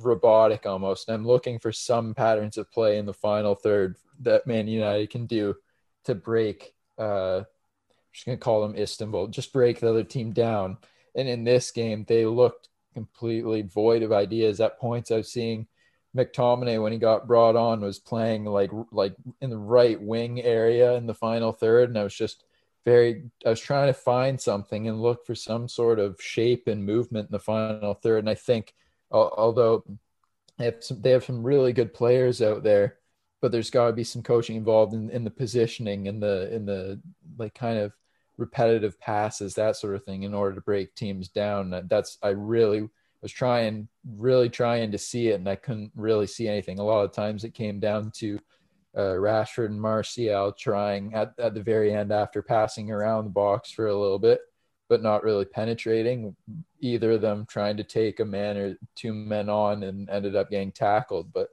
robotic 0.00 0.66
almost. 0.66 1.08
And 1.08 1.14
I'm 1.14 1.26
looking 1.26 1.58
for 1.58 1.72
some 1.72 2.14
patterns 2.14 2.58
of 2.58 2.70
play 2.70 2.98
in 2.98 3.06
the 3.06 3.14
final 3.14 3.54
third 3.54 3.96
that 4.20 4.46
Man 4.46 4.68
United 4.68 5.10
can 5.10 5.26
do 5.26 5.54
to 6.04 6.14
break 6.14 6.74
uh, 6.98 7.42
just 8.14 8.26
going 8.26 8.38
to 8.38 8.42
call 8.42 8.62
them 8.62 8.76
Istanbul, 8.76 9.26
just 9.26 9.52
break 9.52 9.80
the 9.80 9.90
other 9.90 10.04
team 10.04 10.32
down. 10.32 10.78
And 11.16 11.28
in 11.28 11.44
this 11.44 11.72
game, 11.72 12.04
they 12.06 12.24
looked 12.24 12.68
completely 12.94 13.62
void 13.62 14.02
of 14.02 14.12
ideas. 14.12 14.60
At 14.60 14.78
points, 14.78 15.10
I 15.10 15.16
was 15.16 15.30
seeing 15.30 15.66
McTominay 16.16 16.80
when 16.80 16.92
he 16.92 16.98
got 16.98 17.26
brought 17.26 17.56
on 17.56 17.80
was 17.80 17.98
playing 17.98 18.44
like 18.44 18.70
like 18.92 19.16
in 19.40 19.50
the 19.50 19.58
right 19.58 20.00
wing 20.00 20.40
area 20.40 20.94
in 20.94 21.06
the 21.06 21.14
final 21.14 21.50
third, 21.50 21.88
and 21.88 21.98
I 21.98 22.04
was 22.04 22.14
just 22.14 22.44
very 22.84 23.24
I 23.44 23.50
was 23.50 23.60
trying 23.60 23.88
to 23.88 23.94
find 23.94 24.40
something 24.40 24.86
and 24.86 25.02
look 25.02 25.26
for 25.26 25.34
some 25.34 25.68
sort 25.68 25.98
of 25.98 26.20
shape 26.20 26.68
and 26.68 26.86
movement 26.86 27.28
in 27.30 27.32
the 27.32 27.40
final 27.40 27.94
third, 27.94 28.20
and 28.20 28.30
I 28.30 28.36
think 28.36 28.74
although 29.14 29.84
they 30.58 30.66
have 30.66 30.82
some 30.82 31.00
they 31.00 31.10
have 31.10 31.24
some 31.24 31.42
really 31.42 31.72
good 31.72 31.94
players 31.94 32.42
out 32.42 32.62
there, 32.62 32.98
but 33.40 33.52
there's 33.52 33.70
got 33.70 33.86
to 33.86 33.92
be 33.92 34.04
some 34.04 34.22
coaching 34.22 34.56
involved 34.56 34.94
in, 34.94 35.10
in 35.10 35.24
the 35.24 35.30
positioning 35.30 36.08
and 36.08 36.22
the 36.22 36.54
in 36.54 36.66
the 36.66 37.00
like 37.38 37.54
kind 37.54 37.78
of 37.78 37.92
repetitive 38.36 38.98
passes 39.00 39.54
that 39.54 39.76
sort 39.76 39.94
of 39.94 40.04
thing 40.04 40.24
in 40.24 40.34
order 40.34 40.54
to 40.54 40.60
break 40.60 40.94
teams 40.94 41.28
down. 41.28 41.86
That's 41.88 42.18
I 42.22 42.30
really 42.30 42.88
was 43.22 43.32
trying, 43.32 43.88
really 44.16 44.50
trying 44.50 44.92
to 44.92 44.98
see 44.98 45.28
it, 45.28 45.36
and 45.36 45.48
I 45.48 45.56
couldn't 45.56 45.92
really 45.94 46.26
see 46.26 46.46
anything. 46.46 46.78
A 46.78 46.84
lot 46.84 47.04
of 47.04 47.12
times 47.12 47.44
it 47.44 47.54
came 47.54 47.80
down 47.80 48.10
to 48.16 48.38
uh, 48.96 49.00
Rashford 49.00 49.66
and 49.66 49.80
Martial 49.80 50.52
trying 50.52 51.14
at, 51.14 51.32
at 51.38 51.54
the 51.54 51.62
very 51.62 51.92
end 51.92 52.12
after 52.12 52.42
passing 52.42 52.90
around 52.90 53.24
the 53.24 53.30
box 53.30 53.70
for 53.70 53.86
a 53.86 53.98
little 53.98 54.18
bit, 54.18 54.40
but 54.94 55.02
not 55.02 55.24
really 55.24 55.44
penetrating. 55.44 56.36
Either 56.78 57.10
of 57.12 57.20
them 57.20 57.44
trying 57.48 57.76
to 57.76 57.82
take 57.82 58.20
a 58.20 58.24
man 58.24 58.56
or 58.56 58.78
two 58.94 59.12
men 59.12 59.48
on 59.48 59.82
and 59.82 60.08
ended 60.08 60.36
up 60.36 60.48
getting 60.50 60.70
tackled. 60.70 61.32
But 61.32 61.48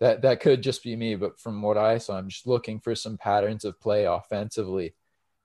that 0.00 0.22
that 0.22 0.40
could 0.40 0.62
just 0.62 0.82
be 0.82 0.96
me. 0.96 1.14
But 1.14 1.38
from 1.38 1.60
what 1.60 1.76
I 1.76 1.98
saw, 1.98 2.16
I'm 2.16 2.30
just 2.30 2.46
looking 2.46 2.80
for 2.80 2.94
some 2.94 3.18
patterns 3.18 3.66
of 3.66 3.78
play 3.78 4.06
offensively. 4.06 4.94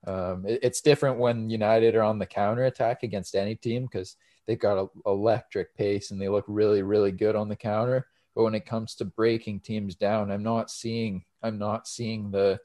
Um, 0.06 0.46
it, 0.46 0.60
it's 0.62 0.80
different 0.80 1.18
when 1.18 1.50
United 1.50 1.94
are 1.94 2.02
on 2.02 2.18
the 2.18 2.24
counter 2.24 2.64
attack 2.64 3.02
against 3.02 3.34
any 3.34 3.54
team 3.54 3.82
because 3.82 4.16
they've 4.46 4.58
got 4.58 4.78
a 4.78 4.86
electric 5.04 5.76
pace 5.76 6.10
and 6.10 6.18
they 6.18 6.30
look 6.30 6.46
really, 6.48 6.82
really 6.82 7.12
good 7.12 7.36
on 7.36 7.50
the 7.50 7.56
counter. 7.56 8.06
But 8.34 8.44
when 8.44 8.54
it 8.54 8.64
comes 8.64 8.94
to 8.94 9.04
breaking 9.04 9.60
teams 9.60 9.94
down, 9.94 10.30
I'm 10.30 10.42
not 10.42 10.70
seeing 10.70 11.24
I'm 11.42 11.58
not 11.58 11.86
seeing 11.86 12.30
the 12.30 12.60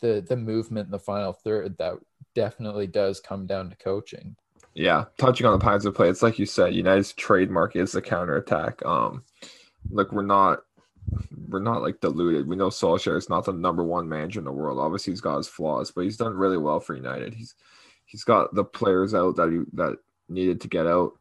the 0.00 0.24
the 0.26 0.36
movement 0.36 0.86
in 0.86 0.92
the 0.92 0.98
final 0.98 1.32
third 1.32 1.76
that 1.78 1.94
definitely 2.34 2.86
does 2.86 3.20
come 3.20 3.46
down 3.46 3.70
to 3.70 3.76
coaching. 3.76 4.36
Yeah, 4.74 5.04
touching 5.18 5.46
on 5.46 5.56
the 5.56 5.64
Pines 5.64 5.86
of 5.86 5.94
play, 5.94 6.08
it's 6.08 6.22
like 6.22 6.38
you 6.38 6.46
said, 6.46 6.74
United's 6.74 7.12
trademark 7.12 7.76
is 7.76 7.92
the 7.92 8.02
counter 8.02 8.36
attack. 8.36 8.84
Um, 8.84 9.22
look, 9.90 10.12
we're 10.12 10.22
not 10.22 10.60
we're 11.48 11.60
not 11.60 11.82
like 11.82 12.00
deluded. 12.00 12.46
We 12.46 12.56
know 12.56 12.68
Solskjaer 12.68 13.16
is 13.16 13.28
not 13.28 13.44
the 13.44 13.52
number 13.52 13.84
one 13.84 14.08
manager 14.08 14.40
in 14.40 14.44
the 14.44 14.52
world. 14.52 14.78
Obviously, 14.78 15.12
he's 15.12 15.20
got 15.20 15.36
his 15.36 15.48
flaws, 15.48 15.90
but 15.90 16.02
he's 16.02 16.16
done 16.16 16.34
really 16.34 16.58
well 16.58 16.80
for 16.80 16.94
United. 16.94 17.34
He's 17.34 17.54
he's 18.06 18.24
got 18.24 18.54
the 18.54 18.64
players 18.64 19.14
out 19.14 19.36
that 19.36 19.50
he 19.50 19.60
that 19.76 19.96
needed 20.28 20.60
to 20.62 20.68
get 20.68 20.86
out. 20.86 21.12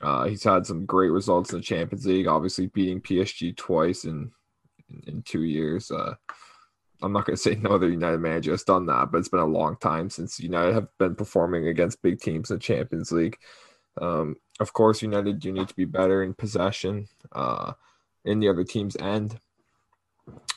Uh, 0.00 0.24
he's 0.24 0.42
had 0.42 0.66
some 0.66 0.86
great 0.86 1.10
results 1.10 1.52
in 1.52 1.58
the 1.58 1.64
Champions 1.64 2.06
League, 2.06 2.26
obviously 2.26 2.66
beating 2.68 3.00
PSG 3.00 3.56
twice 3.56 4.04
in 4.04 4.32
in, 4.88 5.02
in 5.06 5.22
two 5.22 5.42
years. 5.42 5.90
Uh, 5.90 6.14
I'm 7.02 7.12
not 7.12 7.26
going 7.26 7.36
to 7.36 7.42
say 7.42 7.54
no 7.54 7.70
other 7.70 7.88
United 7.88 8.18
manager 8.18 8.50
has 8.50 8.64
done 8.64 8.86
that, 8.86 9.10
but 9.10 9.18
it's 9.18 9.28
been 9.28 9.40
a 9.40 9.46
long 9.46 9.76
time 9.76 10.10
since 10.10 10.40
United 10.40 10.74
have 10.74 10.88
been 10.98 11.14
performing 11.14 11.68
against 11.68 12.02
big 12.02 12.20
teams 12.20 12.50
in 12.50 12.56
the 12.56 12.60
Champions 12.60 13.12
League. 13.12 13.38
Um, 14.00 14.36
of 14.60 14.72
course, 14.72 15.02
United 15.02 15.40
do 15.40 15.52
need 15.52 15.68
to 15.68 15.74
be 15.74 15.84
better 15.84 16.22
in 16.22 16.34
possession 16.34 17.08
uh, 17.32 17.72
in 18.24 18.40
the 18.40 18.48
other 18.48 18.64
team's 18.64 18.96
end 18.96 19.38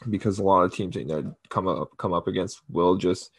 because 0.09 0.39
a 0.39 0.43
lot 0.43 0.63
of 0.63 0.73
teams 0.73 0.93
that 0.95 1.01
United 1.01 1.33
come 1.49 1.67
up 1.67 1.97
come 1.97 2.13
up 2.13 2.27
against 2.27 2.61
will 2.69 2.97
just 2.97 3.31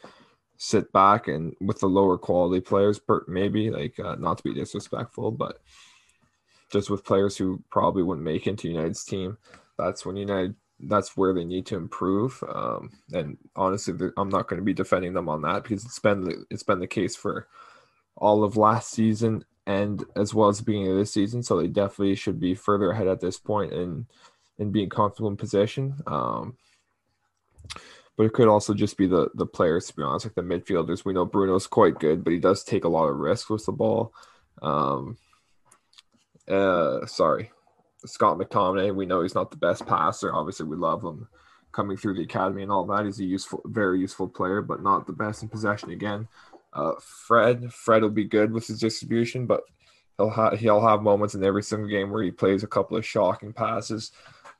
sit 0.56 0.90
back 0.92 1.28
and 1.28 1.54
with 1.60 1.80
the 1.80 1.86
lower 1.86 2.16
quality 2.16 2.60
players, 2.60 3.00
maybe 3.28 3.70
like 3.70 3.98
uh, 4.00 4.14
not 4.16 4.38
to 4.38 4.44
be 4.44 4.54
disrespectful, 4.54 5.30
but 5.30 5.60
just 6.70 6.90
with 6.90 7.04
players 7.04 7.36
who 7.36 7.62
probably 7.70 8.02
wouldn't 8.02 8.24
make 8.24 8.46
into 8.46 8.68
United's 8.68 9.04
team, 9.04 9.36
that's 9.78 10.06
when 10.06 10.16
United 10.16 10.54
that's 10.88 11.16
where 11.16 11.32
they 11.32 11.44
need 11.44 11.66
to 11.66 11.76
improve. 11.76 12.42
Um, 12.48 12.90
and 13.12 13.38
honestly, 13.56 13.94
I'm 14.16 14.28
not 14.28 14.48
going 14.48 14.60
to 14.60 14.64
be 14.64 14.74
defending 14.74 15.14
them 15.14 15.28
on 15.28 15.42
that 15.42 15.62
because 15.62 15.84
it's 15.84 15.98
been 15.98 16.22
the, 16.22 16.44
it's 16.50 16.62
been 16.62 16.80
the 16.80 16.86
case 16.86 17.16
for 17.16 17.46
all 18.16 18.44
of 18.44 18.56
last 18.56 18.90
season 18.90 19.44
and 19.66 20.04
as 20.16 20.34
well 20.34 20.48
as 20.48 20.58
the 20.58 20.64
beginning 20.64 20.90
of 20.90 20.96
this 20.96 21.12
season. 21.12 21.42
So 21.42 21.56
they 21.56 21.68
definitely 21.68 22.14
should 22.14 22.38
be 22.38 22.54
further 22.54 22.90
ahead 22.90 23.08
at 23.08 23.20
this 23.20 23.38
point 23.38 23.72
in 23.72 24.06
in 24.58 24.70
being 24.70 24.88
comfortable 24.88 25.28
in 25.28 25.36
position. 25.36 25.96
Um, 26.06 26.56
but 28.16 28.24
it 28.24 28.32
could 28.32 28.48
also 28.48 28.74
just 28.74 28.96
be 28.96 29.06
the 29.06 29.28
the 29.34 29.46
players 29.46 29.86
to 29.86 29.96
be 29.96 30.02
honest, 30.02 30.26
like 30.26 30.34
the 30.34 30.42
midfielders. 30.42 31.04
We 31.04 31.14
know 31.14 31.24
Bruno's 31.24 31.66
quite 31.66 31.98
good, 31.98 32.22
but 32.22 32.32
he 32.32 32.38
does 32.38 32.62
take 32.62 32.84
a 32.84 32.88
lot 32.88 33.08
of 33.08 33.16
risks 33.16 33.50
with 33.50 33.64
the 33.66 33.72
ball. 33.72 34.12
Um, 34.62 35.16
uh, 36.48 37.06
sorry, 37.06 37.50
Scott 38.06 38.38
McTominay. 38.38 38.94
We 38.94 39.06
know 39.06 39.22
he's 39.22 39.34
not 39.34 39.50
the 39.50 39.56
best 39.56 39.86
passer. 39.86 40.34
Obviously, 40.34 40.66
we 40.66 40.76
love 40.76 41.02
him 41.02 41.28
coming 41.72 41.96
through 41.96 42.14
the 42.14 42.22
academy 42.22 42.62
and 42.62 42.70
all 42.70 42.86
that. 42.86 43.04
He's 43.04 43.20
a 43.20 43.24
useful, 43.24 43.60
very 43.64 44.00
useful 44.00 44.28
player, 44.28 44.62
but 44.62 44.82
not 44.82 45.06
the 45.06 45.12
best 45.12 45.42
in 45.42 45.48
possession 45.48 45.90
again. 45.90 46.28
Uh, 46.72 46.92
Fred, 47.00 47.72
Fred 47.72 48.02
will 48.02 48.10
be 48.10 48.24
good 48.24 48.52
with 48.52 48.66
his 48.66 48.80
distribution, 48.80 49.46
but 49.46 49.62
he'll 50.16 50.30
have 50.30 50.58
he'll 50.58 50.86
have 50.86 51.02
moments 51.02 51.34
in 51.34 51.44
every 51.44 51.62
single 51.62 51.88
game 51.88 52.10
where 52.10 52.22
he 52.22 52.30
plays 52.30 52.62
a 52.62 52.68
couple 52.68 52.96
of 52.96 53.06
shocking 53.06 53.52
passes. 53.52 54.12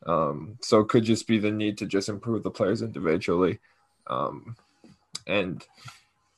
Um, 0.07 0.59
so 0.61 0.80
it 0.80 0.88
could 0.88 1.04
just 1.04 1.26
be 1.26 1.38
the 1.38 1.50
need 1.50 1.78
to 1.78 1.87
just 1.87 2.09
improve 2.09 2.42
the 2.42 2.50
players 2.50 2.83
individually. 2.83 3.59
Um, 4.07 4.57
and 5.26 5.64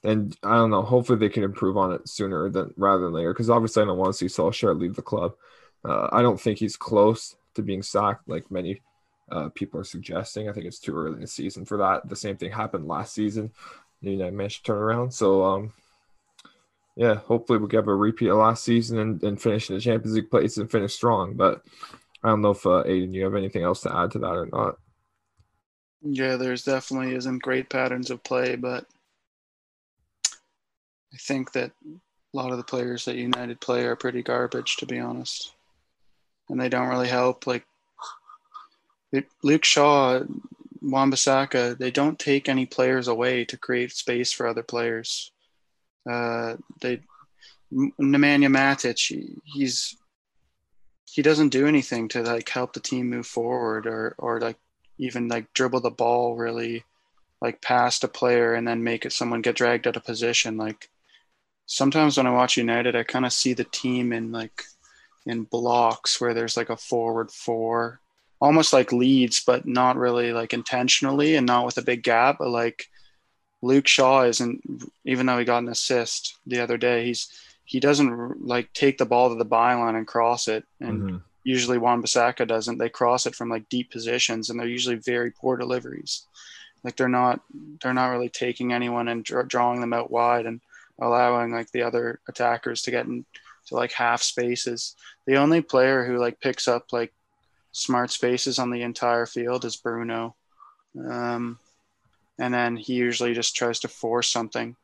and 0.05 0.37
I 0.43 0.55
don't 0.55 0.71
know. 0.71 0.83
Hopefully 0.83 1.19
they 1.19 1.29
can 1.29 1.43
improve 1.43 1.77
on 1.77 1.93
it 1.93 2.09
sooner 2.09 2.49
than 2.49 2.73
rather 2.77 3.05
than 3.05 3.13
later. 3.13 3.33
Because 3.33 3.51
obviously 3.51 3.83
I 3.83 3.87
don't 3.87 3.99
want 3.99 4.15
to 4.15 4.19
see 4.19 4.27
Solskjaer 4.27 4.79
leave 4.79 4.95
the 4.95 5.03
club. 5.03 5.35
Uh, 5.87 6.09
I 6.11 6.23
don't 6.23 6.41
think 6.41 6.59
he's 6.59 6.77
close 6.77 7.37
to 7.55 7.63
being 7.63 7.83
sacked 7.83 8.29
like 8.29 8.51
many 8.51 8.81
uh, 9.31 9.49
people 9.51 9.81
are 9.81 9.85
suggesting. 9.85 10.49
I 10.49 10.53
think 10.53 10.67
it's 10.67 10.81
too 10.81 10.97
early 10.97 11.15
in 11.15 11.21
the 11.21 11.27
season 11.27 11.65
for 11.65 11.79
that. 11.79 12.09
The 12.09 12.17
same 12.17 12.37
thing 12.37 12.51
happened 12.51 12.87
last 12.87 13.15
season. 13.15 13.53
United 14.01 14.35
managed 14.35 14.59
to 14.59 14.73
turn 14.73 14.79
around. 14.79 15.13
So 15.13 15.45
um, 15.45 15.73
yeah, 16.97 17.15
hopefully 17.15 17.59
we'll 17.59 17.69
get 17.69 17.87
a 17.87 17.95
repeat 17.95 18.29
of 18.29 18.39
last 18.39 18.65
season 18.65 18.99
and, 18.99 19.23
and 19.23 19.41
finish 19.41 19.69
in 19.69 19.77
the 19.77 19.81
Champions 19.81 20.17
League 20.17 20.31
place 20.31 20.57
and 20.57 20.71
finish 20.71 20.95
strong. 20.95 21.35
But 21.35 21.63
I 22.23 22.29
don't 22.29 22.41
know 22.41 22.51
if 22.51 22.65
uh, 22.67 22.85
Aiden, 22.85 23.15
you 23.15 23.25
have 23.25 23.35
anything 23.35 23.63
else 23.63 23.83
to 23.83 23.95
add 23.95 24.13
to 24.13 24.19
that 24.21 24.33
or 24.33 24.49
not. 24.53 24.77
Yeah, 26.03 26.37
there's 26.37 26.65
definitely 26.65 27.15
isn't 27.15 27.43
great 27.43 27.69
patterns 27.69 28.11
of 28.11 28.23
play, 28.23 28.57
but 28.57 28.87
I 31.13 31.17
think 31.19 31.53
that 31.53 31.73
a 31.83 32.37
lot 32.37 32.53
of 32.53 32.59
the 32.59 32.65
players 32.65 33.05
that 33.07 33.17
United 33.17 33.61
play 33.61 33.85
are 33.85 33.97
pretty 33.97 34.23
garbage, 34.23 34.77
to 34.77 34.87
be 34.87 35.01
honest, 35.01 35.56
and 36.49 36.61
they 36.61 36.69
don't 36.69 36.89
really 36.89 37.09
help. 37.09 37.47
Like 37.47 37.65
Luke 39.43 39.65
Shaw, 39.65 40.21
Wan-Bissaka, 40.83 41.79
they 41.79 41.91
don't 41.91 42.19
take 42.19 42.49
any 42.49 42.67
players 42.67 43.09
away 43.09 43.45
to 43.47 43.57
create 43.57 43.93
space 43.93 44.33
for 44.33 44.47
other 44.47 44.63
players. 44.63 45.33
Uh, 46.09 46.57
they 46.81 47.01
Nemanja 47.73 48.49
Matic, 48.49 49.41
he's 49.45 49.97
he 51.17 51.23
doesn't 51.23 51.49
do 51.49 51.67
anything 51.67 52.09
to 52.09 52.23
like 52.23 52.49
help 52.49 52.73
the 52.73 52.81
team 52.81 53.09
move 53.09 53.27
forward 53.27 53.87
or 53.87 54.15
or 54.19 54.41
like 54.41 54.59
even 54.99 55.29
like 55.29 55.53
dribble 55.55 55.81
the 55.81 55.91
ball 55.91 56.37
really 56.37 56.85
like 57.41 57.63
past 57.63 58.05
a 58.05 58.09
player 58.09 58.55
and 58.55 58.67
then 58.67 58.85
make 58.85 59.05
it 59.05 59.13
someone 59.13 59.43
get 59.43 59.57
dragged 59.57 59.87
out 59.87 59.97
of 59.97 60.05
position 60.05 60.57
like 60.57 60.91
sometimes 61.67 62.17
when 62.17 62.27
i 62.27 62.31
watch 62.31 62.57
united 62.57 62.95
i 62.97 63.03
kind 63.03 63.27
of 63.27 63.33
see 63.33 63.53
the 63.53 63.65
team 63.65 64.13
in 64.13 64.33
like 64.33 64.65
in 65.27 65.45
blocks 65.45 66.21
where 66.21 66.35
there's 66.35 66.57
like 66.57 66.71
a 66.71 66.77
forward 66.77 67.31
four 67.31 68.01
almost 68.41 68.73
like 68.73 68.93
leads, 68.93 69.43
but 69.45 69.67
not 69.67 69.97
really 69.97 70.33
like 70.33 70.53
intentionally 70.53 71.37
and 71.37 71.47
not 71.47 71.65
with 71.65 71.79
a 71.79 71.83
big 71.83 72.03
gap 72.03 72.37
but 72.39 72.49
like 72.49 72.87
luke 73.63 73.89
shaw 73.89 74.23
isn't 74.23 74.61
even 75.07 75.25
though 75.25 75.39
he 75.39 75.45
got 75.45 75.63
an 75.63 75.69
assist 75.69 76.37
the 76.47 76.61
other 76.61 76.77
day 76.77 77.07
he's 77.07 77.29
he 77.67 77.81
doesn't 77.81 78.47
like 78.47 78.73
take 78.73 78.97
the 78.97 79.05
ball 79.05 79.29
to 79.29 79.35
the 79.35 79.45
byline 79.45 79.97
and 79.97 80.07
cross 80.07 80.49
it. 80.49 80.65
And 80.81 81.03
mm-hmm. 81.03 81.17
usually 81.43 81.79
Wan-Bissaka 81.79 82.47
doesn't. 82.47 82.79
They 82.79 82.89
cross 82.89 83.27
it 83.27 83.35
from 83.35 83.51
like 83.51 83.69
deep 83.69 83.91
positions, 83.91 84.49
and 84.49 84.59
they're 84.59 84.69
usually 84.69 84.97
very 84.97 85.33
poor 85.33 85.57
deliveries. 85.57 86.27
Like 86.85 86.97
they're 86.97 87.09
not 87.09 87.41
they're 87.83 87.93
not 87.93 88.11
really 88.11 88.29
taking 88.29 88.73
anyone 88.73 89.09
and 89.09 89.25
drawing 89.25 89.81
them 89.81 89.93
out 89.93 90.13
wide 90.13 90.47
and 90.47 90.61
allowing 91.03 91.53
like 91.53 91.71
the 91.73 91.83
other 91.83 92.21
attackers 92.29 92.83
to 92.83 92.93
get 92.93 93.07
into 93.07 93.27
like 93.73 93.93
half 93.93 94.23
spaces. 94.23 94.95
The 95.27 95.37
only 95.37 95.61
player 95.61 96.05
who 96.05 96.19
like 96.19 96.41
picks 96.41 96.69
up 96.69 96.93
like 96.93 97.13
smart 97.73 98.11
spaces 98.11 98.59
on 98.59 98.71
the 98.71 98.83
entire 98.83 99.27
field 99.27 99.65
is 99.65 99.77
Bruno. 99.77 100.35
Um, 100.99 101.59
and 102.39 102.53
then 102.53 102.77
he 102.77 102.95
usually 102.95 103.35
just 103.35 103.57
tries 103.57 103.81
to 103.81 103.89
force 103.89 104.31
something 104.31 104.77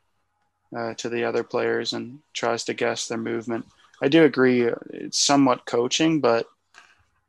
uh, 0.76 0.95
to 0.95 1.09
the 1.09 1.24
other 1.24 1.43
players 1.43 1.93
and 1.93 2.18
tries 2.32 2.64
to 2.64 2.74
guess 2.74 3.07
their 3.07 3.18
movement. 3.18 3.66
I 4.03 4.09
do 4.09 4.24
agree 4.24 4.68
it's 4.90 5.18
somewhat 5.18 5.66
coaching, 5.66 6.20
but 6.20 6.47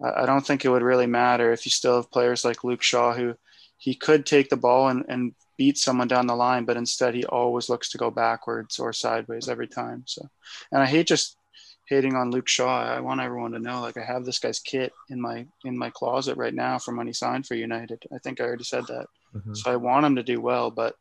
I 0.03 0.25
don't 0.25 0.45
think 0.45 0.65
it 0.65 0.69
would 0.69 0.81
really 0.81 1.07
matter 1.07 1.51
if 1.51 1.65
you 1.65 1.69
still 1.69 1.97
have 1.97 2.11
players 2.11 2.43
like 2.43 2.63
Luke 2.63 2.81
Shaw 2.81 3.13
who 3.13 3.35
he 3.77 3.95
could 3.95 4.25
take 4.25 4.49
the 4.49 4.57
ball 4.57 4.89
and, 4.89 5.05
and 5.07 5.33
beat 5.57 5.77
someone 5.77 6.07
down 6.07 6.27
the 6.27 6.35
line, 6.35 6.65
but 6.65 6.77
instead 6.77 7.13
he 7.13 7.25
always 7.25 7.69
looks 7.69 7.89
to 7.89 7.97
go 7.97 8.09
backwards 8.09 8.79
or 8.79 8.91
sideways 8.91 9.47
every 9.47 9.67
time. 9.67 10.03
So, 10.07 10.27
and 10.71 10.81
I 10.81 10.85
hate 10.85 11.07
just 11.07 11.37
hating 11.85 12.15
on 12.15 12.31
Luke 12.31 12.47
Shaw. 12.47 12.83
I 12.83 12.99
want 12.99 13.21
everyone 13.21 13.51
to 13.51 13.59
know, 13.59 13.81
like, 13.81 13.97
I 13.97 14.03
have 14.03 14.25
this 14.25 14.39
guy's 14.39 14.59
kit 14.59 14.93
in 15.09 15.19
my 15.19 15.45
in 15.65 15.77
my 15.77 15.89
closet 15.89 16.37
right 16.37 16.53
now 16.53 16.79
from 16.79 16.97
when 16.97 17.07
he 17.07 17.13
signed 17.13 17.45
for 17.45 17.55
United. 17.55 18.03
I 18.13 18.17
think 18.19 18.39
I 18.39 18.45
already 18.45 18.63
said 18.63 18.87
that. 18.87 19.07
Mm-hmm. 19.35 19.53
So 19.53 19.71
I 19.71 19.75
want 19.75 20.05
him 20.05 20.15
to 20.15 20.23
do 20.23 20.39
well, 20.39 20.71
but 20.71 20.95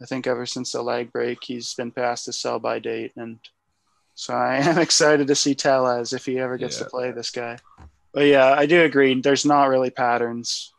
I 0.00 0.06
think 0.06 0.26
ever 0.26 0.46
since 0.46 0.72
the 0.72 0.82
leg 0.82 1.12
break, 1.12 1.38
he's 1.42 1.74
been 1.74 1.90
past 1.90 2.26
the 2.26 2.32
sell 2.32 2.58
by 2.58 2.78
date, 2.78 3.12
and 3.16 3.38
so 4.14 4.34
I 4.34 4.56
am 4.62 4.78
excited 4.78 5.26
to 5.26 5.34
see 5.34 5.54
Telles 5.54 6.12
if 6.12 6.26
he 6.26 6.38
ever 6.38 6.56
gets 6.56 6.78
yeah. 6.78 6.84
to 6.84 6.90
play 6.90 7.10
this 7.10 7.30
guy. 7.30 7.58
But 8.12 8.26
yeah, 8.26 8.52
I 8.52 8.66
do 8.66 8.82
agree. 8.82 9.20
There's 9.20 9.46
not 9.46 9.68
really 9.68 9.90
patterns. 9.90 10.72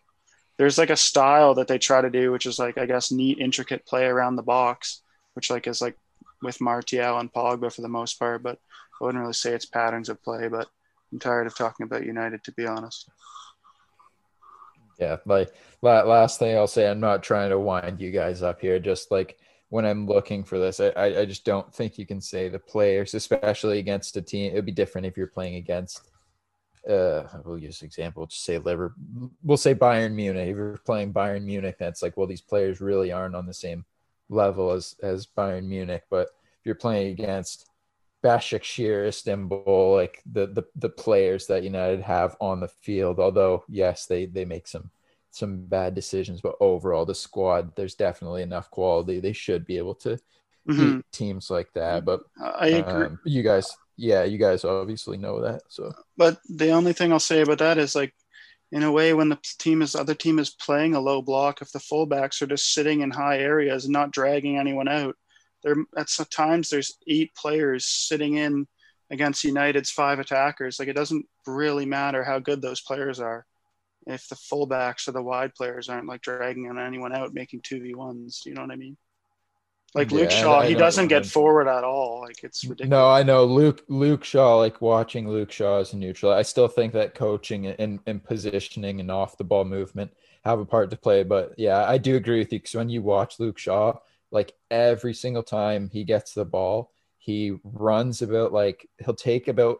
There's 0.57 0.77
like 0.77 0.91
a 0.91 0.95
style 0.95 1.55
that 1.55 1.67
they 1.67 1.79
try 1.79 2.01
to 2.01 2.09
do, 2.09 2.31
which 2.31 2.45
is 2.45 2.59
like 2.59 2.77
I 2.77 2.85
guess 2.85 3.11
neat, 3.11 3.39
intricate 3.39 3.85
play 3.85 4.05
around 4.05 4.35
the 4.35 4.43
box, 4.43 5.01
which 5.33 5.49
like 5.49 5.67
is 5.67 5.81
like 5.81 5.97
with 6.41 6.61
Martial 6.61 7.17
and 7.17 7.31
Pogba 7.31 7.73
for 7.73 7.81
the 7.81 7.87
most 7.87 8.19
part. 8.19 8.43
But 8.43 8.59
I 8.99 9.05
wouldn't 9.05 9.21
really 9.21 9.33
say 9.33 9.53
it's 9.53 9.65
patterns 9.65 10.09
of 10.09 10.21
play. 10.23 10.47
But 10.47 10.67
I'm 11.11 11.19
tired 11.19 11.47
of 11.47 11.55
talking 11.55 11.85
about 11.85 12.05
United, 12.05 12.43
to 12.43 12.51
be 12.53 12.65
honest. 12.65 13.09
Yeah, 14.99 15.17
like 15.25 15.53
last 15.81 16.39
thing 16.39 16.55
I'll 16.55 16.67
say, 16.67 16.89
I'm 16.89 16.99
not 16.99 17.23
trying 17.23 17.49
to 17.49 17.59
wind 17.59 17.99
you 17.99 18.11
guys 18.11 18.41
up 18.41 18.61
here. 18.61 18.79
Just 18.79 19.11
like 19.11 19.37
when 19.69 19.85
I'm 19.85 20.05
looking 20.05 20.43
for 20.43 20.59
this, 20.59 20.79
I, 20.79 20.91
I 20.95 21.25
just 21.25 21.45
don't 21.45 21.73
think 21.73 21.97
you 21.97 22.05
can 22.05 22.21
say 22.21 22.47
the 22.47 22.59
players, 22.59 23.13
especially 23.13 23.79
against 23.79 24.17
a 24.17 24.21
team. 24.21 24.51
It 24.51 24.55
would 24.55 24.65
be 24.65 24.71
different 24.71 25.07
if 25.07 25.17
you're 25.17 25.27
playing 25.27 25.55
against 25.55 26.09
uh, 26.89 27.23
we'll 27.45 27.57
use 27.57 27.81
example, 27.81 28.25
just 28.25 28.43
say 28.43 28.57
Liverpool, 28.57 29.31
we'll 29.43 29.57
say 29.57 29.73
Bayern 29.73 30.13
Munich. 30.13 30.49
If 30.49 30.55
you're 30.57 30.79
playing 30.85 31.13
Bayern 31.13 31.43
Munich, 31.43 31.77
that's 31.79 32.01
like, 32.01 32.17
well, 32.17 32.27
these 32.27 32.41
players 32.41 32.81
really 32.81 33.11
aren't 33.11 33.35
on 33.35 33.45
the 33.45 33.53
same 33.53 33.85
level 34.29 34.71
as 34.71 34.95
as 35.01 35.25
Bayern 35.25 35.65
Munich. 35.65 36.03
But 36.09 36.27
if 36.59 36.65
you're 36.65 36.75
playing 36.75 37.11
against 37.11 37.69
Başakşehir, 38.23 39.07
Istanbul, 39.07 39.97
like 39.97 40.21
the 40.25 40.47
the 40.47 40.63
the 40.75 40.89
players 40.89 41.47
that 41.47 41.63
United 41.63 42.01
have 42.01 42.35
on 42.39 42.59
the 42.61 42.69
field, 42.81 43.19
although 43.19 43.63
yes, 43.67 44.07
they 44.07 44.25
they 44.25 44.45
make 44.45 44.67
some 44.67 44.89
some 45.31 45.65
bad 45.65 45.95
decisions, 45.95 46.41
but 46.41 46.55
overall 46.59 47.05
the 47.05 47.15
squad, 47.15 47.75
there's 47.75 47.95
definitely 47.95 48.43
enough 48.43 48.69
quality. 48.69 49.19
They 49.19 49.33
should 49.33 49.65
be 49.65 49.77
able 49.77 49.95
to 49.95 50.19
mm-hmm. 50.69 50.97
beat 50.97 51.05
teams 51.11 51.49
like 51.49 51.73
that. 51.73 52.05
But 52.05 52.21
I 52.39 52.67
agree. 52.67 53.05
Um, 53.05 53.19
you 53.25 53.43
guys 53.43 53.75
yeah, 53.97 54.23
you 54.23 54.37
guys 54.37 54.65
obviously 54.65 55.17
know 55.17 55.41
that. 55.41 55.61
So, 55.69 55.93
but 56.17 56.39
the 56.49 56.71
only 56.71 56.93
thing 56.93 57.11
I'll 57.11 57.19
say 57.19 57.41
about 57.41 57.59
that 57.59 57.77
is 57.77 57.95
like, 57.95 58.13
in 58.71 58.83
a 58.83 58.91
way, 58.91 59.13
when 59.13 59.29
the 59.29 59.39
team 59.59 59.81
is 59.81 59.95
other 59.95 60.15
team 60.15 60.39
is 60.39 60.49
playing 60.49 60.95
a 60.95 60.99
low 60.99 61.21
block, 61.21 61.61
if 61.61 61.71
the 61.71 61.79
fullbacks 61.79 62.41
are 62.41 62.47
just 62.47 62.73
sitting 62.73 63.01
in 63.01 63.11
high 63.11 63.37
areas 63.37 63.85
and 63.85 63.93
not 63.93 64.11
dragging 64.11 64.57
anyone 64.57 64.87
out, 64.87 65.15
there 65.63 65.75
at 65.97 66.07
times 66.31 66.69
there's 66.69 66.97
eight 67.07 67.33
players 67.35 67.85
sitting 67.85 68.35
in 68.35 68.67
against 69.09 69.43
United's 69.43 69.91
five 69.91 70.19
attackers. 70.19 70.79
Like 70.79 70.87
it 70.87 70.95
doesn't 70.95 71.25
really 71.45 71.85
matter 71.85 72.23
how 72.23 72.39
good 72.39 72.61
those 72.61 72.81
players 72.81 73.19
are 73.19 73.45
if 74.07 74.27
the 74.27 74.35
fullbacks 74.35 75.07
or 75.07 75.11
the 75.11 75.21
wide 75.21 75.53
players 75.55 75.89
aren't 75.89 76.07
like 76.07 76.21
dragging 76.21 76.69
anyone 76.77 77.13
out, 77.13 77.33
making 77.33 77.61
two 77.61 77.81
v 77.81 77.95
ones. 77.95 78.41
Do 78.43 78.49
you 78.49 78.55
know 78.55 78.61
what 78.61 78.71
I 78.71 78.75
mean? 78.75 78.97
Like 79.95 80.11
yeah, 80.11 80.17
Luke 80.17 80.31
Shaw, 80.31 80.59
I, 80.59 80.63
I 80.63 80.67
he 80.69 80.75
doesn't 80.75 81.07
get 81.07 81.25
forward 81.25 81.67
at 81.67 81.83
all. 81.83 82.21
Like 82.21 82.43
it's 82.43 82.63
ridiculous. 82.63 82.89
No, 82.89 83.09
I 83.09 83.21
know 83.23 83.45
Luke 83.45 83.83
Luke 83.87 84.23
Shaw. 84.23 84.57
Like 84.57 84.81
watching 84.81 85.29
Luke 85.29 85.51
Shaw 85.51 85.79
as 85.79 85.93
a 85.93 85.97
neutral, 85.97 86.31
I 86.31 86.41
still 86.41 86.67
think 86.67 86.93
that 86.93 87.13
coaching 87.13 87.67
and, 87.67 87.99
and 88.07 88.23
positioning 88.23 88.99
and 88.99 89.11
off 89.11 89.37
the 89.37 89.43
ball 89.43 89.65
movement 89.65 90.11
have 90.43 90.59
a 90.59 90.65
part 90.65 90.89
to 90.89 90.97
play. 90.97 91.23
But 91.23 91.53
yeah, 91.57 91.85
I 91.87 91.99
do 91.99 92.15
agree 92.15 92.39
with 92.39 92.51
you 92.51 92.59
because 92.59 92.75
when 92.75 92.89
you 92.89 93.03
watch 93.03 93.39
Luke 93.39 93.59
Shaw, 93.59 93.93
like 94.33 94.53
every 94.69 95.13
single 95.13 95.43
time 95.43 95.89
he 95.93 96.03
gets 96.03 96.33
the 96.33 96.43
ball, 96.43 96.91
he 97.17 97.55
runs 97.63 98.21
about 98.21 98.51
like 98.51 98.89
he'll 99.05 99.13
take 99.13 99.47
about 99.47 99.79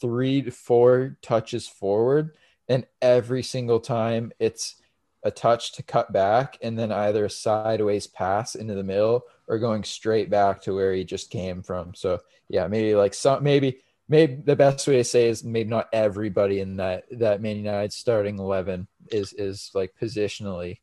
three 0.00 0.42
to 0.42 0.50
four 0.50 1.16
touches 1.22 1.66
forward, 1.66 2.36
and 2.68 2.86
every 3.02 3.42
single 3.42 3.80
time 3.80 4.30
it's 4.38 4.76
a 5.24 5.30
touch 5.30 5.72
to 5.72 5.82
cut 5.82 6.12
back 6.12 6.56
and 6.62 6.78
then 6.78 6.92
either 6.92 7.24
a 7.24 7.30
sideways 7.30 8.06
pass 8.06 8.54
into 8.54 8.74
the 8.74 8.84
middle 8.84 9.22
or 9.48 9.58
going 9.58 9.82
straight 9.82 10.30
back 10.30 10.62
to 10.62 10.74
where 10.74 10.92
he 10.92 11.02
just 11.02 11.30
came 11.30 11.62
from. 11.62 11.92
So 11.94 12.20
yeah, 12.48 12.68
maybe 12.68 12.94
like 12.94 13.14
some 13.14 13.42
maybe 13.42 13.80
maybe 14.08 14.36
the 14.44 14.54
best 14.54 14.86
way 14.86 14.98
to 14.98 15.04
say 15.04 15.28
is 15.28 15.42
maybe 15.42 15.70
not 15.70 15.88
everybody 15.92 16.60
in 16.60 16.76
that 16.76 17.04
that 17.12 17.40
Man 17.40 17.56
United 17.56 17.92
starting 17.92 18.38
eleven 18.38 18.86
is 19.10 19.32
is 19.32 19.70
like 19.74 19.94
positionally 20.00 20.78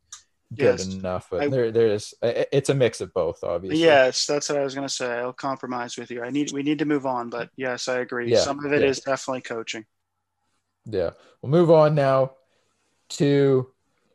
good 0.55 0.79
yes, 0.79 0.87
enough. 0.87 1.27
But 1.29 1.43
I, 1.43 1.47
there 1.47 1.71
there's 1.71 2.13
it's 2.21 2.69
a 2.69 2.73
mix 2.73 3.01
of 3.01 3.13
both, 3.13 3.43
obviously. 3.43 3.79
Yes, 3.79 4.25
that's 4.25 4.49
what 4.49 4.57
I 4.57 4.63
was 4.63 4.75
gonna 4.75 4.89
say. 4.89 5.11
I'll 5.19 5.33
compromise 5.33 5.97
with 5.97 6.11
you. 6.11 6.23
I 6.23 6.29
need 6.29 6.51
we 6.51 6.63
need 6.63 6.79
to 6.79 6.85
move 6.85 7.05
on, 7.05 7.29
but 7.29 7.49
yes, 7.55 7.87
I 7.87 7.99
agree. 7.99 8.31
Yeah, 8.31 8.39
some 8.39 8.63
of 8.63 8.71
it 8.71 8.81
yeah. 8.81 8.87
is 8.87 8.99
definitely 8.99 9.41
coaching. 9.41 9.85
Yeah. 10.85 11.11
We'll 11.41 11.51
move 11.51 11.71
on 11.71 11.95
now 11.95 12.33
to 13.09 13.67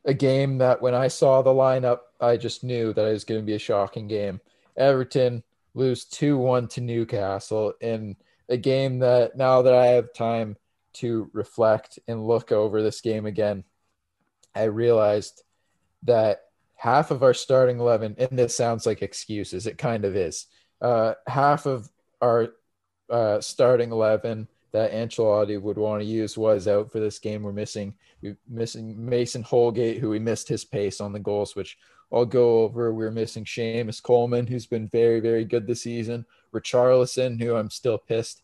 a 0.04 0.14
game 0.14 0.58
that 0.58 0.80
when 0.80 0.94
I 0.94 1.08
saw 1.08 1.42
the 1.42 1.50
lineup, 1.50 2.00
I 2.20 2.36
just 2.36 2.64
knew 2.64 2.92
that 2.92 3.04
it 3.04 3.12
was 3.12 3.24
going 3.24 3.40
to 3.40 3.46
be 3.46 3.54
a 3.54 3.58
shocking 3.58 4.08
game. 4.08 4.40
Everton 4.76 5.42
lose 5.74 6.04
2 6.04 6.38
1 6.38 6.68
to 6.68 6.80
Newcastle 6.80 7.74
in 7.80 8.16
a 8.48 8.56
game 8.56 9.00
that 9.00 9.36
now 9.36 9.62
that 9.62 9.74
I 9.74 9.86
have 9.88 10.12
time 10.14 10.56
to 10.94 11.30
reflect 11.32 11.98
and 12.08 12.26
look 12.26 12.50
over 12.52 12.82
this 12.82 13.00
game 13.00 13.26
again, 13.26 13.64
I 14.54 14.64
realized 14.64 15.42
that 16.04 16.42
half 16.74 17.10
of 17.10 17.22
our 17.22 17.34
starting 17.34 17.80
11, 17.80 18.16
and 18.18 18.38
this 18.38 18.56
sounds 18.56 18.86
like 18.86 19.02
excuses, 19.02 19.66
it 19.66 19.78
kind 19.78 20.04
of 20.04 20.16
is. 20.16 20.46
Uh, 20.80 21.14
half 21.26 21.66
of 21.66 21.88
our 22.20 22.48
uh, 23.10 23.40
starting 23.40 23.90
11 23.90 24.48
that 24.72 24.92
Ancelotti 24.92 25.60
would 25.60 25.78
want 25.78 26.02
to 26.02 26.06
use 26.06 26.36
was 26.36 26.68
out 26.68 26.92
for 26.92 27.00
this 27.00 27.18
game. 27.18 27.42
We're 27.42 27.52
missing 27.52 27.94
we're 28.22 28.36
missing 28.48 29.04
Mason 29.04 29.42
Holgate, 29.42 29.98
who 29.98 30.10
we 30.10 30.18
missed 30.18 30.48
his 30.48 30.64
pace 30.64 31.00
on 31.00 31.12
the 31.12 31.18
goals, 31.18 31.56
which 31.56 31.78
I'll 32.12 32.26
go 32.26 32.60
over. 32.60 32.92
We're 32.92 33.10
missing 33.10 33.44
Seamus 33.44 34.02
Coleman, 34.02 34.46
who's 34.46 34.66
been 34.66 34.88
very, 34.88 35.20
very 35.20 35.44
good 35.44 35.66
this 35.66 35.82
season. 35.82 36.26
Richarlison, 36.54 37.40
who 37.40 37.54
I'm 37.54 37.70
still 37.70 37.98
pissed 37.98 38.42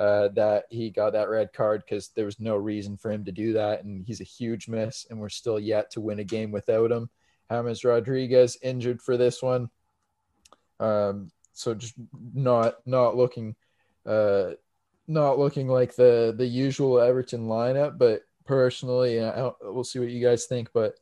uh, 0.00 0.28
that 0.28 0.64
he 0.70 0.90
got 0.90 1.12
that 1.12 1.28
red 1.28 1.52
card 1.52 1.82
because 1.84 2.08
there 2.16 2.24
was 2.24 2.40
no 2.40 2.56
reason 2.56 2.96
for 2.96 3.12
him 3.12 3.24
to 3.26 3.32
do 3.32 3.52
that, 3.52 3.84
and 3.84 4.04
he's 4.06 4.22
a 4.22 4.24
huge 4.24 4.66
miss. 4.66 5.06
And 5.10 5.20
we're 5.20 5.28
still 5.28 5.60
yet 5.60 5.90
to 5.92 6.00
win 6.00 6.18
a 6.18 6.24
game 6.24 6.50
without 6.50 6.90
him. 6.90 7.10
James 7.50 7.84
Rodriguez 7.84 8.56
injured 8.62 9.02
for 9.02 9.16
this 9.16 9.42
one, 9.42 9.68
um, 10.80 11.30
so 11.52 11.74
just 11.74 11.94
not 12.34 12.74
not 12.86 13.16
looking. 13.16 13.54
Uh, 14.06 14.52
not 15.06 15.38
looking 15.38 15.68
like 15.68 15.94
the 15.96 16.32
the 16.36 16.46
usual 16.46 17.00
Everton 17.00 17.46
lineup, 17.48 17.98
but 17.98 18.22
personally, 18.46 19.18
we'll 19.60 19.84
see 19.84 19.98
what 19.98 20.08
you 20.08 20.24
guys 20.24 20.46
think, 20.46 20.70
but 20.72 20.94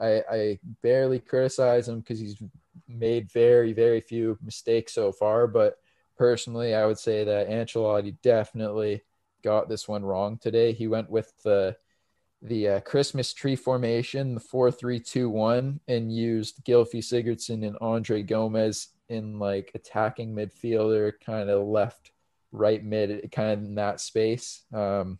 I, 0.00 0.22
I 0.30 0.58
barely 0.82 1.18
criticize 1.18 1.88
him 1.88 2.00
because 2.00 2.20
he's 2.20 2.40
made 2.86 3.30
very 3.32 3.72
very 3.72 4.00
few 4.00 4.38
mistakes 4.42 4.94
so 4.94 5.10
far. 5.10 5.46
But 5.48 5.78
personally, 6.16 6.74
I 6.74 6.86
would 6.86 6.98
say 6.98 7.24
that 7.24 7.48
Ancelotti 7.48 8.16
definitely 8.22 9.02
got 9.42 9.68
this 9.68 9.86
one 9.86 10.04
wrong 10.04 10.38
today. 10.38 10.72
He 10.72 10.86
went 10.86 11.10
with 11.10 11.32
the 11.42 11.76
the 12.42 12.68
uh, 12.68 12.80
Christmas 12.80 13.32
tree 13.32 13.56
formation, 13.56 14.34
the 14.34 14.40
four 14.40 14.70
three 14.70 15.00
two 15.00 15.28
one, 15.28 15.80
and 15.88 16.14
used 16.14 16.64
Gylfi 16.64 16.98
Sigurdsson 16.98 17.66
and 17.66 17.76
Andre 17.80 18.22
Gomes 18.22 18.88
in 19.08 19.38
like 19.38 19.70
attacking 19.74 20.34
midfielder, 20.34 21.12
kind 21.24 21.48
of 21.48 21.66
left 21.66 22.10
right 22.52 22.84
mid, 22.84 23.30
kind 23.32 23.52
of 23.52 23.58
in 23.60 23.74
that 23.76 24.00
space. 24.00 24.62
Um, 24.72 25.18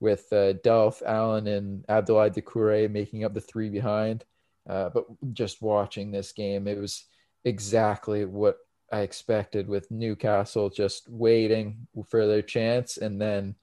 with 0.00 0.32
uh, 0.32 0.54
Delph, 0.64 1.02
Allan, 1.02 1.46
and 1.46 1.86
Abdoulaye 1.86 2.34
Doucouré 2.34 2.90
making 2.90 3.24
up 3.24 3.34
the 3.34 3.40
three 3.40 3.68
behind. 3.68 4.24
Uh, 4.68 4.88
but 4.88 5.04
just 5.34 5.60
watching 5.60 6.10
this 6.10 6.32
game, 6.32 6.66
it 6.66 6.78
was 6.78 7.04
exactly 7.44 8.24
what 8.24 8.56
I 8.92 9.00
expected 9.00 9.68
with 9.68 9.90
Newcastle 9.90 10.70
just 10.70 11.08
waiting 11.08 11.86
for 12.08 12.26
their 12.26 12.42
chance 12.42 12.96
and 12.96 13.20
then 13.20 13.54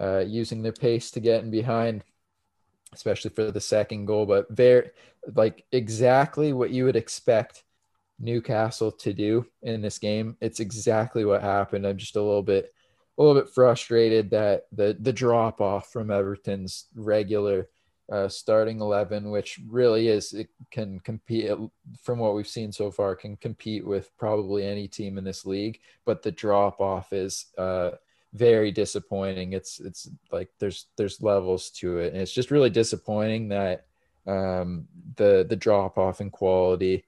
uh, 0.00 0.20
using 0.20 0.62
their 0.62 0.72
pace 0.72 1.10
to 1.12 1.20
get 1.20 1.44
in 1.44 1.50
behind, 1.50 2.04
especially 2.92 3.30
for 3.30 3.50
the 3.50 3.60
second 3.60 4.06
goal. 4.06 4.26
But 4.26 4.50
very, 4.50 4.90
like, 5.34 5.64
exactly 5.70 6.52
what 6.52 6.70
you 6.70 6.84
would 6.84 6.96
expect 6.96 7.64
Newcastle 8.18 8.92
to 8.92 9.12
do 9.12 9.46
in 9.62 9.82
this 9.82 9.98
game. 9.98 10.36
It's 10.40 10.60
exactly 10.60 11.24
what 11.24 11.42
happened. 11.42 11.86
I'm 11.86 11.98
just 11.98 12.16
a 12.16 12.22
little 12.22 12.42
bit 12.42 12.72
a 13.18 13.22
little 13.22 13.40
bit 13.40 13.52
frustrated 13.52 14.30
that 14.30 14.64
the 14.72 14.96
the 14.98 15.12
drop 15.12 15.60
off 15.60 15.92
from 15.92 16.10
Everton's 16.10 16.86
regular 16.94 17.68
uh, 18.10 18.28
starting 18.28 18.80
eleven, 18.80 19.30
which 19.30 19.60
really 19.68 20.08
is 20.08 20.32
it 20.32 20.48
can 20.70 21.00
compete 21.00 21.50
from 22.02 22.18
what 22.18 22.34
we've 22.34 22.48
seen 22.48 22.72
so 22.72 22.90
far, 22.90 23.14
can 23.14 23.36
compete 23.36 23.86
with 23.86 24.10
probably 24.18 24.64
any 24.64 24.88
team 24.88 25.18
in 25.18 25.24
this 25.24 25.46
league. 25.46 25.80
But 26.04 26.22
the 26.22 26.32
drop 26.32 26.80
off 26.80 27.12
is 27.12 27.46
uh, 27.56 27.92
very 28.32 28.72
disappointing. 28.72 29.52
It's 29.52 29.80
it's 29.80 30.08
like 30.30 30.50
there's 30.58 30.86
there's 30.96 31.22
levels 31.22 31.70
to 31.70 31.98
it, 31.98 32.12
and 32.12 32.22
it's 32.22 32.32
just 32.32 32.50
really 32.50 32.70
disappointing 32.70 33.48
that 33.48 33.86
um, 34.26 34.88
the 35.16 35.46
the 35.48 35.56
drop 35.56 35.98
off 35.98 36.20
in 36.20 36.30
quality 36.30 37.04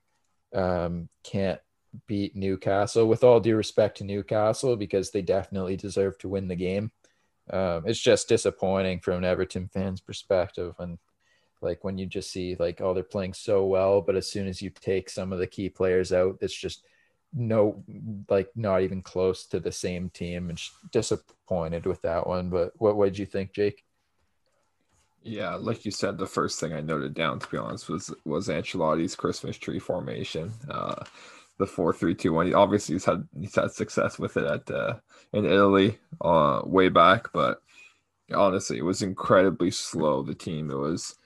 um, 0.54 1.08
can't 1.22 1.60
beat 2.06 2.34
Newcastle. 2.36 3.06
With 3.06 3.24
all 3.24 3.40
due 3.40 3.56
respect 3.56 3.98
to 3.98 4.04
Newcastle, 4.04 4.76
because 4.76 5.10
they 5.10 5.22
definitely 5.22 5.76
deserve 5.76 6.18
to 6.18 6.28
win 6.28 6.48
the 6.48 6.56
game. 6.56 6.92
Um, 7.50 7.84
it's 7.86 8.00
just 8.00 8.28
disappointing 8.28 9.00
from 9.00 9.18
an 9.18 9.24
Everton 9.24 9.68
fan's 9.68 10.00
perspective, 10.00 10.74
and 10.78 10.98
like 11.60 11.84
when 11.84 11.98
you 11.98 12.06
just 12.06 12.30
see 12.30 12.56
like 12.58 12.80
oh 12.80 12.94
they're 12.94 13.02
playing 13.02 13.34
so 13.34 13.66
well, 13.66 14.00
but 14.00 14.16
as 14.16 14.30
soon 14.30 14.46
as 14.46 14.62
you 14.62 14.70
take 14.70 15.10
some 15.10 15.32
of 15.32 15.38
the 15.38 15.46
key 15.46 15.68
players 15.68 16.12
out, 16.12 16.38
it's 16.40 16.54
just 16.54 16.84
no 17.34 17.82
like 18.28 18.48
not 18.54 18.82
even 18.82 19.02
close 19.02 19.46
to 19.46 19.60
the 19.60 19.72
same 19.72 20.08
team, 20.10 20.48
and 20.48 20.60
disappointed 20.90 21.84
with 21.86 22.00
that 22.02 22.26
one. 22.26 22.48
But 22.48 22.72
what 22.76 22.96
what 22.96 23.06
did 23.06 23.18
you 23.18 23.26
think, 23.26 23.52
Jake? 23.52 23.84
Yeah, 25.22 25.54
like 25.54 25.86
you 25.86 25.90
said, 25.90 26.18
the 26.18 26.26
first 26.26 26.60
thing 26.60 26.74
I 26.74 26.82
noted 26.82 27.14
down, 27.14 27.38
to 27.38 27.48
be 27.48 27.56
honest, 27.56 27.88
was 27.88 28.14
was 28.24 28.48
Ancelotti's 28.48 29.16
Christmas 29.16 29.56
tree 29.56 29.78
formation, 29.78 30.52
uh, 30.68 31.04
the 31.58 31.66
four 31.66 31.92
three 31.92 32.14
two 32.14 32.32
one. 32.32 32.52
Obviously, 32.54 32.94
he's 32.94 33.04
had 33.04 33.26
he's 33.38 33.54
had 33.54 33.72
success 33.72 34.18
with 34.18 34.36
it 34.36 34.44
at 34.44 34.70
uh, 34.70 34.94
in 35.32 35.44
Italy, 35.46 35.98
uh, 36.20 36.62
way 36.64 36.88
back, 36.88 37.32
but 37.32 37.62
honestly, 38.32 38.78
it 38.78 38.84
was 38.84 39.02
incredibly 39.02 39.70
slow. 39.70 40.22
The 40.22 40.34
team, 40.34 40.70
it 40.70 40.76
was 40.76 41.16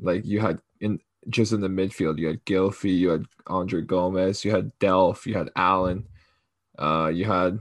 like 0.00 0.24
you 0.24 0.40
had 0.40 0.60
in 0.80 1.00
just 1.28 1.52
in 1.52 1.60
the 1.60 1.68
midfield, 1.68 2.18
you 2.18 2.28
had 2.28 2.44
Gylfi, 2.44 2.96
you 2.96 3.10
had 3.10 3.26
Andre 3.46 3.82
Gomes, 3.82 4.44
you 4.44 4.50
had 4.50 4.72
Delph, 4.78 5.26
you 5.26 5.34
had 5.34 5.50
Allan, 5.56 6.06
uh, 6.78 7.10
you 7.12 7.24
had 7.24 7.60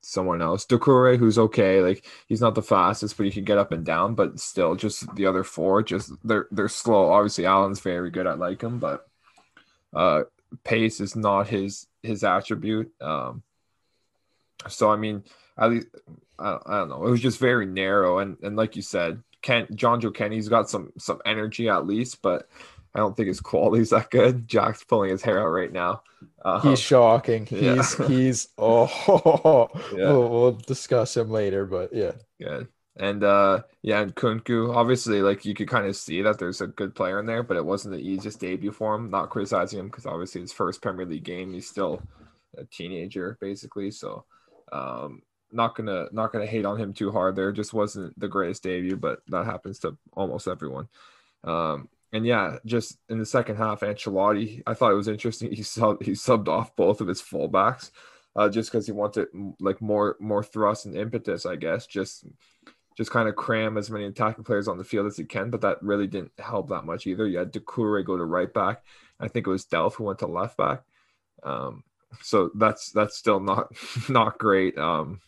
someone 0.00 0.42
else. 0.42 0.64
Doucouré, 0.64 1.18
who's 1.18 1.38
okay, 1.38 1.80
like 1.80 2.06
he's 2.26 2.40
not 2.40 2.54
the 2.54 2.62
fastest, 2.62 3.16
but 3.16 3.26
he 3.26 3.32
can 3.32 3.44
get 3.44 3.58
up 3.58 3.72
and 3.72 3.84
down. 3.84 4.14
But 4.14 4.40
still, 4.40 4.74
just 4.74 5.14
the 5.14 5.26
other 5.26 5.44
four, 5.44 5.82
just 5.82 6.12
they're 6.24 6.46
they're 6.50 6.68
slow. 6.68 7.10
Obviously, 7.12 7.46
Allan's 7.46 7.80
very 7.80 8.10
good 8.10 8.26
at 8.26 8.38
like 8.38 8.62
him, 8.62 8.78
but 8.78 9.06
uh, 9.94 10.22
pace 10.64 11.00
is 11.00 11.16
not 11.16 11.48
his 11.48 11.86
his 12.02 12.24
attribute. 12.24 12.92
Um, 13.00 13.42
so 14.68 14.90
I 14.90 14.96
mean, 14.96 15.24
at 15.58 15.70
least 15.70 15.88
I, 16.38 16.58
I 16.66 16.78
don't 16.78 16.88
know. 16.88 17.06
It 17.06 17.10
was 17.10 17.20
just 17.20 17.38
very 17.38 17.66
narrow, 17.66 18.18
and 18.18 18.36
and 18.42 18.56
like 18.56 18.76
you 18.76 18.82
said, 18.82 19.22
Ken 19.42 19.66
Jonjoe 19.66 20.14
Kenny's 20.14 20.48
got 20.48 20.70
some 20.70 20.92
some 20.98 21.20
energy 21.24 21.68
at 21.68 21.86
least, 21.86 22.22
but 22.22 22.48
I 22.94 22.98
don't 22.98 23.16
think 23.16 23.28
his 23.28 23.40
quality's 23.40 23.90
that 23.90 24.10
good. 24.10 24.46
Jack's 24.46 24.84
pulling 24.84 25.10
his 25.10 25.22
hair 25.22 25.40
out 25.40 25.48
right 25.48 25.72
now. 25.72 26.02
Uh, 26.44 26.60
he's 26.60 26.80
shocking. 26.80 27.46
He's 27.46 27.62
yeah. 27.98 28.08
he's 28.08 28.48
oh 28.58 29.68
yeah. 29.96 30.12
we'll, 30.12 30.28
we'll, 30.28 30.52
discuss 30.52 31.16
him 31.16 31.30
later, 31.30 31.64
but 31.64 31.92
yeah. 31.92 32.12
Good. 32.40 32.68
And 32.96 33.24
uh 33.24 33.62
yeah, 33.82 34.00
and 34.00 34.14
Nkounkou, 34.14 34.74
obviously 34.74 35.22
like 35.22 35.44
you 35.44 35.54
could 35.54 35.68
kind 35.68 35.86
of 35.86 35.96
see 35.96 36.22
that 36.22 36.38
there's 36.38 36.60
a 36.60 36.66
good 36.66 36.94
player 36.94 37.18
in 37.18 37.26
there, 37.26 37.42
but 37.42 37.56
it 37.56 37.64
wasn't 37.64 37.94
the 37.94 38.00
easiest 38.00 38.40
debut 38.40 38.72
for 38.72 38.94
him. 38.94 39.10
Not 39.10 39.30
criticizing 39.30 39.80
him 39.80 39.86
because 39.86 40.06
obviously 40.06 40.42
his 40.42 40.52
first 40.52 40.82
Premier 40.82 41.06
League 41.06 41.24
game, 41.24 41.52
he's 41.54 41.68
still 41.68 42.02
a 42.58 42.64
teenager 42.64 43.38
basically. 43.40 43.90
So 43.90 44.24
um 44.72 45.22
not 45.50 45.74
gonna 45.74 46.06
not 46.12 46.32
gonna 46.32 46.46
hate 46.46 46.66
on 46.66 46.78
him 46.78 46.92
too 46.92 47.10
hard 47.10 47.34
there. 47.34 47.52
Just 47.52 47.72
wasn't 47.72 48.18
the 48.20 48.28
greatest 48.28 48.62
debut, 48.62 48.96
but 48.96 49.20
that 49.28 49.46
happens 49.46 49.78
to 49.80 49.96
almost 50.12 50.46
everyone. 50.48 50.88
Um 51.44 51.88
and 52.12 52.26
yeah, 52.26 52.58
just 52.66 52.98
in 53.08 53.18
the 53.18 53.24
second 53.26 53.56
half, 53.56 53.80
Ancelotti, 53.80 54.62
I 54.66 54.74
thought 54.74 54.92
it 54.92 54.96
was 54.96 55.08
interesting. 55.08 55.50
He 55.50 55.62
subbed, 55.62 56.02
he 56.02 56.10
subbed 56.12 56.48
off 56.48 56.76
both 56.76 57.00
of 57.00 57.08
his 57.08 57.22
fullbacks, 57.22 57.90
uh, 58.36 58.50
just 58.50 58.70
because 58.70 58.84
he 58.86 58.92
wanted 58.92 59.28
like 59.60 59.80
more 59.80 60.16
more 60.20 60.42
thrust 60.42 60.84
and 60.86 60.96
impetus, 60.96 61.46
I 61.46 61.56
guess. 61.56 61.86
Just 61.86 62.26
just 62.96 63.10
kind 63.10 63.28
of 63.28 63.36
cram 63.36 63.76
as 63.76 63.90
many 63.90 64.04
attacking 64.04 64.44
players 64.44 64.68
on 64.68 64.78
the 64.78 64.84
field 64.84 65.06
as 65.06 65.16
he 65.16 65.24
can, 65.24 65.50
but 65.50 65.60
that 65.62 65.82
really 65.82 66.06
didn't 66.06 66.32
help 66.38 66.68
that 66.68 66.84
much 66.84 67.06
either. 67.06 67.26
You 67.26 67.38
had 67.38 67.52
Doucouré 67.52 68.04
go 68.04 68.16
to 68.16 68.24
right 68.24 68.52
back. 68.52 68.82
I 69.18 69.28
think 69.28 69.46
it 69.46 69.50
was 69.50 69.66
Delph 69.66 69.94
who 69.94 70.04
went 70.04 70.18
to 70.20 70.26
left 70.26 70.56
back. 70.56 70.82
Um, 71.42 71.84
so 72.20 72.50
that's 72.54 72.90
that's 72.92 73.16
still 73.16 73.40
not 73.40 73.72
not 74.08 74.38
great. 74.38 74.76
Um, 74.78 75.20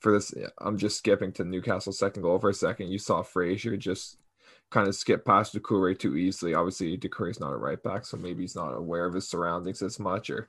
for 0.00 0.12
this, 0.12 0.34
I'm 0.58 0.78
just 0.78 0.98
skipping 0.98 1.32
to 1.32 1.44
Newcastle 1.44 1.92
second 1.92 2.22
goal 2.22 2.38
for 2.38 2.50
a 2.50 2.54
second. 2.54 2.88
You 2.88 2.98
saw 2.98 3.22
Fraser 3.22 3.76
just 3.76 4.18
kind 4.70 4.88
of 4.88 4.96
skip 4.96 5.24
past 5.24 5.54
Doucouré 5.54 5.96
too 5.96 6.16
easily. 6.16 6.54
Obviously, 6.54 6.94
is 6.94 7.40
not 7.40 7.52
a 7.52 7.56
right 7.56 7.80
back, 7.80 8.04
so 8.04 8.16
maybe 8.16 8.42
he's 8.42 8.56
not 8.56 8.74
aware 8.74 9.04
of 9.06 9.14
his 9.14 9.28
surroundings 9.28 9.80
as 9.82 10.00
much, 10.00 10.28
or 10.28 10.48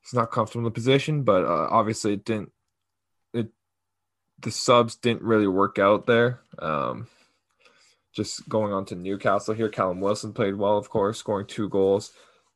he's 0.00 0.14
not 0.14 0.30
comfortable 0.30 0.60
in 0.60 0.64
the 0.64 0.70
position. 0.70 1.24
But 1.24 1.44
uh, 1.44 1.68
obviously, 1.70 2.12
it 2.12 2.24
didn't. 2.24 2.52
The 4.42 4.50
subs 4.50 4.96
didn't 4.96 5.22
really 5.22 5.46
work 5.46 5.78
out 5.78 6.06
there. 6.06 6.40
Um, 6.58 7.08
just 8.12 8.48
going 8.48 8.72
on 8.72 8.84
to 8.86 8.94
Newcastle 8.94 9.54
here, 9.54 9.68
Callum 9.68 10.00
Wilson 10.00 10.32
played 10.32 10.56
well, 10.56 10.76
of 10.76 10.90
course, 10.90 11.18
scoring 11.18 11.46
two 11.46 11.68
goals. 11.68 12.12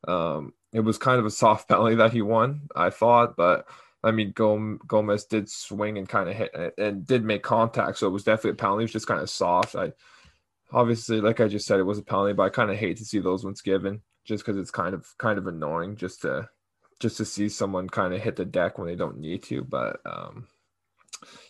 Um, 0.07 0.53
it 0.71 0.81
was 0.81 0.97
kind 0.97 1.19
of 1.19 1.25
a 1.25 1.31
soft 1.31 1.67
penalty 1.69 1.95
that 1.95 2.13
he 2.13 2.21
won, 2.21 2.69
I 2.75 2.89
thought, 2.89 3.35
but 3.35 3.67
I 4.03 4.11
mean, 4.11 4.31
Gomes 4.31 5.25
did 5.25 5.49
swing 5.49 5.97
and 5.97 6.07
kind 6.07 6.29
of 6.29 6.35
hit 6.35 6.73
and 6.77 7.05
did 7.05 7.23
make 7.23 7.43
contact, 7.43 7.97
so 7.97 8.07
it 8.07 8.11
was 8.11 8.23
definitely 8.23 8.51
a 8.51 8.55
penalty. 8.55 8.83
It 8.83 8.85
was 8.85 8.93
just 8.93 9.07
kind 9.07 9.21
of 9.21 9.29
soft. 9.29 9.75
I 9.75 9.93
obviously, 10.71 11.19
like 11.19 11.39
I 11.39 11.47
just 11.47 11.65
said, 11.65 11.79
it 11.79 11.83
was 11.83 11.97
a 11.97 12.03
penalty, 12.03 12.33
but 12.33 12.43
I 12.43 12.49
kind 12.49 12.69
of 12.69 12.77
hate 12.77 12.97
to 12.97 13.05
see 13.05 13.19
those 13.19 13.43
ones 13.43 13.61
given 13.61 14.01
just 14.23 14.45
because 14.45 14.57
it's 14.59 14.71
kind 14.71 14.93
of 14.93 15.07
kind 15.17 15.39
of 15.39 15.47
annoying 15.47 15.95
just 15.95 16.21
to 16.21 16.47
just 16.99 17.17
to 17.17 17.25
see 17.25 17.49
someone 17.49 17.89
kind 17.89 18.13
of 18.13 18.21
hit 18.21 18.35
the 18.35 18.45
deck 18.45 18.77
when 18.77 18.87
they 18.87 18.95
don't 18.95 19.19
need 19.19 19.43
to. 19.43 19.63
But 19.63 19.99
um, 20.05 20.47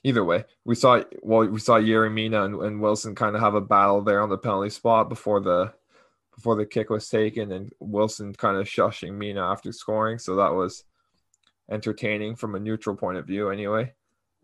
either 0.03 0.23
way, 0.23 0.45
we 0.65 0.75
saw 0.75 1.03
well, 1.21 1.47
we 1.47 1.59
saw 1.59 1.79
Yerry 1.79 2.11
Mina 2.11 2.43
and, 2.43 2.55
and 2.61 2.81
Wilson 2.81 3.15
kind 3.15 3.35
of 3.35 3.41
have 3.41 3.55
a 3.55 3.61
battle 3.61 4.01
there 4.01 4.21
on 4.21 4.29
the 4.29 4.37
penalty 4.37 4.69
spot 4.69 5.09
before 5.09 5.39
the 5.39 5.73
before 6.35 6.55
the 6.55 6.65
kick 6.65 6.89
was 6.89 7.09
taken, 7.09 7.51
and 7.51 7.71
Wilson 7.79 8.33
kind 8.33 8.57
of 8.57 8.67
shushing 8.67 9.13
Mina 9.13 9.41
after 9.41 9.71
scoring. 9.71 10.19
So 10.19 10.35
that 10.35 10.53
was 10.53 10.83
entertaining 11.69 12.35
from 12.35 12.55
a 12.55 12.59
neutral 12.59 12.95
point 12.95 13.17
of 13.17 13.25
view, 13.25 13.49
anyway. 13.49 13.93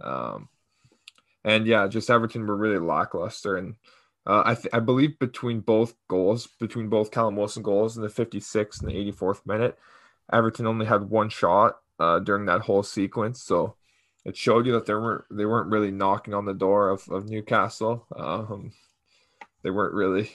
Um, 0.02 0.50
and 1.44 1.68
yeah, 1.68 1.88
just 1.88 2.10
Everton 2.10 2.48
were 2.48 2.56
really 2.56 2.80
lackluster 2.80 3.58
and 3.58 3.76
uh, 4.26 4.44
I, 4.46 4.56
th- 4.56 4.74
I 4.74 4.80
believe 4.80 5.20
between 5.20 5.60
both 5.60 5.96
goals, 6.08 6.48
between 6.60 6.88
both 6.88 7.12
Callum 7.12 7.36
Wilson 7.36 7.64
goals 7.64 7.98
in 7.98 8.04
the 8.04 8.10
56th 8.10 8.82
and 8.82 8.90
the 8.90 9.12
84th 9.12 9.46
minute, 9.46 9.78
Everton 10.32 10.66
only 10.66 10.86
had 10.86 11.10
one 11.10 11.30
shot 11.30 11.80
uh, 12.00 12.20
during 12.20 12.46
that 12.46 12.62
whole 12.62 12.84
sequence. 12.84 13.44
So 13.44 13.76
it 14.26 14.38
showed 14.38 14.66
you 14.66 14.72
that 14.74 14.86
they 14.86 14.94
weren't 14.94 15.26
they 15.30 15.46
weren't 15.46 15.72
really 15.72 15.92
knocking 15.92 16.34
on 16.34 16.46
the 16.46 16.54
door 16.54 16.90
of, 16.90 17.08
of 17.10 17.30
Newcastle. 17.30 18.06
Um, 18.16 18.72
they 19.64 19.72
weren't 19.72 19.94
really 19.94 20.32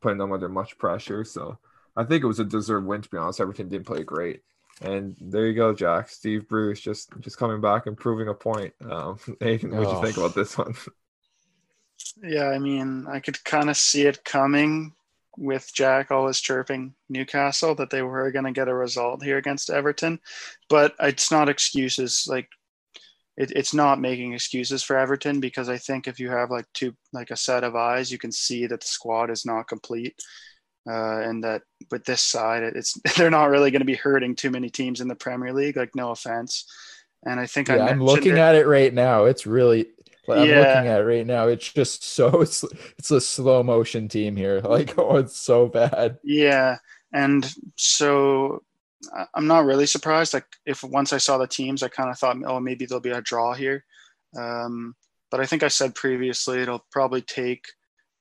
putting 0.00 0.18
them 0.18 0.32
under 0.32 0.48
much 0.48 0.78
pressure. 0.78 1.24
So 1.24 1.58
I 1.96 2.04
think 2.04 2.22
it 2.22 2.28
was 2.28 2.40
a 2.40 2.44
deserved 2.44 2.86
win. 2.86 3.02
To 3.02 3.08
be 3.08 3.18
honest, 3.18 3.40
Everton 3.40 3.68
didn't 3.68 3.86
play 3.86 4.02
great. 4.02 4.42
And 4.82 5.16
there 5.20 5.46
you 5.46 5.54
go, 5.54 5.74
Jack. 5.74 6.08
Steve 6.10 6.48
Bruce 6.48 6.80
just 6.80 7.10
just 7.20 7.38
coming 7.38 7.60
back 7.60 7.86
and 7.86 7.96
proving 7.96 8.28
a 8.28 8.34
point. 8.34 8.74
Um, 8.88 9.18
Nathan, 9.40 9.74
what 9.76 9.88
do 9.88 9.94
you 9.96 10.02
think 10.02 10.16
about 10.16 10.34
this 10.34 10.56
one? 10.56 10.74
Yeah, 12.22 12.48
I 12.48 12.58
mean, 12.58 13.06
I 13.08 13.20
could 13.20 13.42
kind 13.44 13.70
of 13.70 13.76
see 13.76 14.02
it 14.02 14.24
coming 14.24 14.92
with 15.38 15.70
Jack 15.74 16.10
always 16.10 16.40
chirping 16.40 16.94
Newcastle 17.08 17.74
that 17.74 17.90
they 17.90 18.02
were 18.02 18.30
going 18.30 18.44
to 18.46 18.52
get 18.52 18.68
a 18.68 18.74
result 18.74 19.22
here 19.22 19.36
against 19.36 19.70
Everton, 19.70 20.18
but 20.68 20.94
it's 21.00 21.30
not 21.30 21.48
excuses. 21.48 22.26
Like, 22.28 22.48
it, 23.36 23.52
it's 23.52 23.74
not 23.74 24.00
making 24.00 24.32
excuses 24.32 24.82
for 24.82 24.96
Everton 24.96 25.40
because 25.40 25.68
I 25.68 25.78
think 25.78 26.06
if 26.06 26.18
you 26.18 26.30
have 26.30 26.50
like 26.50 26.66
two, 26.72 26.94
like 27.12 27.30
a 27.30 27.36
set 27.36 27.64
of 27.64 27.76
eyes, 27.76 28.10
you 28.10 28.18
can 28.18 28.32
see 28.32 28.66
that 28.66 28.80
the 28.80 28.86
squad 28.86 29.30
is 29.30 29.44
not 29.44 29.68
complete. 29.68 30.14
Uh, 30.88 31.20
and 31.22 31.42
that 31.42 31.62
with 31.90 32.04
this 32.04 32.22
side, 32.22 32.62
it's 32.62 32.94
they're 33.16 33.30
not 33.30 33.50
really 33.50 33.70
going 33.70 33.80
to 33.80 33.86
be 33.86 33.94
hurting 33.94 34.36
too 34.36 34.50
many 34.50 34.70
teams 34.70 35.00
in 35.00 35.08
the 35.08 35.16
Premier 35.16 35.52
League. 35.52 35.76
Like, 35.76 35.94
no 35.94 36.10
offense. 36.10 36.64
And 37.24 37.40
I 37.40 37.46
think 37.46 37.68
yeah, 37.68 37.84
I'm 37.84 38.02
looking 38.02 38.32
it, 38.32 38.38
at 38.38 38.54
it 38.54 38.66
right 38.66 38.94
now. 38.94 39.24
It's 39.24 39.46
really 39.46 39.88
I'm 40.28 40.48
yeah. 40.48 40.60
looking 40.60 40.88
at 40.88 40.98
right 40.98 41.26
now. 41.26 41.48
It's 41.48 41.72
just 41.72 42.04
so 42.04 42.40
it's, 42.40 42.64
it's 42.98 43.10
a 43.10 43.20
slow 43.20 43.62
motion 43.62 44.08
team 44.08 44.36
here. 44.36 44.60
Like 44.60 44.94
oh, 44.98 45.16
it's 45.16 45.38
so 45.38 45.66
bad. 45.66 46.18
Yeah, 46.22 46.76
and 47.12 47.48
so 47.76 48.62
I'm 49.34 49.46
not 49.46 49.64
really 49.64 49.86
surprised. 49.86 50.34
Like 50.34 50.46
if 50.64 50.82
once 50.82 51.12
I 51.12 51.18
saw 51.18 51.38
the 51.38 51.46
teams, 51.46 51.82
I 51.82 51.88
kind 51.88 52.10
of 52.10 52.18
thought, 52.18 52.36
oh, 52.44 52.60
maybe 52.60 52.86
there'll 52.86 53.00
be 53.00 53.10
a 53.10 53.20
draw 53.20 53.54
here. 53.54 53.84
Um, 54.36 54.94
but 55.30 55.40
I 55.40 55.46
think 55.46 55.62
I 55.62 55.68
said 55.68 55.94
previously 55.94 56.60
it'll 56.60 56.86
probably 56.90 57.22
take 57.22 57.66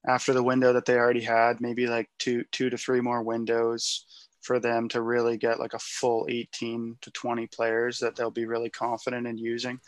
after 0.08 0.34
the 0.34 0.44
window 0.44 0.74
that 0.74 0.86
they 0.86 0.98
already 0.98 1.22
had, 1.22 1.62
maybe 1.62 1.88
like 1.88 2.10
two 2.20 2.44
two 2.52 2.70
to 2.70 2.78
three 2.78 3.02
more 3.02 3.24
windows 3.24 4.06
for 4.42 4.60
them 4.60 4.88
to 4.90 5.02
really 5.02 5.38
get 5.38 5.60
like 5.60 5.74
a 5.74 5.80
full 5.80 6.28
18 6.30 6.98
to 7.02 7.12
20 7.12 7.48
players 7.48 7.98
that 8.00 8.16
they'll 8.16 8.30
be 8.30 8.46
really 8.46 8.70
confident 8.70 9.26
in 9.26 9.40
using 9.40 9.80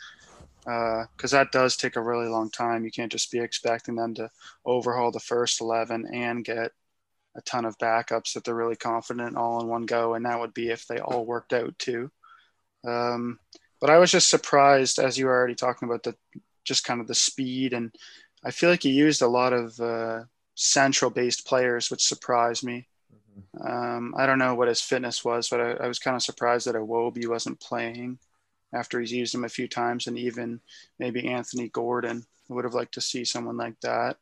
because 0.64 1.32
uh, 1.32 1.38
that 1.38 1.52
does 1.52 1.76
take 1.76 1.96
a 1.96 2.02
really 2.02 2.26
long 2.26 2.50
time. 2.50 2.84
You 2.84 2.90
can't 2.90 3.10
just 3.10 3.30
be 3.30 3.38
expecting 3.38 3.94
them 3.94 4.14
to 4.14 4.28
overhaul 4.66 5.10
the 5.10 5.20
first 5.20 5.60
11 5.60 6.08
and 6.12 6.44
get 6.44 6.72
a 7.38 7.42
ton 7.42 7.64
of 7.64 7.78
backups 7.78 8.34
that 8.34 8.44
they're 8.44 8.54
really 8.54 8.76
confident 8.76 9.36
all 9.36 9.60
in 9.60 9.68
one 9.68 9.86
go. 9.86 10.14
And 10.14 10.26
that 10.26 10.40
would 10.40 10.52
be 10.52 10.68
if 10.70 10.86
they 10.86 10.98
all 10.98 11.24
worked 11.24 11.52
out 11.52 11.78
too. 11.78 12.10
Um, 12.86 13.38
but 13.80 13.90
I 13.90 13.98
was 13.98 14.10
just 14.10 14.28
surprised, 14.28 14.98
as 14.98 15.16
you 15.16 15.26
were 15.26 15.36
already 15.36 15.54
talking 15.54 15.88
about, 15.88 16.02
the 16.02 16.16
just 16.64 16.84
kind 16.84 17.00
of 17.00 17.06
the 17.06 17.14
speed. 17.14 17.72
And 17.72 17.94
I 18.44 18.50
feel 18.50 18.70
like 18.70 18.82
he 18.82 18.90
used 18.90 19.22
a 19.22 19.28
lot 19.28 19.52
of 19.52 19.78
uh, 19.80 20.24
central 20.54 21.10
based 21.10 21.46
players, 21.46 21.90
which 21.90 22.04
surprised 22.04 22.64
me. 22.64 22.88
Um, 23.64 24.14
I 24.16 24.26
don't 24.26 24.40
know 24.40 24.56
what 24.56 24.68
his 24.68 24.80
fitness 24.80 25.24
was, 25.24 25.48
but 25.48 25.60
I, 25.60 25.84
I 25.84 25.86
was 25.86 26.00
kind 26.00 26.16
of 26.16 26.22
surprised 26.22 26.66
that 26.66 26.74
Iwobi 26.74 27.28
wasn't 27.28 27.60
playing 27.60 28.18
after 28.74 29.00
he's 29.00 29.12
used 29.12 29.34
him 29.34 29.44
a 29.44 29.48
few 29.48 29.68
times, 29.68 30.08
and 30.08 30.18
even 30.18 30.60
maybe 30.98 31.28
Anthony 31.28 31.68
Gordon. 31.68 32.26
I 32.50 32.54
would 32.54 32.64
have 32.64 32.74
liked 32.74 32.94
to 32.94 33.00
see 33.00 33.24
someone 33.24 33.56
like 33.56 33.80
that. 33.82 34.16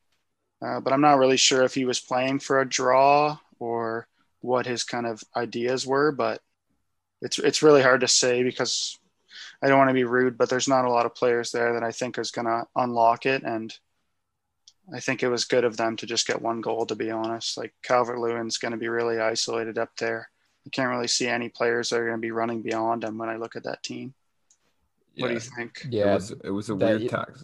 Uh, 0.63 0.81
but 0.81 0.93
I'm 0.93 1.01
not 1.01 1.19
really 1.19 1.37
sure 1.37 1.63
if 1.63 1.75
he 1.75 1.85
was 1.85 2.01
playing 2.01 2.39
for 2.39 2.61
a 2.61 2.69
draw 2.69 3.39
or 3.59 4.09
what 4.41 4.67
his 4.67 4.85
kind 4.85 5.07
of 5.07 5.23
ideas 5.37 5.87
were. 5.87 6.13
But 6.13 6.41
it's 7.23 7.39
it's 7.39 7.63
really 7.63 7.83
hard 7.83 8.01
to 8.01 8.09
say 8.09 8.43
because 8.43 8.99
I 9.63 9.69
don't 9.69 9.79
want 9.79 9.91
to 9.91 9.95
be 9.95 10.05
rude, 10.05 10.39
but 10.39 10.49
there's 10.49 10.69
not 10.69 10.85
a 10.85 10.91
lot 10.91 11.07
of 11.07 11.15
players 11.15 11.51
there 11.51 11.75
that 11.75 11.83
I 11.83 11.93
think 11.93 12.19
is 12.19 12.31
going 12.31 12.47
to 12.47 12.65
unlock 12.77 13.27
it. 13.27 13.43
And 13.43 13.75
I 14.95 15.01
think 15.01 15.23
it 15.23 15.29
was 15.29 15.45
good 15.45 15.65
of 15.65 15.77
them 15.77 15.97
to 15.97 16.07
just 16.07 16.27
get 16.27 16.41
one 16.41 16.61
goal, 16.61 16.87
to 16.87 16.95
be 16.95 17.11
honest. 17.11 17.59
Like 17.59 17.75
Calvert 17.83 18.19
Lewin's 18.19 18.59
going 18.59 18.73
to 18.73 18.79
be 18.79 18.89
really 18.89 19.19
isolated 19.19 19.79
up 19.79 19.91
there. 19.99 20.29
I 20.67 20.71
can't 20.71 20.91
really 20.91 21.09
see 21.09 21.29
any 21.29 21.49
players 21.49 21.91
that 21.91 22.01
are 22.01 22.07
going 22.07 22.19
to 22.19 22.21
be 22.21 22.33
running 22.33 22.63
beyond 22.63 23.05
him 23.05 23.19
when 23.19 23.29
I 23.29 23.37
look 23.37 23.57
at 23.57 23.65
that 23.65 23.83
team. 23.83 24.15
Yeah. 25.15 25.23
What 25.23 25.29
do 25.29 25.35
you 25.35 25.41
think? 25.41 25.87
Yeah, 25.89 26.13
it 26.13 26.15
was, 26.15 26.31
it 26.45 26.51
was 26.51 26.71
a 26.71 26.75
that, 26.75 26.99
weird 26.99 27.11
tactic. 27.11 27.37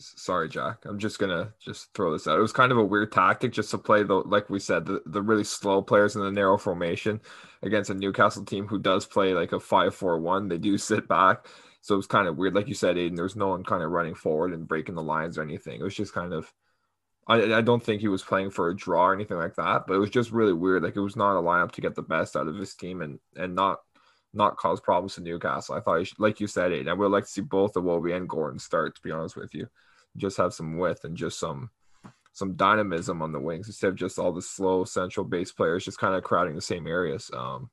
Sorry, 0.00 0.48
Jack. 0.48 0.84
I'm 0.84 0.98
just 0.98 1.18
gonna 1.18 1.52
just 1.60 1.92
throw 1.94 2.12
this 2.12 2.26
out. 2.26 2.38
It 2.38 2.42
was 2.42 2.52
kind 2.52 2.72
of 2.72 2.78
a 2.78 2.84
weird 2.84 3.12
tactic 3.12 3.52
just 3.52 3.70
to 3.72 3.78
play 3.78 4.02
the 4.02 4.14
like 4.14 4.48
we 4.50 4.58
said 4.58 4.86
the, 4.86 5.02
the 5.06 5.22
really 5.22 5.44
slow 5.44 5.82
players 5.82 6.16
in 6.16 6.22
the 6.22 6.30
narrow 6.30 6.58
formation 6.58 7.20
against 7.62 7.90
a 7.90 7.94
Newcastle 7.94 8.44
team 8.44 8.66
who 8.66 8.78
does 8.78 9.06
play 9.06 9.34
like 9.34 9.52
a 9.52 9.60
five 9.60 9.94
four 9.94 10.18
one. 10.18 10.48
They 10.48 10.58
do 10.58 10.78
sit 10.78 11.06
back, 11.06 11.46
so 11.82 11.94
it 11.94 11.98
was 11.98 12.06
kind 12.06 12.28
of 12.28 12.36
weird. 12.38 12.54
Like 12.54 12.68
you 12.68 12.74
said, 12.74 12.96
Aiden, 12.96 13.14
there 13.16 13.24
was 13.24 13.36
no 13.36 13.48
one 13.48 13.64
kind 13.64 13.82
of 13.82 13.90
running 13.90 14.14
forward 14.14 14.52
and 14.52 14.66
breaking 14.66 14.94
the 14.94 15.02
lines 15.02 15.38
or 15.38 15.42
anything. 15.42 15.80
It 15.80 15.84
was 15.84 15.94
just 15.94 16.14
kind 16.14 16.32
of 16.32 16.52
I, 17.26 17.58
I 17.58 17.60
don't 17.60 17.82
think 17.82 18.00
he 18.00 18.08
was 18.08 18.22
playing 18.22 18.50
for 18.50 18.68
a 18.70 18.76
draw 18.76 19.06
or 19.08 19.14
anything 19.14 19.36
like 19.36 19.54
that, 19.56 19.86
but 19.86 19.94
it 19.94 19.98
was 19.98 20.10
just 20.10 20.32
really 20.32 20.52
weird. 20.52 20.82
Like 20.82 20.96
it 20.96 21.00
was 21.00 21.16
not 21.16 21.38
a 21.38 21.42
lineup 21.42 21.72
to 21.72 21.80
get 21.80 21.94
the 21.94 22.02
best 22.02 22.36
out 22.36 22.48
of 22.48 22.56
his 22.56 22.74
team 22.74 23.02
and 23.02 23.18
and 23.36 23.54
not 23.54 23.78
not 24.32 24.56
cause 24.56 24.80
problems 24.80 25.14
to 25.14 25.20
Newcastle. 25.22 25.74
I 25.74 25.80
thought, 25.80 26.06
should, 26.06 26.18
like 26.20 26.40
you 26.40 26.46
said, 26.46 26.72
Aiden, 26.72 26.88
I 26.88 26.92
would 26.92 27.10
like 27.10 27.24
to 27.24 27.30
see 27.30 27.40
both 27.40 27.72
the 27.72 27.82
Iwobi 27.82 28.16
and 28.16 28.28
Gordon 28.28 28.58
start. 28.58 28.96
To 28.96 29.02
be 29.02 29.10
honest 29.10 29.36
with 29.36 29.54
you, 29.54 29.68
just 30.16 30.36
have 30.36 30.54
some 30.54 30.76
width 30.78 31.04
and 31.04 31.16
just 31.16 31.38
some 31.38 31.70
some 32.32 32.54
dynamism 32.54 33.22
on 33.22 33.32
the 33.32 33.40
wings 33.40 33.66
instead 33.66 33.88
of 33.88 33.96
just 33.96 34.18
all 34.18 34.32
the 34.32 34.40
slow 34.40 34.84
central 34.84 35.26
base 35.26 35.50
players 35.52 35.84
just 35.84 35.98
kind 35.98 36.14
of 36.14 36.22
crowding 36.22 36.54
the 36.54 36.60
same 36.60 36.86
areas. 36.86 37.30
Um, 37.36 37.70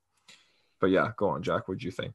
but 0.80 0.90
yeah, 0.90 1.12
go 1.16 1.28
on, 1.28 1.42
Jack. 1.42 1.68
What 1.68 1.78
do 1.78 1.86
you 1.86 1.92
think? 1.92 2.12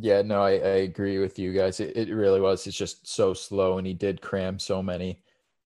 Yeah, 0.00 0.22
no, 0.22 0.42
I, 0.42 0.52
I 0.52 0.76
agree 0.84 1.18
with 1.18 1.38
you 1.38 1.52
guys. 1.52 1.80
It, 1.80 1.96
it 1.96 2.14
really 2.14 2.40
was. 2.40 2.66
It's 2.66 2.76
just 2.76 3.08
so 3.08 3.34
slow, 3.34 3.78
and 3.78 3.86
he 3.86 3.94
did 3.94 4.20
cram 4.20 4.58
so 4.58 4.82
many 4.82 5.20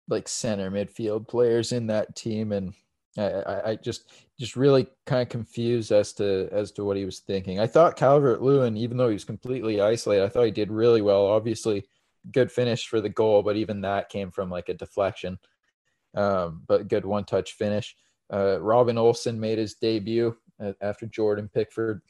like 0.09 0.29
center 0.29 0.71
midfield 0.71 1.27
players 1.27 1.73
in 1.73 1.87
that 1.87 2.15
team, 2.15 2.53
and 2.53 2.75
I, 3.17 3.71
I 3.71 3.77
just 3.77 4.13
just 4.39 4.57
really 4.57 4.89
kind 5.07 5.23
of 5.23 5.29
confused 5.29 5.93
as 5.93 6.13
to 6.15 6.49
as 6.53 6.73
to 6.73 6.85
what 6.85 6.97
he 6.97 7.05
was 7.05 7.21
thinking. 7.21 7.61
I 7.61 7.67
thought 7.67 7.97
Calvert 7.97 8.43
Lewin, 8.43 8.77
even 8.77 8.97
though 8.97 9.09
he 9.09 9.15
was 9.15 9.25
completely 9.25 9.81
isolated, 9.81 10.25
I 10.25 10.29
thought 10.29 10.45
he 10.45 10.51
did 10.51 10.71
really 10.71 11.01
well. 11.01 11.27
Obviously, 11.27 11.87
good 12.33 12.51
finish 12.51 12.87
for 12.87 13.01
the 13.01 13.09
goal, 13.09 13.43
but 13.43 13.57
even 13.57 13.81
that 13.83 14.09
came 14.09 14.31
from 14.31 14.51
like 14.51 14.69
a 14.69 14.75
deflection. 14.75 15.39
Um, 16.17 16.63
but 16.67 16.89
good 16.89 17.05
one 17.05 17.25
touch 17.25 17.53
finish. 17.53 17.95
Uh, 18.33 18.61
Robin 18.61 18.99
Olsen 18.99 19.39
made 19.39 19.59
his 19.59 19.75
debut 19.75 20.37
after 20.81 21.07
Jordan 21.07 21.51
Pickford 21.53 22.01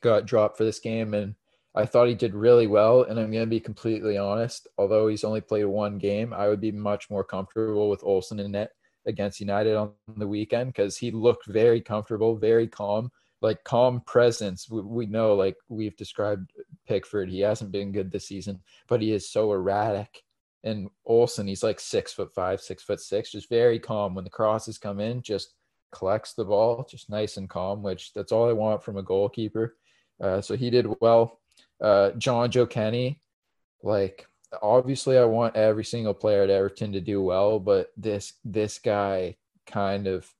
got 0.00 0.26
dropped 0.26 0.56
for 0.56 0.64
this 0.64 0.78
game, 0.78 1.14
and 1.14 1.34
I 1.74 1.84
thought 1.84 2.08
he 2.08 2.14
did 2.14 2.34
really 2.34 2.66
well, 2.66 3.02
and 3.02 3.18
I'm 3.18 3.30
going 3.30 3.44
to 3.44 3.50
be 3.50 3.60
completely 3.60 4.16
honest. 4.16 4.66
Although 4.78 5.08
he's 5.08 5.24
only 5.24 5.40
played 5.40 5.66
one 5.66 5.98
game, 5.98 6.32
I 6.32 6.48
would 6.48 6.60
be 6.60 6.72
much 6.72 7.10
more 7.10 7.24
comfortable 7.24 7.90
with 7.90 8.04
Olsen 8.04 8.40
in 8.40 8.52
net 8.52 8.70
against 9.06 9.40
United 9.40 9.76
on 9.76 9.92
the 10.16 10.26
weekend 10.26 10.72
because 10.72 10.96
he 10.96 11.10
looked 11.10 11.46
very 11.46 11.80
comfortable, 11.80 12.36
very 12.36 12.66
calm, 12.66 13.10
like 13.40 13.64
calm 13.64 14.00
presence. 14.06 14.68
We, 14.68 14.80
we, 14.82 15.06
know, 15.06 15.34
like 15.34 15.56
we've 15.68 15.96
described 15.96 16.52
Pickford, 16.86 17.28
he 17.28 17.40
hasn't 17.40 17.72
been 17.72 17.92
good 17.92 18.10
this 18.10 18.28
season, 18.28 18.60
but 18.88 19.02
he 19.02 19.12
is 19.12 19.28
so 19.28 19.52
erratic. 19.52 20.22
And 20.64 20.88
Olsen, 21.04 21.46
he's 21.46 21.62
like 21.62 21.78
six 21.78 22.12
foot 22.12 22.34
five, 22.34 22.60
six 22.60 22.82
foot 22.82 23.00
six, 23.00 23.30
just 23.30 23.48
very 23.48 23.78
calm. 23.78 24.14
When 24.14 24.24
the 24.24 24.30
crosses 24.30 24.78
come 24.78 25.00
in, 25.00 25.22
just 25.22 25.54
collects 25.92 26.34
the 26.34 26.44
ball, 26.44 26.86
just 26.88 27.08
nice 27.08 27.36
and 27.36 27.48
calm, 27.48 27.82
which 27.82 28.12
that's 28.12 28.32
all 28.32 28.48
I 28.48 28.52
want 28.52 28.82
from 28.82 28.96
a 28.96 29.02
goalkeeper. 29.02 29.76
Uh, 30.20 30.40
so 30.40 30.56
he 30.56 30.70
did 30.70 30.88
well 31.00 31.40
uh, 31.80 32.10
Jonjoe 32.16 32.68
Kenny, 32.68 33.20
like 33.82 34.26
obviously 34.62 35.18
I 35.18 35.24
want 35.24 35.56
every 35.56 35.84
single 35.84 36.14
player 36.14 36.42
at 36.42 36.50
Everton 36.50 36.92
to 36.92 37.00
do 37.00 37.22
well, 37.22 37.58
but 37.58 37.92
this 37.96 38.34
this 38.44 38.78
guy 38.78 39.36
kind 39.66 40.06
of 40.06 40.30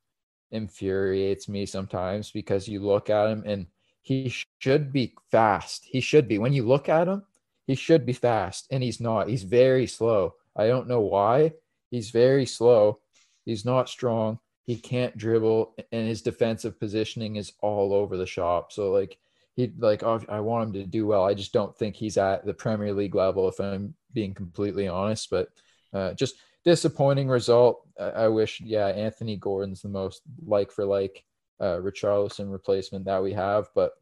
infuriates 0.56 1.48
me 1.48 1.66
sometimes 1.66 2.30
because 2.30 2.68
you 2.68 2.80
look 2.80 3.10
at 3.10 3.28
him 3.28 3.42
and 3.46 3.66
he 4.02 4.32
should 4.58 4.92
be 4.92 5.14
fast. 5.30 5.84
He 5.84 6.00
should 6.00 6.28
be. 6.28 6.38
When 6.38 6.52
you 6.52 6.66
look 6.66 6.88
at 6.88 7.08
him, 7.08 7.22
he 7.66 7.74
should 7.74 8.06
be 8.06 8.12
fast 8.12 8.66
and 8.70 8.82
he's 8.82 9.00
not. 9.00 9.28
He's 9.28 9.42
very 9.42 9.86
slow. 9.86 10.34
I 10.56 10.66
don't 10.68 10.88
know 10.88 11.00
why. 11.00 11.52
He's 11.90 12.10
very 12.10 12.46
slow. 12.46 13.00
He's 13.44 13.64
not 13.64 13.88
strong. 13.88 14.38
He 14.64 14.76
can't 14.76 15.16
dribble 15.16 15.74
and 15.92 16.08
his 16.08 16.22
defensive 16.22 16.78
positioning 16.78 17.36
is 17.36 17.52
all 17.60 17.92
over 17.92 18.16
the 18.16 18.26
shop. 18.26 18.72
So 18.72 18.90
like 18.90 19.18
he 19.54 19.72
like 19.78 20.02
I 20.02 20.40
want 20.40 20.68
him 20.68 20.72
to 20.74 20.86
do 20.86 21.06
well. 21.06 21.24
I 21.24 21.34
just 21.34 21.52
don't 21.52 21.76
think 21.76 21.96
he's 21.96 22.18
at 22.18 22.44
the 22.44 22.54
Premier 22.54 22.92
League 22.92 23.14
level 23.14 23.48
if 23.48 23.58
I'm 23.58 23.94
being 24.12 24.34
completely 24.34 24.86
honest. 24.86 25.30
But 25.30 25.48
uh, 25.92 26.14
just 26.14 26.36
disappointing 26.66 27.28
result. 27.28 27.86
I, 27.98 28.28
wish 28.28 28.60
yeah 28.60 28.88
Anthony 28.88 29.36
Gordon's 29.36 29.80
the 29.80 29.88
most 29.88 30.20
like 30.44 30.70
for 30.70 30.84
like 30.84 31.24
uh, 31.60 31.78
Richarlison 31.78 32.52
replacement 32.52 33.06
that 33.06 33.22
we 33.22 33.32
have, 33.32 33.68
but 33.74 33.92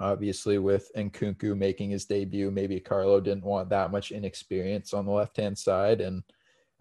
obviously 0.00 0.58
with 0.58 0.90
Nkounkou 0.96 1.56
making 1.56 1.90
his 1.90 2.04
debut, 2.04 2.50
maybe 2.50 2.80
Carlo 2.80 3.20
didn't 3.20 3.44
want 3.44 3.70
that 3.70 3.92
much 3.92 4.10
inexperience 4.10 4.92
on 4.92 5.06
the 5.06 5.12
left 5.12 5.36
hand 5.38 5.56
side, 5.56 6.00
and 6.02 6.22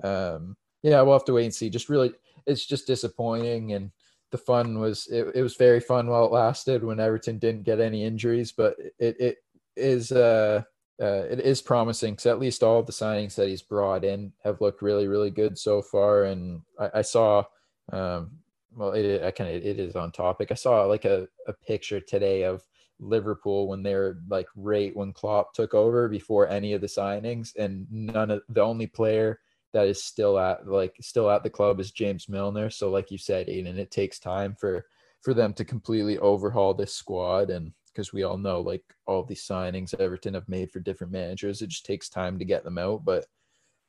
um, 0.03 0.57
yeah, 0.81 1.01
we'll 1.01 1.13
have 1.13 1.25
to 1.25 1.33
wait 1.33 1.45
and 1.45 1.53
see. 1.53 1.69
Just 1.69 1.89
really, 1.89 2.11
it's 2.47 2.65
just 2.65 2.87
disappointing 2.87 3.73
and 3.73 3.91
the 4.31 4.37
fun 4.39 4.79
was 4.79 5.07
it, 5.11 5.27
it 5.35 5.43
was 5.43 5.55
very 5.55 5.79
fun 5.79 6.07
while 6.07 6.25
it 6.25 6.31
lasted 6.31 6.83
when 6.83 6.99
Everton 6.99 7.37
didn't 7.37 7.63
get 7.63 7.79
any 7.79 8.03
injuries, 8.03 8.51
but 8.51 8.75
it 8.97 9.15
it 9.21 9.37
is 9.77 10.11
uh, 10.11 10.63
uh 11.03 11.25
it 11.29 11.39
is 11.41 11.61
promising 11.61 12.13
because 12.13 12.25
at 12.25 12.39
least 12.39 12.63
all 12.63 12.79
of 12.79 12.85
the 12.85 12.91
signings 12.93 13.35
that 13.35 13.49
he's 13.49 13.61
brought 13.61 14.05
in 14.05 14.31
have 14.43 14.61
looked 14.61 14.81
really 14.81 15.07
really 15.07 15.31
good 15.31 15.57
so 15.57 15.81
far. 15.81 16.23
And 16.23 16.61
I, 16.79 16.89
I 16.95 17.01
saw 17.01 17.43
um 17.91 18.31
well 18.75 18.93
it 18.93 19.23
I 19.23 19.31
kind 19.31 19.55
of 19.55 19.63
it 19.63 19.79
is 19.79 19.95
on 19.95 20.11
topic. 20.11 20.51
I 20.51 20.55
saw 20.55 20.83
like 20.85 21.05
a, 21.05 21.27
a 21.47 21.53
picture 21.53 21.99
today 21.99 22.43
of 22.43 22.63
Liverpool 22.99 23.67
when 23.67 23.83
they're 23.83 24.19
like 24.29 24.47
right 24.55 24.95
when 24.95 25.13
Klopp 25.13 25.53
took 25.53 25.73
over 25.73 26.07
before 26.07 26.47
any 26.47 26.73
of 26.73 26.81
the 26.81 26.87
signings, 26.87 27.55
and 27.55 27.85
none 27.91 28.31
of 28.31 28.41
the 28.49 28.61
only 28.61 28.87
player 28.87 29.39
that 29.73 29.87
is 29.87 30.03
still 30.03 30.37
at 30.39 30.67
like 30.67 30.95
still 31.01 31.29
at 31.29 31.43
the 31.43 31.49
club 31.49 31.79
is 31.79 31.91
James 31.91 32.29
Milner. 32.29 32.69
So 32.69 32.89
like 32.89 33.11
you 33.11 33.17
said, 33.17 33.47
Aiden, 33.47 33.77
it 33.77 33.91
takes 33.91 34.19
time 34.19 34.55
for 34.55 34.85
for 35.21 35.33
them 35.33 35.53
to 35.53 35.65
completely 35.65 36.17
overhaul 36.19 36.73
this 36.73 36.93
squad 36.93 37.49
and 37.49 37.73
because 37.93 38.13
we 38.13 38.23
all 38.23 38.37
know 38.37 38.61
like 38.61 38.83
all 39.05 39.23
these 39.23 39.45
signings 39.45 39.93
Everton 39.99 40.33
have 40.33 40.49
made 40.49 40.71
for 40.71 40.79
different 40.79 41.13
managers, 41.13 41.61
it 41.61 41.67
just 41.69 41.85
takes 41.85 42.09
time 42.09 42.39
to 42.39 42.45
get 42.45 42.63
them 42.63 42.77
out. 42.77 43.05
But 43.05 43.25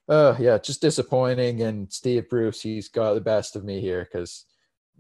uh 0.09 0.37
yeah, 0.39 0.59
just 0.59 0.83
disappointing. 0.83 1.63
And 1.63 1.93
Steve 1.93 2.29
Bruce, 2.29 2.61
he's 2.61 2.89
got 2.89 3.15
the 3.15 3.21
best 3.21 3.57
of 3.57 3.65
me 3.65 3.81
here 3.81 4.09
because 4.11 4.45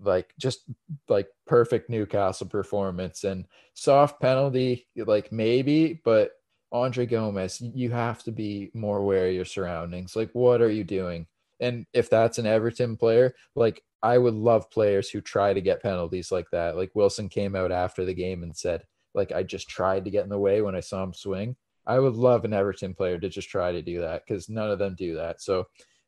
like 0.02 0.32
just 0.38 0.64
like 1.09 1.28
perfect 1.46 1.90
Newcastle 1.90 2.48
performance 2.48 3.24
and 3.24 3.46
soft 3.74 4.20
penalty, 4.20 4.86
like 4.96 5.30
maybe, 5.30 6.00
but 6.05 6.32
Andre 6.72 7.07
Gomes, 7.07 7.61
you 7.61 7.90
have 7.90 8.24
to 8.24 8.32
be 8.32 8.70
more 8.74 8.98
aware 8.98 9.28
of 9.28 9.34
your 9.34 9.44
surroundings. 9.44 10.16
Like, 10.16 10.30
what 10.32 10.61
are 10.61 10.70
you 10.70 10.82
doing? 10.82 11.26
And 11.61 11.86
if 11.92 12.11
that's 12.11 12.38
an 12.38 12.46
Everton 12.46 12.96
player, 12.96 13.34
like 13.55 13.82
I 14.02 14.18
would 14.18 14.34
love 14.34 14.70
players 14.70 15.09
who 15.09 15.20
try 15.20 15.55
to 15.55 15.61
get 15.61 15.82
penalties 15.82 16.32
like 16.32 16.50
that. 16.50 16.76
Like 16.76 16.90
Wilson 16.94 17.28
came 17.28 17.55
out 17.55 17.70
after 17.70 18.05
the 18.05 18.12
game 18.12 18.42
and 18.42 18.57
said, 18.57 18.82
like, 19.14 19.32
I 19.32 19.42
just 19.42 19.68
tried 19.68 20.04
to 20.04 20.10
get 20.10 20.24
in 20.24 20.30
the 20.30 20.38
way 20.38 20.62
when 20.62 20.74
I 20.74 20.80
saw 20.80 21.02
him 21.02 21.14
swing. 21.14 21.56
I 21.86 21.98
would 21.98 22.14
love 22.14 22.44
an 22.44 22.52
Everton 22.52 22.94
player 22.94 23.18
to 23.18 23.28
just 23.28 23.48
try 23.48 23.72
to 23.72 23.82
do 23.82 24.00
that 24.00 24.22
because 24.26 24.48
none 24.48 24.70
of 24.70 24.78
them 24.78 24.94
do 24.96 25.16
that. 25.16 25.40
So, 25.42 25.66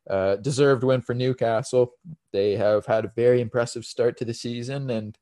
uh, 0.08 0.36
deserved 0.36 0.84
win 0.84 1.00
for 1.00 1.14
Newcastle. 1.14 1.92
They 2.32 2.52
have 2.56 2.86
had 2.86 3.04
a 3.04 3.12
very 3.16 3.40
impressive 3.40 3.84
start 3.84 4.16
to 4.18 4.24
the 4.24 4.34
season, 4.34 4.88
and 4.90 5.18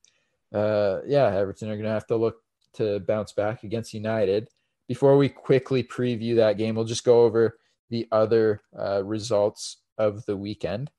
uh, 0.53 1.01
yeah, 1.07 1.27
Everton 1.27 1.69
are 1.69 1.77
going 1.77 1.85
to 1.85 1.91
have 1.91 2.07
to 2.09 2.17
look 2.17 2.43
to 2.75 3.01
bounce 3.01 3.33
back 3.33 3.65
against 3.65 3.95
United 3.95 4.49
before 4.89 5.17
we 5.17 5.29
quickly 5.29 5.83
preview 5.83 6.37
that 6.37 6.59
game, 6.59 6.75
we'll 6.75 6.85
just 6.85 7.05
go 7.05 7.23
over 7.23 7.59
the 7.91 8.07
other 8.13 8.63
uh, 8.79 9.03
results 9.05 9.79
of 9.99 10.25
the 10.27 10.37
weekend. 10.37 10.91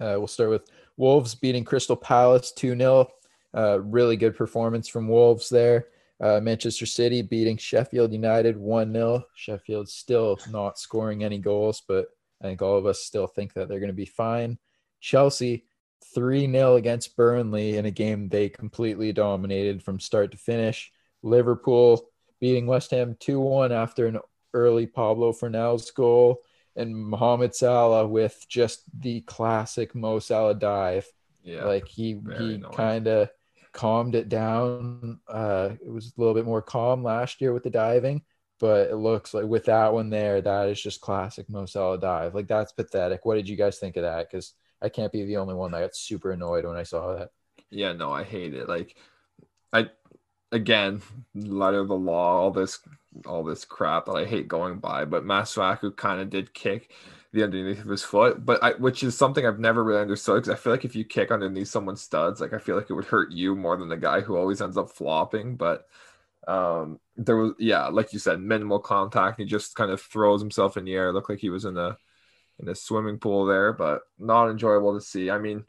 Uh, 0.00 0.16
we'll 0.18 0.26
start 0.26 0.50
with 0.50 0.70
Wolves 0.96 1.34
beating 1.34 1.64
Crystal 1.64 1.96
Palace 1.96 2.52
2 2.52 2.76
0. 2.76 3.08
Uh, 3.54 3.80
really 3.80 4.16
good 4.16 4.36
performance 4.36 4.88
from 4.88 5.08
Wolves 5.08 5.48
there. 5.48 5.88
Uh, 6.20 6.40
Manchester 6.40 6.86
City 6.86 7.20
beating 7.20 7.56
Sheffield 7.56 8.12
United 8.12 8.56
1 8.56 8.92
0. 8.92 9.24
Sheffield 9.34 9.88
still 9.88 10.38
not 10.50 10.78
scoring 10.78 11.24
any 11.24 11.38
goals, 11.38 11.82
but 11.86 12.06
I 12.40 12.44
think 12.44 12.62
all 12.62 12.76
of 12.76 12.86
us 12.86 13.00
still 13.00 13.26
think 13.26 13.54
that 13.54 13.68
they're 13.68 13.80
going 13.80 13.88
to 13.88 13.94
be 13.94 14.06
fine. 14.06 14.58
Chelsea 15.00 15.64
3 16.14 16.50
0 16.50 16.76
against 16.76 17.16
Burnley 17.16 17.76
in 17.76 17.86
a 17.86 17.90
game 17.90 18.28
they 18.28 18.48
completely 18.48 19.12
dominated 19.12 19.82
from 19.82 20.00
start 20.00 20.30
to 20.30 20.38
finish. 20.38 20.92
Liverpool 21.22 22.08
beating 22.40 22.66
West 22.66 22.90
Ham 22.92 23.16
2 23.20 23.40
1 23.40 23.72
after 23.72 24.06
an 24.06 24.18
early 24.54 24.86
Pablo 24.86 25.32
Fornals 25.32 25.92
goal. 25.94 26.42
And 26.74 26.96
Mohamed 26.96 27.54
Salah 27.54 28.06
with 28.06 28.46
just 28.48 28.82
the 28.98 29.20
classic 29.22 29.94
Mo 29.94 30.18
Salah 30.20 30.54
dive. 30.54 31.06
Yeah. 31.42 31.64
Like 31.64 31.86
he 31.86 32.18
he 32.38 32.62
kind 32.72 33.08
of 33.08 33.28
calmed 33.72 34.14
it 34.14 34.28
down. 34.28 35.20
Uh, 35.28 35.70
it 35.84 35.90
was 35.90 36.06
a 36.06 36.20
little 36.20 36.34
bit 36.34 36.44
more 36.44 36.62
calm 36.62 37.02
last 37.02 37.40
year 37.40 37.52
with 37.52 37.62
the 37.62 37.70
diving, 37.70 38.22
but 38.60 38.90
it 38.90 38.96
looks 38.96 39.34
like 39.34 39.46
with 39.46 39.64
that 39.64 39.92
one 39.92 40.10
there, 40.10 40.40
that 40.40 40.68
is 40.68 40.80
just 40.80 41.00
classic 41.00 41.48
Mo 41.48 41.66
dive. 41.96 42.34
Like 42.34 42.48
that's 42.48 42.72
pathetic. 42.72 43.24
What 43.24 43.36
did 43.36 43.48
you 43.48 43.56
guys 43.56 43.78
think 43.78 43.96
of 43.96 44.02
that? 44.02 44.30
Because 44.30 44.54
I 44.80 44.88
can't 44.88 45.12
be 45.12 45.24
the 45.24 45.38
only 45.38 45.54
one 45.54 45.72
that 45.72 45.80
got 45.80 45.96
super 45.96 46.32
annoyed 46.32 46.64
when 46.64 46.76
I 46.76 46.82
saw 46.82 47.16
that. 47.16 47.30
Yeah, 47.70 47.92
no, 47.92 48.12
I 48.12 48.24
hate 48.24 48.54
it. 48.54 48.68
Like, 48.68 48.96
I 49.72 49.90
again, 50.50 51.00
letter 51.34 51.80
of 51.80 51.88
the 51.88 51.96
law, 51.96 52.40
all 52.40 52.50
this, 52.50 52.80
all 53.26 53.42
this 53.42 53.64
crap 53.64 54.06
that 54.06 54.12
I 54.12 54.26
hate 54.26 54.48
going 54.48 54.78
by. 54.78 55.06
But 55.06 55.24
Masuaku 55.24 55.96
kind 55.96 56.20
of 56.20 56.30
did 56.30 56.52
kick 56.52 56.92
the 57.32 57.42
underneath 57.42 57.80
of 57.80 57.88
his 57.88 58.02
foot, 58.02 58.44
but 58.44 58.62
I, 58.62 58.72
which 58.72 59.02
is 59.02 59.16
something 59.16 59.46
I've 59.46 59.58
never 59.58 59.82
really 59.82 60.02
understood 60.02 60.42
because 60.42 60.50
I 60.50 60.60
feel 60.60 60.72
like 60.72 60.84
if 60.84 60.94
you 60.94 61.04
kick 61.04 61.30
underneath 61.30 61.68
someone's 61.68 62.02
studs, 62.02 62.40
like 62.40 62.52
I 62.52 62.58
feel 62.58 62.76
like 62.76 62.90
it 62.90 62.94
would 62.94 63.06
hurt 63.06 63.32
you 63.32 63.56
more 63.56 63.76
than 63.76 63.88
the 63.88 63.96
guy 63.96 64.20
who 64.20 64.36
always 64.36 64.60
ends 64.60 64.76
up 64.76 64.90
flopping. 64.90 65.56
But 65.56 65.86
um, 66.46 67.00
there 67.16 67.36
was, 67.36 67.52
yeah, 67.58 67.86
like 67.88 68.12
you 68.12 68.18
said, 68.18 68.40
minimal 68.40 68.80
contact. 68.80 69.40
He 69.40 69.46
just 69.46 69.74
kind 69.74 69.90
of 69.90 70.00
throws 70.00 70.42
himself 70.42 70.76
in 70.76 70.84
the 70.84 70.94
air. 70.94 71.08
It 71.08 71.14
looked 71.14 71.30
like 71.30 71.38
he 71.38 71.50
was 71.50 71.64
in 71.64 71.78
a 71.78 71.96
in 72.58 72.68
a 72.68 72.74
swimming 72.74 73.18
pool 73.18 73.46
there, 73.46 73.72
but 73.72 74.02
not 74.18 74.50
enjoyable 74.50 74.94
to 74.94 75.00
see. 75.00 75.30
I 75.30 75.38
mean, 75.38 75.64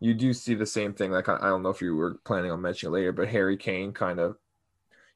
you 0.00 0.14
do 0.14 0.32
see 0.32 0.54
the 0.54 0.66
same 0.66 0.94
thing. 0.94 1.10
Like 1.12 1.28
I, 1.28 1.38
don't 1.38 1.62
know 1.62 1.68
if 1.70 1.82
you 1.82 1.94
were 1.96 2.18
planning 2.24 2.50
on 2.50 2.62
mentioning 2.62 2.94
later, 2.94 3.12
but 3.12 3.28
Harry 3.28 3.56
Kane 3.58 3.92
kind 3.92 4.20
of 4.20 4.36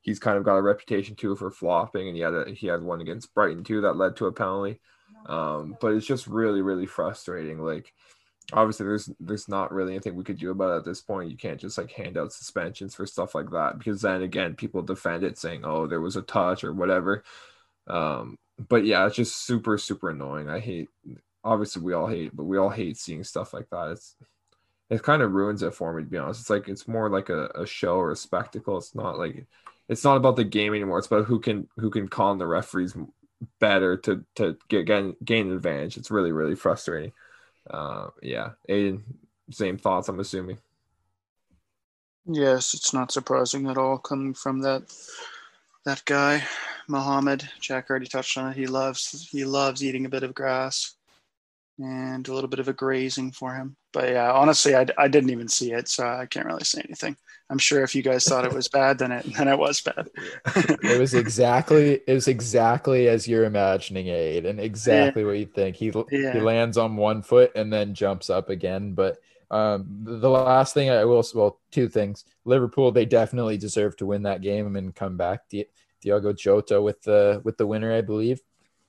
he's 0.02 0.18
kind 0.18 0.38
of 0.38 0.44
got 0.44 0.56
a 0.56 0.62
reputation 0.62 1.16
too 1.16 1.34
for 1.36 1.50
flopping, 1.50 2.08
and 2.08 2.16
he 2.16 2.22
had 2.22 2.34
a, 2.34 2.50
he 2.50 2.66
had 2.66 2.82
one 2.82 3.00
against 3.00 3.34
Brighton 3.34 3.64
too 3.64 3.80
that 3.82 3.96
led 3.96 4.16
to 4.16 4.26
a 4.26 4.32
penalty. 4.32 4.80
Um, 5.28 5.76
but 5.80 5.92
it's 5.92 6.06
just 6.06 6.26
really 6.26 6.62
really 6.62 6.86
frustrating. 6.86 7.58
Like 7.58 7.92
obviously 8.52 8.86
there's 8.86 9.10
there's 9.20 9.48
not 9.48 9.72
really 9.72 9.92
anything 9.92 10.14
we 10.14 10.24
could 10.24 10.38
do 10.38 10.50
about 10.50 10.74
it 10.74 10.78
at 10.78 10.84
this 10.84 11.02
point. 11.02 11.30
You 11.30 11.36
can't 11.36 11.60
just 11.60 11.78
like 11.78 11.90
hand 11.90 12.16
out 12.16 12.32
suspensions 12.32 12.94
for 12.94 13.06
stuff 13.06 13.34
like 13.34 13.50
that 13.50 13.78
because 13.78 14.00
then 14.02 14.22
again 14.22 14.54
people 14.54 14.82
defend 14.82 15.24
it 15.24 15.38
saying 15.38 15.62
oh 15.64 15.86
there 15.86 16.00
was 16.00 16.16
a 16.16 16.22
touch 16.22 16.64
or 16.64 16.72
whatever. 16.72 17.24
Um, 17.86 18.38
but 18.68 18.84
yeah, 18.84 19.06
it's 19.06 19.16
just 19.16 19.44
super 19.44 19.78
super 19.78 20.10
annoying. 20.10 20.48
I 20.48 20.60
hate 20.60 20.88
obviously 21.44 21.82
we 21.82 21.92
all 21.92 22.06
hate, 22.06 22.34
but 22.34 22.44
we 22.44 22.58
all 22.58 22.70
hate 22.70 22.96
seeing 22.96 23.24
stuff 23.24 23.52
like 23.52 23.68
that. 23.70 23.92
It's 23.92 24.16
it 24.90 25.02
kind 25.02 25.20
of 25.20 25.32
ruins 25.32 25.62
it 25.62 25.74
for 25.74 25.92
me 25.92 26.02
to 26.02 26.08
be 26.08 26.16
honest. 26.16 26.40
It's 26.40 26.50
like 26.50 26.68
it's 26.68 26.88
more 26.88 27.10
like 27.10 27.28
a, 27.28 27.46
a 27.54 27.66
show 27.66 27.96
or 27.96 28.12
a 28.12 28.16
spectacle. 28.16 28.78
It's 28.78 28.94
not 28.94 29.18
like 29.18 29.46
it's 29.88 30.04
not 30.04 30.16
about 30.16 30.36
the 30.36 30.44
game 30.44 30.74
anymore. 30.74 30.98
It's 30.98 31.06
about 31.06 31.26
who 31.26 31.40
can 31.40 31.68
who 31.76 31.90
can 31.90 32.08
con 32.08 32.38
the 32.38 32.46
referees 32.46 32.96
better 33.60 33.96
to 33.96 34.24
to 34.36 34.56
get 34.68 34.86
gain, 34.86 35.16
gain 35.24 35.48
an 35.48 35.54
advantage. 35.54 35.96
It's 35.96 36.10
really 36.10 36.32
really 36.32 36.54
frustrating. 36.54 37.12
Uh, 37.68 38.08
yeah, 38.22 38.50
Aiden, 38.68 39.02
same 39.50 39.78
thoughts. 39.78 40.08
I'm 40.08 40.20
assuming. 40.20 40.58
Yes, 42.26 42.74
it's 42.74 42.92
not 42.92 43.12
surprising 43.12 43.68
at 43.68 43.78
all 43.78 43.98
coming 43.98 44.34
from 44.34 44.60
that 44.60 44.82
that 45.84 46.04
guy, 46.04 46.44
Mohammed. 46.86 47.48
Jack 47.60 47.88
already 47.88 48.06
touched 48.06 48.36
on 48.36 48.50
it. 48.50 48.56
He 48.56 48.66
loves 48.66 49.28
he 49.30 49.44
loves 49.44 49.82
eating 49.82 50.04
a 50.04 50.10
bit 50.10 50.22
of 50.22 50.34
grass 50.34 50.97
and 51.78 52.26
a 52.26 52.34
little 52.34 52.48
bit 52.48 52.60
of 52.60 52.68
a 52.68 52.72
grazing 52.72 53.32
for 53.32 53.54
him. 53.54 53.76
But 53.92 54.10
yeah, 54.10 54.32
honestly, 54.32 54.74
I, 54.74 54.86
I 54.96 55.08
didn't 55.08 55.30
even 55.30 55.48
see 55.48 55.72
it, 55.72 55.88
so 55.88 56.06
I 56.06 56.26
can't 56.26 56.46
really 56.46 56.64
say 56.64 56.82
anything. 56.84 57.16
I'm 57.50 57.58
sure 57.58 57.82
if 57.82 57.94
you 57.94 58.02
guys 58.02 58.24
thought 58.24 58.44
it 58.44 58.52
was 58.52 58.68
bad, 58.72 58.98
then 58.98 59.12
it 59.12 59.26
then 59.36 59.48
it 59.48 59.58
was 59.58 59.80
bad. 59.80 60.08
It 60.82 60.98
was 60.98 61.14
exactly 61.14 62.00
it 62.06 62.12
was 62.12 62.28
exactly 62.28 63.08
as 63.08 63.28
you're 63.28 63.44
imagining 63.44 64.06
it, 64.08 64.46
and 64.46 64.60
exactly 64.60 65.24
what 65.24 65.38
you 65.38 65.46
think. 65.46 65.76
He 65.76 65.92
he 66.10 66.40
lands 66.40 66.76
on 66.76 66.96
one 66.96 67.22
foot 67.22 67.52
and 67.54 67.72
then 67.72 67.94
jumps 67.94 68.30
up 68.30 68.50
again. 68.50 68.94
But 68.94 69.18
um, 69.50 70.00
the 70.04 70.18
the 70.18 70.30
last 70.30 70.74
thing 70.74 70.90
I 70.90 71.04
will 71.04 71.24
well, 71.34 71.60
two 71.70 71.88
things. 71.88 72.24
Liverpool 72.44 72.92
they 72.92 73.06
definitely 73.06 73.56
deserve 73.56 73.96
to 73.98 74.06
win 74.06 74.22
that 74.22 74.42
game 74.42 74.76
and 74.76 74.94
come 74.94 75.16
back. 75.16 75.48
Di- 75.48 75.66
Diogo 76.00 76.32
Jota 76.32 76.80
with 76.80 77.02
the 77.02 77.40
with 77.44 77.56
the 77.56 77.66
winner, 77.66 77.92
I 77.92 78.00
believe. 78.02 78.40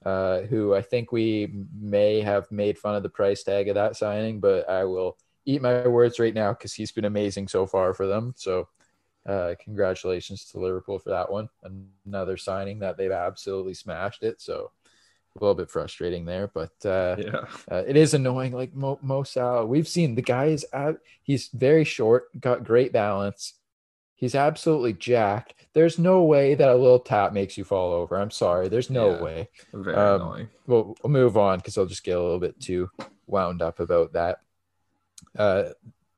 Uh, 0.05 0.41
who 0.43 0.73
I 0.73 0.81
think 0.81 1.11
we 1.11 1.51
may 1.77 2.21
have 2.21 2.49
made 2.51 2.77
fun 2.77 2.95
of 2.95 3.03
the 3.03 3.09
price 3.09 3.43
tag 3.43 3.67
of 3.67 3.75
that 3.75 3.97
signing, 3.97 4.39
but 4.39 4.69
I 4.69 4.85
will 4.85 5.17
eat 5.45 5.61
my 5.61 5.85
words 5.87 6.19
right 6.19 6.33
now 6.33 6.53
because 6.53 6.73
he's 6.73 6.91
been 6.93 7.03
amazing 7.05 7.49
so 7.49 7.67
far 7.67 7.93
for 7.93 8.07
them. 8.07 8.33
So 8.37 8.69
uh, 9.27 9.55
congratulations 9.61 10.45
to 10.45 10.59
Liverpool 10.59 10.99
for 10.99 11.09
that 11.09 11.29
one. 11.29 11.49
Another 12.05 12.37
signing 12.37 12.79
that 12.79 12.97
they've 12.97 13.11
absolutely 13.11 13.73
smashed 13.73 14.23
it. 14.23 14.41
So 14.41 14.71
a 15.35 15.43
little 15.43 15.55
bit 15.55 15.69
frustrating 15.69 16.25
there, 16.25 16.47
but 16.47 16.71
uh, 16.85 17.17
Yeah, 17.17 17.45
uh, 17.71 17.83
it 17.87 17.97
is 17.97 18.13
annoying. 18.13 18.53
Like 18.53 18.73
Mo, 18.73 18.99
Mo 19.01 19.23
Salah, 19.23 19.65
we've 19.65 19.87
seen 19.87 20.15
the 20.15 20.21
guy 20.21 20.45
is 20.45 20.65
ab- 20.73 20.99
he's 21.23 21.49
very 21.49 21.83
short, 21.83 22.29
got 22.39 22.63
great 22.63 22.91
balance. 22.93 23.53
He's 24.19 24.35
absolutely 24.35 24.91
jacked. 24.93 25.53
There's 25.73 25.97
no 25.97 26.23
way 26.23 26.53
that 26.53 26.67
a 26.67 26.75
little 26.75 26.99
tap 26.99 27.31
makes 27.31 27.57
you 27.57 27.63
fall 27.63 27.93
over. 27.93 28.17
I'm 28.19 28.31
sorry. 28.31 28.67
There's 28.67 28.89
no 28.89 29.11
Yeah. 29.11 29.21
way. 29.23 29.49
very 29.73 29.95
Um, 29.95 30.21
annoying. 30.21 30.49
Well, 30.67 30.95
we'll 31.01 31.11
move 31.13 31.37
on 31.37 31.59
because 31.59 31.77
I'll 31.77 31.85
just 31.85 32.03
get 32.03 32.17
a 32.17 32.21
little 32.21 32.39
bit 32.39 32.59
too 32.59 32.89
wound 33.27 33.61
up 33.61 33.79
about 33.79 34.11
that. 34.13 34.39
Uh, 35.37 35.69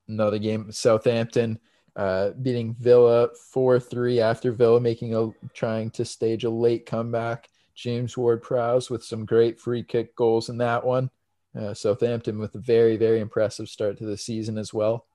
another 0.08 0.40
game, 0.40 0.72
Southampton 0.72 1.60
uh, 1.96 2.32
beating 2.42 2.74
Villa 2.80 3.30
4 3.52 3.80
3 3.80 4.20
after 4.20 4.52
Villa 4.52 4.80
making 4.80 5.14
a 5.14 5.30
trying 5.54 5.92
to 5.92 6.04
stage 6.06 6.44
a 6.44 6.50
late 6.50 6.86
comeback. 6.88 7.50
James 7.76 8.18
Ward 8.18 8.42
Prowse 8.42 8.90
with 8.90 9.04
some 9.04 9.26
great 9.26 9.60
free 9.60 9.84
kick 9.84 10.16
goals 10.16 10.50
in 10.50 10.58
that 10.58 10.84
one. 10.84 11.12
Uh, 11.56 11.74
Southampton 11.76 12.40
with 12.40 12.56
a 12.56 12.60
very, 12.60 12.96
very 12.98 13.20
impressive 13.20 13.70
start 13.70 13.98
to 13.98 14.06
the 14.06 14.18
season 14.18 14.58
as 14.58 14.74
well. 14.74 15.06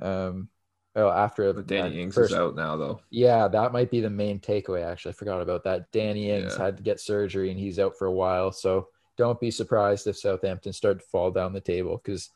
Um, 0.00 0.48
well, 0.94 1.10
after 1.10 1.52
But 1.52 1.66
Danny 1.66 2.00
Ings 2.02 2.14
first- 2.14 2.32
is 2.32 2.38
out 2.38 2.54
now 2.54 2.76
though. 2.76 3.00
yeah, 3.10 3.48
that 3.48 3.72
might 3.72 3.90
be 3.90 4.00
the 4.00 4.10
main 4.10 4.38
takeaway. 4.40 4.84
Actually, 4.84 5.10
I 5.10 5.14
forgot 5.14 5.40
about 5.42 5.64
that. 5.64 5.90
Danny 5.92 6.30
Ings 6.30 6.54
Yeah. 6.56 6.64
had 6.64 6.76
to 6.76 6.82
get 6.82 7.00
surgery 7.00 7.50
and 7.50 7.58
he's 7.58 7.78
out 7.78 7.96
for 7.96 8.06
a 8.06 8.12
while. 8.12 8.52
So 8.52 8.88
don't 9.16 9.40
be 9.40 9.50
surprised 9.50 10.06
if 10.06 10.16
Southampton 10.18 10.72
start 10.72 11.00
to 11.00 11.06
fall 11.06 11.30
down 11.30 11.52
the 11.52 11.60
table 11.60 12.00
because 12.02 12.30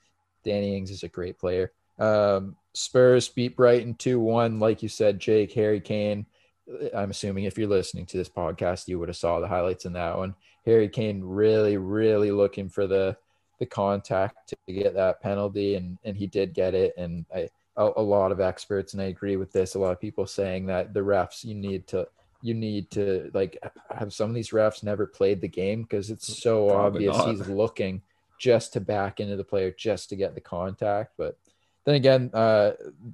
Danny 0.45 0.77
Ings 0.77 0.91
is 0.91 1.03
a 1.03 1.09
great 1.09 1.39
player. 1.39 1.73
Um, 1.99 2.57
Spurs 2.75 3.29
beat 3.29 3.57
Brighton 3.57 3.95
2 3.95 4.21
1. 4.21 4.59
Like 4.59 4.83
you 4.83 4.89
said, 4.89 5.19
Jake, 5.19 5.53
Harry 5.53 5.81
Kane. 5.81 6.27
I'm 6.95 7.11
assuming 7.11 7.45
if 7.45 7.57
you're 7.57 7.69
listening 7.69 8.07
to 8.07 8.17
this 8.17 8.29
podcast, 8.29 8.89
you 8.89 8.99
would 8.99 9.09
have 9.09 9.17
saw 9.17 9.39
the 9.41 9.47
highlights 9.49 9.87
in 9.87 9.93
that 9.95 10.17
one. 10.17 10.35
Harry 10.67 10.89
Kane 10.89 11.23
really, 11.23 11.77
really 11.77 12.31
looking 12.31 12.69
for 12.69 12.87
the 12.87 13.17
the 13.59 13.65
contact 13.67 14.53
to 14.67 14.73
get 14.73 14.93
that 14.95 15.23
penalty, 15.23 15.77
and 15.77 15.97
and 16.05 16.17
he 16.17 16.27
did 16.27 16.53
get 16.53 16.75
it. 16.75 16.93
And 16.99 17.25
I 17.35 17.49
a, 17.77 17.91
a 17.97 18.03
lot 18.03 18.33
of 18.33 18.41
experts, 18.41 18.93
and 18.93 19.03
I 19.03 19.07
agree 19.07 19.37
with 19.37 19.53
this. 19.53 19.75
A 19.75 19.79
lot 19.79 19.93
of 19.93 20.01
people 20.01 20.27
saying 20.27 20.67
that 20.67 20.95
the 20.95 21.01
refs, 21.01 21.45
you 21.45 21.55
need 21.55 21.87
to, 21.89 22.09
you 22.43 22.55
need 22.55 22.91
to 22.93 23.31
like 23.35 23.59
have 23.97 24.13
some 24.13 24.31
of 24.31 24.35
these 24.35 24.51
refs 24.51 24.83
never 24.83 25.07
played 25.07 25.41
the 25.41 25.49
game 25.49 25.83
because 25.83 26.11
it's 26.11 26.43
so 26.43 26.69
Probably 26.69 27.09
obvious 27.09 27.17
not. 27.17 27.29
he's 27.29 27.49
looking 27.49 28.03
just 28.39 28.73
to 28.75 28.81
back 28.81 29.21
into 29.21 29.37
the 29.37 29.45
player 29.45 29.71
just 29.71 30.09
to 30.11 30.17
get 30.17 30.35
the 30.35 30.41
contact. 30.41 31.13
But 31.17 31.39
then 31.85 31.95
again, 31.95 32.31
uh, 32.35 32.73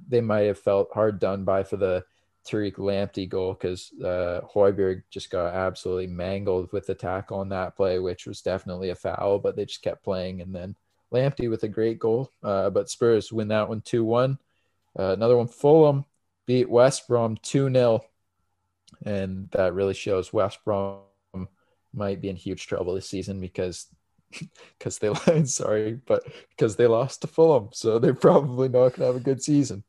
they 0.08 0.20
might 0.20 0.46
have 0.46 0.58
felt 0.58 0.90
hard 0.92 1.18
done 1.18 1.44
by 1.44 1.62
for 1.62 1.76
the 1.76 2.04
Tariq 2.44 2.74
Lamptey 2.74 3.28
goal 3.28 3.54
because 3.54 3.92
uh, 4.02 4.40
Højbjerg 4.52 5.02
just 5.10 5.30
got 5.30 5.54
absolutely 5.54 6.08
mangled 6.08 6.72
with 6.72 6.86
the 6.86 6.94
tackle 6.94 7.38
on 7.38 7.48
that 7.50 7.76
play, 7.76 7.98
which 7.98 8.26
was 8.26 8.40
definitely 8.40 8.90
a 8.90 8.94
foul, 8.94 9.38
but 9.38 9.54
they 9.54 9.64
just 9.64 9.82
kept 9.82 10.02
playing. 10.02 10.40
And 10.40 10.54
then 10.54 10.74
Lamptey 11.12 11.48
with 11.48 11.62
a 11.62 11.68
great 11.68 11.98
goal. 11.98 12.30
Uh, 12.42 12.70
but 12.70 12.90
Spurs 12.90 13.32
win 13.32 13.48
that 13.48 13.68
one 13.68 13.80
2 13.82 14.04
1. 14.04 14.38
Uh, 14.98 15.12
another 15.12 15.36
one, 15.36 15.48
Fulham 15.48 16.04
beat 16.46 16.68
West 16.68 17.08
Brom 17.08 17.36
2 17.42 17.72
0. 17.72 18.04
And 19.04 19.50
that 19.50 19.74
really 19.74 19.94
shows 19.94 20.32
West 20.32 20.58
Brom 20.64 21.00
might 21.94 22.20
be 22.20 22.28
in 22.28 22.36
huge 22.36 22.66
trouble 22.66 22.94
this 22.94 23.08
season 23.08 23.40
because 23.40 23.86
because 24.78 24.98
they 24.98 25.12
sorry, 25.44 26.00
but 26.06 26.24
because 26.50 26.76
they 26.76 26.86
lost 26.86 27.22
to 27.22 27.26
Fulham. 27.26 27.68
So 27.72 27.98
they're 27.98 28.14
probably 28.28 28.68
not 28.68 28.94
gonna 28.94 29.06
have 29.06 29.16
a 29.16 29.20
good 29.20 29.42
season. 29.42 29.84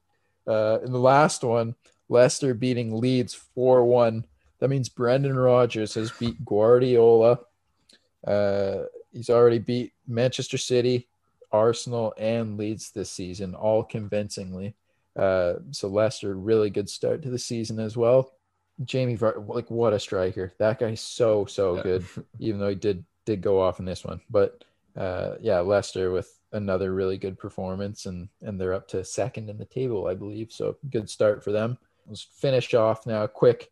Uh, 0.48 0.80
in 0.84 0.92
the 0.92 1.00
last 1.00 1.44
one, 1.44 1.76
Leicester 2.10 2.54
beating 2.54 3.00
Leeds 3.00 3.40
4-1. 3.56 4.26
That 4.60 4.68
means 4.70 4.90
Brendan 4.90 5.38
Rodgers 5.38 5.94
has 5.96 6.12
beat 6.12 6.44
Guardiola. 6.44 7.40
Uh, 8.26 8.84
he's 9.12 9.30
already 9.30 9.60
beat 9.60 9.94
Manchester 10.08 10.58
City, 10.58 11.08
Arsenal, 11.52 12.14
and 12.18 12.58
Leeds 12.58 12.92
this 12.92 13.12
season, 13.12 13.56
all 13.56 13.84
convincingly. 13.84 14.76
Uh, 15.16 15.56
so 15.72 15.88
Leicester, 15.88 16.36
really 16.36 16.70
good 16.70 16.90
start 16.90 17.22
to 17.24 17.30
the 17.30 17.40
season 17.40 17.80
as 17.80 17.96
well. 17.96 18.34
Jamie, 18.84 19.16
Var- 19.16 19.40
like 19.48 19.70
what 19.70 19.94
a 19.94 20.00
striker! 20.00 20.54
That 20.58 20.80
guy's 20.80 21.02
so 21.02 21.46
so 21.46 21.76
Yeah. 21.78 21.84
good. 21.84 22.06
Even 22.40 22.60
though 22.60 22.70
he 22.70 22.76
did 22.76 23.06
did 23.26 23.42
go 23.42 23.62
off 23.62 23.80
in 23.80 23.86
this 23.86 24.04
one, 24.04 24.20
but 24.30 24.64
uh, 24.98 25.36
yeah, 25.40 25.60
Leicester 25.60 26.12
with 26.12 26.40
another 26.52 26.94
really 26.94 27.18
good 27.18 27.38
performance, 27.38 28.06
and 28.08 28.30
and 28.42 28.60
they're 28.60 28.74
up 28.74 28.88
to 28.90 29.04
second 29.06 29.50
in 29.50 29.58
the 29.58 29.66
table, 29.66 30.08
I 30.08 30.16
believe. 30.16 30.52
So 30.52 30.78
good 30.90 31.10
start 31.10 31.44
for 31.44 31.52
them. 31.52 31.78
Let's 32.08 32.22
finish 32.24 32.74
off 32.74 33.06
now. 33.06 33.28
Quick, 33.28 33.72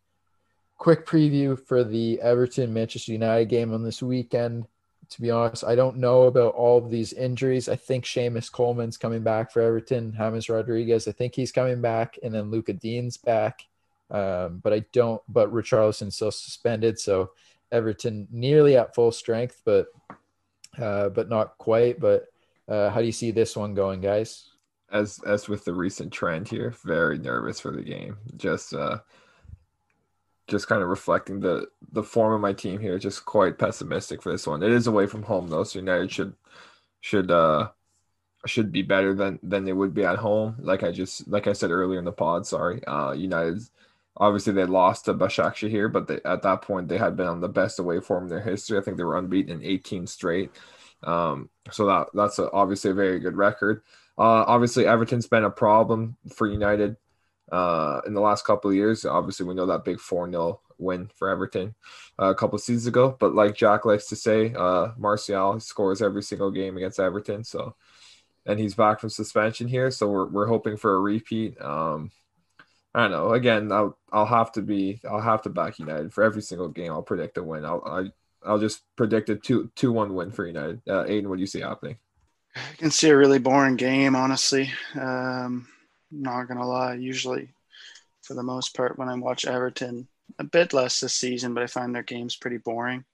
quick 0.78 1.04
preview 1.04 1.58
for 1.66 1.82
the 1.84 2.20
Everton 2.20 2.72
Manchester 2.72 3.12
United 3.12 3.48
game 3.48 3.74
on 3.74 3.82
this 3.82 4.02
weekend. 4.02 4.66
To 5.12 5.20
be 5.20 5.30
honest, 5.30 5.64
I 5.64 5.74
don't 5.74 5.98
know 5.98 6.22
about 6.22 6.54
all 6.54 6.78
of 6.78 6.90
these 6.90 7.12
injuries. 7.12 7.68
I 7.68 7.76
think 7.76 8.04
Seamus 8.04 8.50
Coleman's 8.50 8.96
coming 8.96 9.22
back 9.22 9.52
for 9.52 9.60
Everton. 9.60 10.14
James 10.16 10.48
Rodriguez, 10.48 11.06
I 11.06 11.12
think 11.12 11.34
he's 11.34 11.52
coming 11.52 11.80
back, 11.80 12.18
and 12.22 12.34
then 12.34 12.50
Lucas 12.50 12.76
Digne's 12.76 13.18
back. 13.18 13.60
Um, 14.10 14.60
but 14.62 14.72
I 14.72 14.84
don't. 14.92 15.22
But 15.28 15.52
Richarlison's 15.52 16.16
still 16.16 16.30
suspended, 16.30 16.98
so 16.98 17.30
Everton 17.70 18.28
nearly 18.30 18.76
at 18.76 18.94
full 18.94 19.12
strength, 19.12 19.60
but 19.64 19.86
uh, 20.78 21.08
but 21.10 21.28
not 21.28 21.58
quite. 21.58 22.00
But 22.00 22.26
uh, 22.68 22.90
how 22.90 23.00
do 23.00 23.06
you 23.06 23.12
see 23.12 23.30
this 23.30 23.56
one 23.56 23.74
going, 23.74 24.00
guys? 24.00 24.48
As 24.90 25.20
as 25.26 25.48
with 25.48 25.64
the 25.64 25.74
recent 25.74 26.12
trend 26.12 26.48
here, 26.48 26.74
very 26.84 27.18
nervous 27.18 27.60
for 27.60 27.72
the 27.72 27.82
game. 27.82 28.18
Just 28.36 28.74
uh, 28.74 28.98
just 30.48 30.68
kind 30.68 30.82
of 30.82 30.88
reflecting 30.88 31.40
the 31.40 31.66
the 31.92 32.02
form 32.02 32.34
of 32.34 32.40
my 32.40 32.52
team 32.52 32.80
here. 32.80 32.98
Just 32.98 33.24
quite 33.24 33.58
pessimistic 33.58 34.22
for 34.22 34.32
this 34.32 34.46
one. 34.46 34.62
It 34.62 34.72
is 34.72 34.86
away 34.86 35.06
from 35.06 35.22
home 35.22 35.48
though, 35.48 35.64
so 35.64 35.78
United 35.78 36.10
should 36.10 36.34
should 37.00 37.30
uh 37.30 37.70
should 38.46 38.72
be 38.72 38.82
better 38.82 39.14
than 39.14 39.38
than 39.42 39.64
they 39.64 39.72
would 39.72 39.94
be 39.94 40.04
at 40.04 40.18
home. 40.18 40.56
Like 40.60 40.82
I 40.82 40.92
just 40.92 41.28
like 41.28 41.46
I 41.46 41.52
said 41.52 41.70
earlier 41.70 41.98
in 41.98 42.04
the 42.04 42.12
pod. 42.12 42.46
Sorry, 42.46 42.84
uh, 42.86 43.12
United 43.12 43.62
obviously 44.16 44.52
they 44.52 44.66
lost 44.66 45.06
to 45.06 45.14
Başakşehir 45.14 45.70
here, 45.70 45.88
but 45.88 46.06
they, 46.06 46.20
at 46.24 46.42
that 46.42 46.62
point 46.62 46.88
they 46.88 46.98
had 46.98 47.16
been 47.16 47.26
on 47.26 47.40
the 47.40 47.48
best 47.48 47.78
away 47.78 48.00
form 48.00 48.24
in 48.24 48.30
their 48.30 48.40
history. 48.40 48.78
I 48.78 48.82
think 48.82 48.96
they 48.96 49.04
were 49.04 49.18
unbeaten 49.18 49.60
in 49.60 49.64
18 49.64 50.06
straight. 50.06 50.50
Um, 51.02 51.50
so 51.70 51.86
that 51.86 52.08
that's 52.14 52.38
a, 52.38 52.50
obviously 52.52 52.90
a 52.90 52.94
very 52.94 53.18
good 53.20 53.36
record. 53.36 53.82
Uh, 54.18 54.44
obviously, 54.46 54.86
Everton's 54.86 55.26
been 55.26 55.44
a 55.44 55.50
problem 55.50 56.16
for 56.34 56.46
United 56.46 56.96
uh, 57.52 58.00
in 58.06 58.14
the 58.14 58.20
last 58.20 58.44
couple 58.44 58.70
of 58.70 58.76
years. 58.76 59.04
Obviously, 59.04 59.46
we 59.46 59.54
know 59.54 59.66
that 59.66 59.84
big 59.84 60.00
4 60.00 60.30
0 60.30 60.60
win 60.78 61.08
for 61.14 61.28
Everton 61.28 61.74
uh, 62.18 62.30
a 62.30 62.34
couple 62.34 62.56
of 62.56 62.62
seasons 62.62 62.86
ago. 62.86 63.16
But 63.20 63.34
like 63.34 63.54
Jack 63.54 63.84
likes 63.84 64.06
to 64.08 64.16
say, 64.16 64.52
uh, 64.54 64.88
Martial 64.96 65.60
scores 65.60 66.02
every 66.02 66.22
single 66.22 66.50
game 66.50 66.76
against 66.76 66.98
Everton. 66.98 67.44
So, 67.44 67.76
and 68.46 68.58
he's 68.58 68.74
back 68.74 68.98
from 68.98 69.10
suspension 69.10 69.68
here. 69.68 69.90
So 69.90 70.08
we're, 70.08 70.26
we're 70.26 70.46
hoping 70.46 70.76
for 70.76 70.96
a 70.96 71.00
repeat. 71.00 71.60
Um, 71.60 72.10
I 72.94 73.02
don't 73.02 73.10
know. 73.10 73.32
Again, 73.32 73.70
I'll 73.70 73.98
I'll 74.10 74.26
have 74.26 74.52
to 74.52 74.62
be 74.62 75.00
I'll 75.08 75.20
have 75.20 75.42
to 75.42 75.50
back 75.50 75.78
United 75.78 76.12
for 76.12 76.24
every 76.24 76.42
single 76.42 76.68
game. 76.68 76.92
I'll 76.92 77.02
predict 77.02 77.38
a 77.38 77.42
win. 77.42 77.64
I'll 77.64 77.82
I, 77.86 78.48
I'll 78.48 78.58
just 78.58 78.82
predict 78.96 79.30
a 79.30 79.36
two 79.36 79.70
two 79.76 79.92
one 79.92 80.14
win 80.14 80.30
for 80.30 80.46
United. 80.46 80.82
Uh, 80.86 81.04
Aiden, 81.04 81.26
what 81.26 81.36
do 81.36 81.40
you 81.40 81.46
see 81.46 81.60
happening? 81.60 81.96
I 82.54 82.76
can 82.76 82.90
see 82.90 83.08
a 83.08 83.16
really 83.16 83.38
boring 83.38 83.76
game, 83.76 84.14
honestly. 84.14 84.70
Um, 85.00 85.68
not 86.12 86.48
gonna 86.48 86.66
lie. 86.66 86.94
Usually, 86.94 87.48
for 88.22 88.34
the 88.34 88.42
most 88.42 88.76
part, 88.76 88.98
when 88.98 89.08
I 89.08 89.14
watch 89.16 89.44
Everton, 89.44 90.08
a 90.38 90.44
bit 90.44 90.72
less 90.72 91.00
this 91.00 91.14
season, 91.14 91.54
but 91.54 91.62
I 91.62 91.66
find 91.66 91.94
their 91.94 92.02
games 92.02 92.36
pretty 92.36 92.58
boring. 92.58 93.04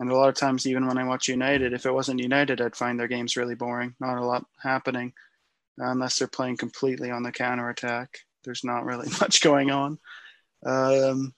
And 0.00 0.10
a 0.10 0.16
lot 0.16 0.28
of 0.28 0.36
times, 0.36 0.66
even 0.66 0.86
when 0.86 0.98
I 0.98 1.04
watch 1.04 1.28
United, 1.28 1.72
if 1.72 1.84
it 1.84 1.92
wasn't 1.92 2.20
United, 2.20 2.60
I'd 2.60 2.76
find 2.76 2.98
their 2.98 3.08
games 3.08 3.36
really 3.36 3.56
boring. 3.56 3.94
Not 4.00 4.18
a 4.18 4.24
lot 4.24 4.46
happening 4.62 5.12
unless 5.76 6.18
they're 6.18 6.28
playing 6.28 6.56
completely 6.56 7.10
on 7.10 7.22
the 7.22 7.32
counter 7.32 7.68
attack. 7.68 8.20
There's 8.44 8.64
not 8.64 8.84
really 8.84 9.08
much 9.20 9.40
going 9.40 9.70
on. 9.70 9.98
Um, 10.64 11.34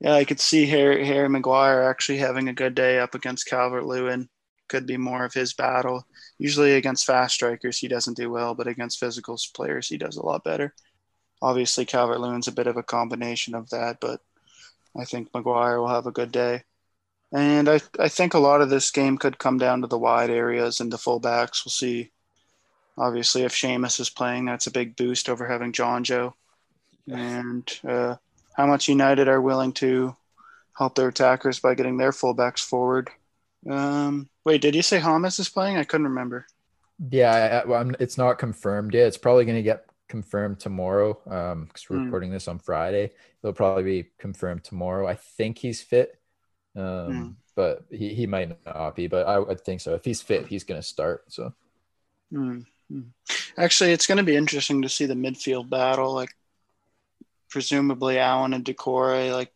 yeah, 0.00 0.14
I 0.14 0.24
could 0.24 0.40
see 0.40 0.66
Harry, 0.66 1.04
Harry 1.04 1.28
Maguire 1.28 1.82
actually 1.82 2.18
having 2.18 2.48
a 2.48 2.54
good 2.54 2.74
day 2.74 2.98
up 2.98 3.14
against 3.14 3.46
Calvert 3.46 3.84
Lewin. 3.84 4.28
Could 4.68 4.86
be 4.86 4.96
more 4.96 5.24
of 5.24 5.34
his 5.34 5.54
battle. 5.54 6.06
Usually 6.38 6.74
against 6.74 7.06
fast 7.06 7.34
strikers, 7.34 7.78
he 7.78 7.88
doesn't 7.88 8.16
do 8.16 8.30
well, 8.30 8.54
but 8.54 8.68
against 8.68 9.00
physical 9.00 9.38
players, 9.54 9.88
he 9.88 9.98
does 9.98 10.16
a 10.16 10.24
lot 10.24 10.44
better. 10.44 10.74
Obviously, 11.42 11.84
Calvert 11.84 12.20
Lewin's 12.20 12.48
a 12.48 12.52
bit 12.52 12.66
of 12.66 12.76
a 12.76 12.82
combination 12.82 13.54
of 13.54 13.70
that, 13.70 13.98
but 14.00 14.20
I 14.96 15.04
think 15.04 15.32
Maguire 15.34 15.78
will 15.78 15.88
have 15.88 16.06
a 16.06 16.12
good 16.12 16.32
day. 16.32 16.62
And 17.32 17.68
I, 17.68 17.80
I 17.98 18.08
think 18.08 18.34
a 18.34 18.38
lot 18.38 18.60
of 18.60 18.70
this 18.70 18.90
game 18.90 19.18
could 19.18 19.38
come 19.38 19.58
down 19.58 19.82
to 19.82 19.86
the 19.86 19.98
wide 19.98 20.30
areas 20.30 20.80
and 20.80 20.92
the 20.92 20.96
fullbacks. 20.96 21.64
We'll 21.64 21.70
see. 21.70 22.10
Obviously, 22.96 23.42
if 23.42 23.52
Seamus 23.52 24.00
is 24.00 24.10
playing, 24.10 24.46
that's 24.46 24.66
a 24.66 24.72
big 24.72 24.96
boost 24.96 25.28
over 25.28 25.46
having 25.46 25.72
Jonjoe. 25.72 26.32
And 27.06 27.80
uh, 27.86 28.16
how 28.56 28.66
much 28.66 28.88
United 28.88 29.28
are 29.28 29.40
willing 29.40 29.72
to 29.74 30.16
help 30.76 30.94
their 30.94 31.08
attackers 31.08 31.60
by 31.60 31.74
getting 31.74 31.96
their 31.96 32.12
fullbacks 32.12 32.60
forward. 32.60 33.10
Um, 33.68 34.28
wait, 34.44 34.60
did 34.60 34.74
you 34.74 34.82
say 34.82 35.00
Hamas 35.00 35.38
is 35.38 35.48
playing? 35.48 35.76
I 35.76 35.84
couldn't 35.84 36.08
remember. 36.08 36.46
Yeah, 37.10 37.62
I, 37.64 37.68
well, 37.68 37.90
it's 38.00 38.18
not 38.18 38.38
confirmed 38.38 38.94
yet. 38.94 39.06
It's 39.06 39.18
probably 39.18 39.44
going 39.44 39.56
to 39.56 39.62
get 39.62 39.84
confirmed 40.08 40.58
tomorrow 40.58 41.14
because 41.24 41.52
um, 41.52 41.68
we're 41.90 41.96
mm. 41.96 42.04
recording 42.06 42.30
this 42.30 42.48
on 42.48 42.58
Friday. 42.58 43.12
It'll 43.42 43.52
probably 43.52 43.84
be 43.84 44.08
confirmed 44.18 44.64
tomorrow. 44.64 45.06
I 45.06 45.14
think 45.14 45.58
he's 45.58 45.80
fit, 45.82 46.18
um, 46.74 46.82
mm. 46.82 47.34
but 47.54 47.84
he, 47.90 48.14
he 48.14 48.26
might 48.26 48.56
not 48.66 48.96
be. 48.96 49.06
But 49.06 49.28
I 49.28 49.38
would 49.38 49.60
think 49.60 49.80
so. 49.80 49.94
If 49.94 50.04
he's 50.04 50.22
fit, 50.22 50.46
he's 50.46 50.64
going 50.64 50.80
to 50.80 50.86
start. 50.86 51.24
So. 51.28 51.52
Mm. 52.32 52.64
Actually, 53.56 53.92
it's 53.92 54.06
going 54.06 54.18
to 54.18 54.24
be 54.24 54.36
interesting 54.36 54.82
to 54.82 54.88
see 54.88 55.06
the 55.06 55.14
midfield 55.14 55.68
battle. 55.68 56.14
Like 56.14 56.30
presumably 57.48 58.18
Allan 58.18 58.54
and 58.54 58.64
Doucouré 58.64 59.32
like 59.32 59.52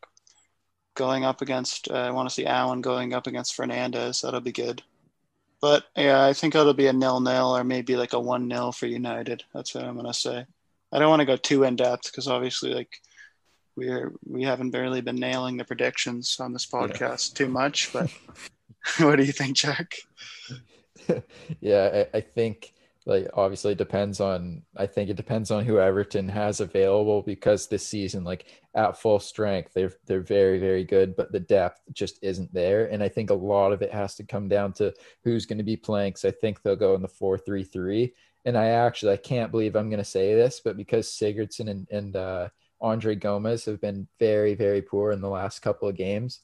going 0.94 1.24
up 1.24 1.42
against. 1.42 1.90
Uh, 1.90 1.94
I 1.94 2.10
want 2.10 2.28
to 2.28 2.34
see 2.34 2.46
Allan 2.46 2.80
going 2.80 3.14
up 3.14 3.26
against 3.26 3.56
Fernandes. 3.56 4.22
That'll 4.22 4.40
be 4.40 4.52
good. 4.52 4.82
But 5.60 5.84
yeah, 5.96 6.24
I 6.24 6.32
think 6.32 6.54
it'll 6.54 6.74
be 6.74 6.88
a 6.88 6.92
nil-nil 6.92 7.56
or 7.56 7.62
maybe 7.62 7.96
like 7.96 8.14
a 8.14 8.20
one-nil 8.20 8.72
for 8.72 8.86
United. 8.86 9.44
That's 9.54 9.74
what 9.74 9.84
I'm 9.84 9.96
gonna 9.96 10.12
say. 10.12 10.44
I 10.92 10.98
don't 10.98 11.08
want 11.08 11.20
to 11.20 11.26
go 11.26 11.36
too 11.36 11.62
in 11.64 11.76
depth 11.76 12.04
because 12.04 12.26
obviously, 12.28 12.74
like 12.74 13.00
we're 13.76 14.12
we 14.26 14.42
haven't 14.42 14.70
barely 14.70 15.00
been 15.00 15.16
nailing 15.16 15.56
the 15.56 15.64
predictions 15.64 16.38
on 16.40 16.52
this 16.52 16.66
podcast 16.66 17.30
yeah. 17.30 17.38
too 17.38 17.48
much. 17.48 17.92
But 17.92 18.10
what 18.98 19.16
do 19.16 19.24
you 19.24 19.32
think, 19.32 19.56
Jack? 19.56 19.94
yeah, 21.60 22.06
I, 22.12 22.18
I 22.18 22.20
think 22.20 22.72
like 23.04 23.28
obviously 23.34 23.72
it 23.72 23.78
depends 23.78 24.20
on 24.20 24.62
i 24.76 24.86
think 24.86 25.10
it 25.10 25.16
depends 25.16 25.50
on 25.50 25.64
who 25.64 25.78
everton 25.78 26.28
has 26.28 26.60
available 26.60 27.22
because 27.22 27.66
this 27.66 27.86
season 27.86 28.22
like 28.22 28.46
at 28.74 28.96
full 28.96 29.18
strength 29.18 29.72
they're 29.74 29.92
they're 30.06 30.20
very 30.20 30.58
very 30.58 30.84
good 30.84 31.16
but 31.16 31.32
the 31.32 31.40
depth 31.40 31.80
just 31.92 32.18
isn't 32.22 32.52
there. 32.54 32.86
And 32.86 33.02
i 33.02 33.08
think 33.08 33.30
a 33.30 33.34
lot 33.34 33.72
of 33.72 33.82
it 33.82 33.92
has 33.92 34.14
to 34.16 34.24
come 34.24 34.48
down 34.48 34.72
to 34.74 34.94
who's 35.24 35.46
going 35.46 35.58
to 35.58 35.64
be 35.64 35.76
playing 35.76 36.12
because 36.12 36.24
i 36.24 36.30
think 36.30 36.62
they'll 36.62 36.76
go 36.76 36.94
in 36.94 37.02
the 37.02 37.08
4-3-3 37.08 38.12
and 38.44 38.56
i 38.56 38.66
actually 38.66 39.12
i 39.12 39.16
can't 39.16 39.50
believe 39.50 39.74
i'm 39.74 39.90
going 39.90 39.98
to 39.98 40.04
say 40.04 40.34
this 40.34 40.60
but 40.64 40.76
because 40.76 41.08
sigurdsson 41.08 41.70
and, 41.70 41.88
and 41.90 42.16
uh, 42.16 42.48
andre 42.80 43.14
Gomes 43.14 43.64
have 43.64 43.80
been 43.80 44.06
very 44.18 44.54
very 44.54 44.82
poor 44.82 45.12
in 45.12 45.20
the 45.20 45.28
last 45.28 45.60
couple 45.60 45.88
of 45.88 45.96
games 45.96 46.40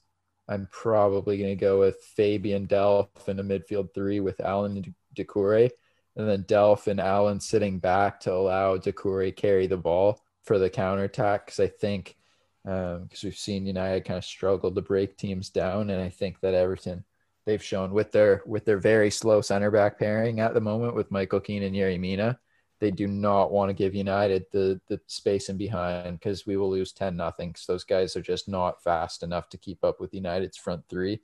i'm 0.49 0.69
probably 0.73 1.39
going 1.39 1.51
to 1.51 1.57
go 1.57 1.79
with 1.79 1.97
fabian 2.17 2.67
delph 2.67 3.29
in 3.29 3.39
a 3.39 3.45
midfield 3.45 3.95
three 3.95 4.21
with 4.21 4.41
Allan 4.41 4.77
and 4.77 4.95
Doucouré 5.17 5.71
and 6.19 6.29
then 6.29 6.43
Delph 6.43 6.89
and 6.89 7.01
Allan 7.01 7.41
sitting 7.41 7.79
back 7.79 8.19
to 8.21 8.35
allow 8.35 8.77
Doucouré 8.77 9.35
carry 9.35 9.69
the 9.69 9.77
ball 9.77 10.21
for 10.43 10.59
the 10.59 10.69
counterattack. 10.69 11.47
Because 11.47 11.61
I 11.61 11.69
think 11.69 12.17
because 12.65 12.99
um, 12.99 13.09
we've 13.23 13.37
seen 13.37 13.65
United 13.65 14.05
kind 14.05 14.19
of 14.19 14.25
struggle 14.25 14.75
to 14.75 14.83
break 14.83 15.17
teams 15.17 15.49
down, 15.49 15.91
and 15.91 16.03
I 16.03 16.11
think 16.11 16.41
that 16.41 16.55
Everton 16.55 17.05
they've 17.47 17.63
shown 17.63 17.93
with 17.93 18.13
their 18.13 18.43
with 18.45 18.65
their 18.65 18.79
very 18.79 19.11
slow 19.11 19.41
center 19.41 19.71
back 19.71 19.99
pairing 19.99 20.41
at 20.41 20.53
the 20.53 20.61
moment 20.61 20.95
with 20.95 21.11
Michael 21.11 21.41
Keane 21.41 21.63
and 21.63 21.75
Yerry 21.75 21.99
Mina, 21.99 22.39
they 22.81 22.91
do 22.91 23.07
not 23.07 23.53
want 23.53 23.71
to 23.71 23.75
give 23.75 23.95
United 23.95 24.45
the 24.51 24.81
the 24.89 25.01
space 25.07 25.49
in 25.49 25.57
behind 25.57 26.19
because 26.19 26.47
we 26.47 26.57
will 26.57 26.69
lose 26.69 26.93
ten 26.93 27.17
nothing. 27.17 27.51
Because 27.51 27.67
those 27.67 27.85
guys 27.85 28.17
are 28.17 28.23
just 28.23 28.49
not 28.49 28.83
fast 28.83 29.23
enough 29.23 29.49
to 29.51 29.57
keep 29.57 29.85
up 29.85 30.01
with 30.01 30.13
United's 30.13 30.57
front 30.57 30.83
three 30.89 31.21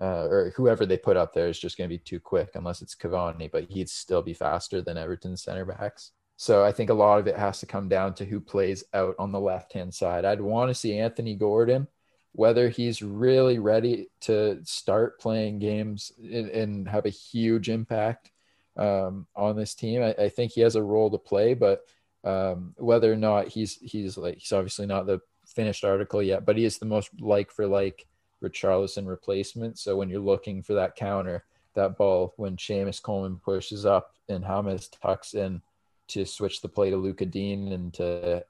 uh, 0.00 0.26
or 0.28 0.52
whoever 0.56 0.84
they 0.84 0.98
put 0.98 1.16
up 1.16 1.32
there 1.32 1.48
is 1.48 1.58
just 1.58 1.78
going 1.78 1.88
to 1.88 1.94
be 1.94 1.98
too 1.98 2.20
quick 2.20 2.50
unless 2.54 2.82
it's 2.82 2.94
Cavani, 2.94 3.50
but 3.50 3.64
he'd 3.64 3.88
still 3.88 4.22
be 4.22 4.34
faster 4.34 4.82
than 4.82 4.98
Everton's 4.98 5.42
center 5.42 5.64
backs. 5.64 6.12
So 6.36 6.62
I 6.62 6.72
think 6.72 6.90
a 6.90 6.94
lot 6.94 7.18
of 7.18 7.26
it 7.26 7.36
has 7.36 7.60
to 7.60 7.66
come 7.66 7.88
down 7.88 8.14
to 8.14 8.26
who 8.26 8.40
plays 8.40 8.84
out 8.92 9.14
on 9.18 9.32
the 9.32 9.40
left 9.40 9.72
hand 9.72 9.94
side. 9.94 10.26
I'd 10.26 10.40
want 10.40 10.68
to 10.68 10.74
see 10.74 10.98
Anthony 10.98 11.34
Gordon, 11.34 11.88
whether 12.32 12.68
he's 12.68 13.00
really 13.00 13.58
ready 13.58 14.10
to 14.22 14.60
start 14.64 15.18
playing 15.18 15.60
games 15.60 16.12
and, 16.18 16.50
and 16.50 16.88
have 16.88 17.06
a 17.06 17.10
huge 17.10 17.70
impact 17.70 18.30
um, 18.76 19.26
on 19.34 19.56
this 19.56 19.74
team. 19.74 20.02
I, 20.02 20.12
I, 20.12 20.28
think 20.28 20.52
he 20.52 20.60
has 20.60 20.76
a 20.76 20.82
role 20.82 21.10
to 21.10 21.16
play, 21.16 21.54
but 21.54 21.86
um, 22.24 22.74
whether 22.76 23.10
or 23.10 23.16
not 23.16 23.48
he's 23.48 23.76
he's 23.76 24.18
like 24.18 24.36
he's 24.36 24.52
obviously 24.52 24.84
not 24.84 25.06
the 25.06 25.20
finished 25.46 25.84
article 25.84 26.22
yet, 26.22 26.44
but 26.44 26.58
he 26.58 26.66
is 26.66 26.76
the 26.76 26.84
most 26.84 27.08
like 27.18 27.50
for 27.50 27.66
like 27.66 28.06
Richarlison 28.42 29.06
replacement. 29.06 29.78
So 29.78 29.96
when 29.96 30.08
you're 30.08 30.20
looking 30.20 30.62
for 30.62 30.74
that 30.74 30.96
counter, 30.96 31.44
that 31.74 31.96
ball 31.96 32.34
when 32.36 32.56
Seamus 32.56 33.02
Coleman 33.02 33.40
pushes 33.44 33.84
up 33.86 34.14
and 34.28 34.44
James 34.44 34.88
tucks 34.88 35.34
in 35.34 35.62
to 36.08 36.24
switch 36.24 36.60
the 36.60 36.68
play 36.68 36.90
to 36.90 36.96
Lucas 36.96 37.28
Digne 37.28 37.72
and 37.72 37.92
to 37.94 38.44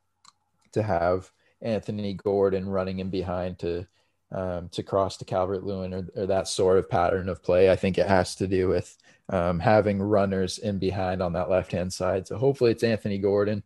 to 0.73 0.83
have 0.83 1.31
Anthony 1.63 2.15
Gordon 2.15 2.69
running 2.69 2.99
in 2.99 3.11
behind 3.11 3.59
to 3.61 3.87
um, 4.33 4.69
to 4.71 4.83
cross 4.83 5.17
to 5.19 5.25
Calvert 5.25 5.65
Lewin 5.65 5.95
or, 5.95 6.07
or, 6.17 6.27
that 6.27 6.49
sort 6.49 6.79
of 6.79 6.91
pattern 6.91 7.29
of 7.29 7.45
play. 7.45 7.71
I 7.71 7.77
think 7.77 7.97
it 7.97 8.09
has 8.09 8.35
to 8.37 8.49
do 8.49 8.67
with 8.67 8.97
um, 9.29 9.61
having 9.61 10.03
runners 10.03 10.59
in 10.59 10.79
behind 10.79 11.23
on 11.23 11.33
that 11.35 11.49
left 11.49 11.71
hand 11.71 11.93
side. 11.93 12.27
So 12.27 12.37
hopefully 12.37 12.73
it's 12.73 12.83
Anthony 12.83 13.19
Gordon. 13.19 13.63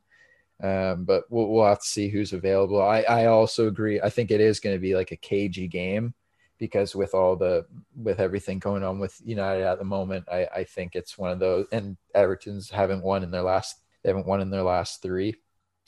Um, 0.63 1.05
but 1.05 1.25
we'll, 1.31 1.49
we'll 1.49 1.67
have 1.67 1.81
to 1.81 1.87
see 1.87 2.09
who's 2.09 2.33
available. 2.33 2.83
I, 2.83 3.01
I 3.03 3.27
also 3.27 3.69
agree. 3.69 4.01
I 4.01 4.11
think 4.11 4.31
it 4.31 4.41
is 4.41 4.61
going 4.61 4.77
to 4.77 4.81
be 4.81 4.95
like 4.95 5.11
a 5.11 5.17
cagey 5.17 5.69
game 5.69 6.15
because 6.59 6.95
with 6.95 7.15
all 7.15 7.35
the 7.35 7.67
with 7.97 8.21
everything 8.21 8.59
going 8.59 8.85
on 8.85 8.99
with 8.99 9.19
United 9.25 9.65
at 9.65 9.79
the 9.79 9.85
moment, 9.85 10.27
I, 10.31 10.47
I 10.55 10.65
think 10.65 10.95
it's 10.95 11.17
one 11.17 11.31
of 11.33 11.39
those. 11.39 11.67
And 11.73 11.97
Everton's 12.15 12.71
haven't 12.71 13.03
won 13.03 13.25
in 13.25 13.31
their 13.31 13.43
last 13.43 13.81
they 14.03 14.11
haven't 14.11 14.27
won 14.27 14.41
in 14.41 14.51
their 14.51 14.63
last 14.63 15.03
three. 15.03 15.35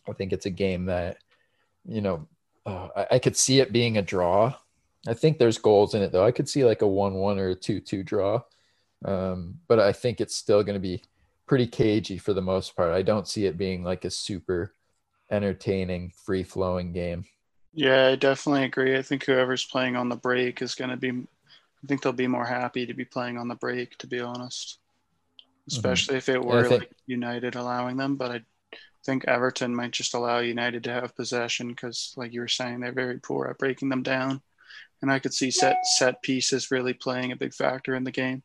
I 0.08 0.12
think 0.12 0.32
it's 0.32 0.46
a 0.46 0.50
game 0.50 0.86
that 0.86 1.18
you 1.86 2.00
know 2.00 2.26
uh, 2.64 2.88
I, 2.96 3.06
I 3.12 3.18
could 3.18 3.36
see 3.36 3.60
it 3.60 3.72
being 3.72 3.98
a 3.98 4.02
draw. 4.02 4.54
I 5.06 5.14
think 5.14 5.38
there's 5.38 5.58
goals 5.58 5.94
in 5.94 6.02
it 6.02 6.12
though. 6.12 6.24
I 6.24 6.32
could 6.32 6.48
see 6.48 6.64
like 6.64 6.82
a 6.82 6.86
one-one 6.86 7.38
or 7.38 7.50
a 7.50 7.54
two-two 7.54 8.04
draw, 8.04 8.42
um, 9.04 9.58
but 9.68 9.80
I 9.80 9.92
think 9.92 10.20
it's 10.20 10.36
still 10.36 10.62
going 10.62 10.74
to 10.74 10.80
be 10.80 11.02
pretty 11.52 11.66
cagey 11.66 12.16
for 12.16 12.32
the 12.32 12.40
most 12.40 12.74
part. 12.74 12.94
I 12.94 13.02
don't 13.02 13.28
see 13.28 13.44
it 13.44 13.58
being 13.58 13.84
like 13.84 14.06
a 14.06 14.10
super 14.10 14.72
entertaining, 15.30 16.10
free 16.24 16.42
flowing 16.42 16.94
game. 16.94 17.26
Yeah, 17.74 18.06
I 18.06 18.16
definitely 18.16 18.64
agree. 18.64 18.96
I 18.96 19.02
think 19.02 19.26
whoever's 19.26 19.66
playing 19.66 19.94
on 19.94 20.08
the 20.08 20.16
break 20.16 20.62
is 20.62 20.74
going 20.74 20.88
to 20.88 20.96
be, 20.96 21.10
I 21.10 21.86
think 21.86 22.00
they'll 22.00 22.14
be 22.14 22.26
more 22.26 22.46
happy 22.46 22.86
to 22.86 22.94
be 22.94 23.04
playing 23.04 23.36
on 23.36 23.48
the 23.48 23.54
break, 23.54 23.98
to 23.98 24.06
be 24.06 24.18
honest. 24.18 24.78
Mm-hmm. 24.78 25.76
Especially 25.76 26.12
mm-hmm. 26.12 26.16
if 26.16 26.28
it 26.30 26.42
were 26.42 26.66
think, 26.66 26.80
like 26.80 26.92
United 27.04 27.54
allowing 27.54 27.98
them. 27.98 28.16
But 28.16 28.30
I 28.30 28.40
think 29.04 29.26
Everton 29.28 29.76
might 29.76 29.90
just 29.90 30.14
allow 30.14 30.38
United 30.38 30.84
to 30.84 30.92
have 30.94 31.14
possession 31.14 31.68
because, 31.68 32.14
like 32.16 32.32
you 32.32 32.40
were 32.40 32.48
saying, 32.48 32.80
they're 32.80 32.92
very 32.92 33.18
poor 33.18 33.48
at 33.48 33.58
breaking 33.58 33.90
them 33.90 34.02
down. 34.02 34.40
And 35.02 35.12
I 35.12 35.18
could 35.18 35.34
see 35.34 35.50
set 35.50 35.84
set 35.84 36.22
pieces 36.22 36.70
really 36.70 36.94
playing 36.94 37.30
a 37.30 37.36
big 37.36 37.52
factor 37.52 37.94
in 37.94 38.04
the 38.04 38.10
game. 38.10 38.42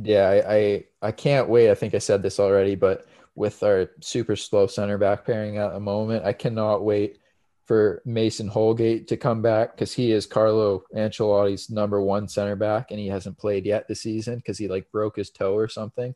Yeah, 0.00 0.28
I, 0.28 0.54
I, 0.54 0.84
I 1.02 1.12
can't 1.12 1.48
wait. 1.48 1.70
I 1.70 1.74
think 1.74 1.94
I 1.94 1.98
said 1.98 2.22
this 2.22 2.40
already, 2.40 2.74
but 2.74 3.06
with 3.34 3.62
our 3.62 3.90
super 4.00 4.36
slow 4.36 4.66
center 4.66 4.98
back 4.98 5.24
pairing 5.26 5.58
at 5.58 5.72
the 5.72 5.80
moment, 5.80 6.24
I 6.24 6.32
cannot 6.32 6.84
wait 6.84 7.18
for 7.66 8.02
Mason 8.04 8.48
Holgate 8.48 9.08
to 9.08 9.16
come 9.16 9.40
back 9.40 9.74
because 9.74 9.92
he 9.92 10.12
is 10.12 10.26
Carlo 10.26 10.84
Ancelotti's 10.94 11.70
number 11.70 12.00
one 12.02 12.28
center 12.28 12.56
back, 12.56 12.90
and 12.90 12.98
he 12.98 13.08
hasn't 13.08 13.38
played 13.38 13.66
yet 13.66 13.86
this 13.86 14.02
season 14.02 14.36
because 14.36 14.58
he 14.58 14.68
like 14.68 14.90
broke 14.90 15.16
his 15.16 15.30
toe 15.30 15.54
or 15.54 15.68
something. 15.68 16.14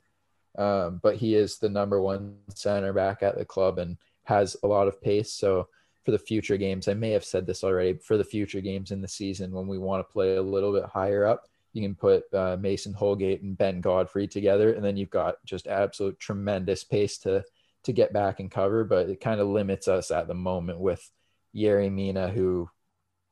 Um, 0.59 1.01
but 1.03 1.17
he 1.17 1.35
is 1.35 1.59
the 1.59 1.69
number 1.69 2.01
one 2.01 2.37
center 2.55 2.93
back 2.93 3.23
at 3.23 3.37
the 3.37 3.45
club 3.45 3.79
and 3.79 3.99
has 4.25 4.57
a 4.63 4.67
lot 4.67 4.89
of 4.89 5.01
pace. 5.01 5.33
So 5.33 5.69
for 6.05 6.11
the 6.13 6.19
future 6.19 6.57
games, 6.57 6.89
I 6.89 6.95
may 6.95 7.11
have 7.11 7.25
said 7.25 7.47
this 7.47 7.63
already. 7.63 7.99
For 7.99 8.17
the 8.17 8.25
future 8.25 8.61
games 8.61 8.91
in 8.91 9.03
the 9.03 9.09
season, 9.09 9.53
when 9.53 9.67
we 9.67 9.79
want 9.79 10.07
to 10.07 10.13
play 10.13 10.37
a 10.37 10.43
little 10.43 10.73
bit 10.73 10.85
higher 10.85 11.27
up, 11.27 11.47
you 11.77 11.83
can 11.83 11.95
put 11.95 12.25
uh, 12.33 12.57
Mason 12.59 12.95
Holgate 12.95 13.43
and 13.43 13.57
Ben 13.57 13.81
Godfrey 13.81 14.27
together, 14.27 14.73
and 14.73 14.83
then 14.83 14.97
you've 14.97 15.11
got 15.11 15.45
just 15.45 15.67
absolute 15.67 16.19
tremendous 16.19 16.85
pace 16.85 17.19
to 17.19 17.45
to 17.85 17.93
get 17.93 18.13
back 18.13 18.41
and 18.41 18.51
cover. 18.51 18.83
But 18.85 19.11
it 19.11 19.21
kind 19.21 19.41
of 19.41 19.49
limits 19.49 19.87
us 19.87 20.11
at 20.11 20.27
the 20.27 20.35
moment 20.35 20.81
with 20.81 21.09
Yerry 21.55 21.93
Mina, 21.93 22.31
who 22.31 22.71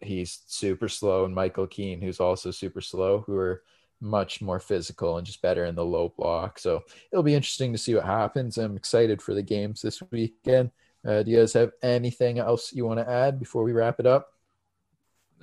he's 0.00 0.42
super 0.46 0.88
slow, 0.88 1.24
and 1.24 1.34
Michael 1.34 1.66
Keane, 1.66 2.02
who's 2.02 2.20
also 2.20 2.50
super 2.50 2.82
slow, 2.82 3.24
who 3.26 3.34
are 3.36 3.62
much 4.00 4.42
more 4.42 4.60
physical 4.60 5.16
and 5.16 5.26
just 5.26 5.40
better 5.40 5.64
in 5.64 5.74
the 5.74 5.84
low 5.84 6.12
block. 6.14 6.58
So 6.58 6.82
it'll 7.10 7.22
be 7.22 7.34
interesting 7.34 7.72
to 7.72 7.78
see 7.78 7.94
what 7.94 8.04
happens. 8.04 8.58
I'm 8.58 8.76
excited 8.76 9.22
for 9.22 9.32
the 9.32 9.42
games 9.42 9.80
this 9.80 10.02
weekend. 10.10 10.70
Uh, 11.06 11.22
do 11.22 11.30
you 11.30 11.38
guys 11.38 11.54
have 11.54 11.72
anything 11.82 12.38
else 12.38 12.72
you 12.72 12.84
want 12.84 13.00
to 13.00 13.10
add 13.10 13.38
before 13.38 13.62
we 13.62 13.72
wrap 13.72 14.00
it 14.00 14.06
up? 14.06 14.33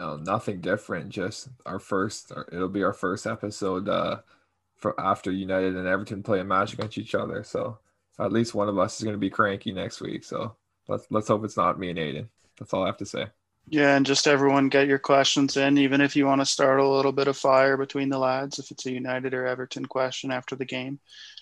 No, 0.01 0.17
nothing 0.17 0.61
different. 0.61 1.09
Just 1.09 1.49
our 1.63 1.77
first. 1.77 2.31
It'll 2.51 2.69
be 2.69 2.81
our 2.81 2.91
first 2.91 3.27
episode 3.27 3.87
uh, 3.87 4.21
for 4.75 4.99
after 4.99 5.31
United 5.31 5.75
and 5.75 5.87
Everton 5.87 6.23
play 6.23 6.39
a 6.39 6.43
match 6.43 6.73
against 6.73 6.97
each 6.97 7.13
other. 7.13 7.43
So 7.43 7.77
at 8.19 8.31
least 8.31 8.55
one 8.55 8.67
of 8.67 8.79
us 8.79 8.97
is 8.97 9.03
going 9.03 9.13
to 9.13 9.19
be 9.19 9.29
cranky 9.29 9.71
next 9.71 10.01
week. 10.01 10.23
So 10.23 10.55
let's 10.87 11.05
let's 11.11 11.27
hope 11.27 11.45
it's 11.45 11.55
not 11.55 11.77
me 11.77 11.91
and 11.91 11.99
Aiden. 11.99 12.29
That's 12.57 12.73
all 12.73 12.81
I 12.81 12.87
have 12.87 12.97
to 12.97 13.05
say. 13.05 13.27
Yeah, 13.67 13.95
and 13.95 14.03
just 14.03 14.25
everyone 14.25 14.69
get 14.69 14.87
your 14.87 14.97
questions 14.97 15.55
in, 15.55 15.77
even 15.77 16.01
if 16.01 16.15
you 16.15 16.25
want 16.25 16.41
to 16.41 16.45
start 16.45 16.79
a 16.79 16.87
little 16.87 17.11
bit 17.11 17.27
of 17.27 17.37
fire 17.37 17.77
between 17.77 18.09
the 18.09 18.17
lads, 18.17 18.57
if 18.57 18.71
it's 18.71 18.87
a 18.87 18.91
United 18.91 19.35
or 19.35 19.45
Everton 19.45 19.85
question 19.85 20.31
after 20.31 20.55
the 20.55 20.65
game. 20.65 20.99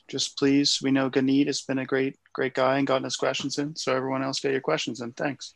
Just 0.10 0.38
please, 0.38 0.82
we 0.84 0.91
know 0.91 1.10
Ganit 1.10 1.47
has 1.47 1.62
been 1.62 1.80
a 1.80 1.86
great, 1.86 2.18
great 2.34 2.55
guy 2.55 2.78
and 2.78 2.86
gotten 2.86 3.05
his 3.05 3.16
questions 3.16 3.57
in. 3.57 3.78
So 3.78 3.95
everyone 3.95 4.22
else 4.22 4.41
get 4.41 4.51
your 4.51 4.60
questions 4.60 4.99
in. 4.99 5.14
Thanks. 5.14 5.53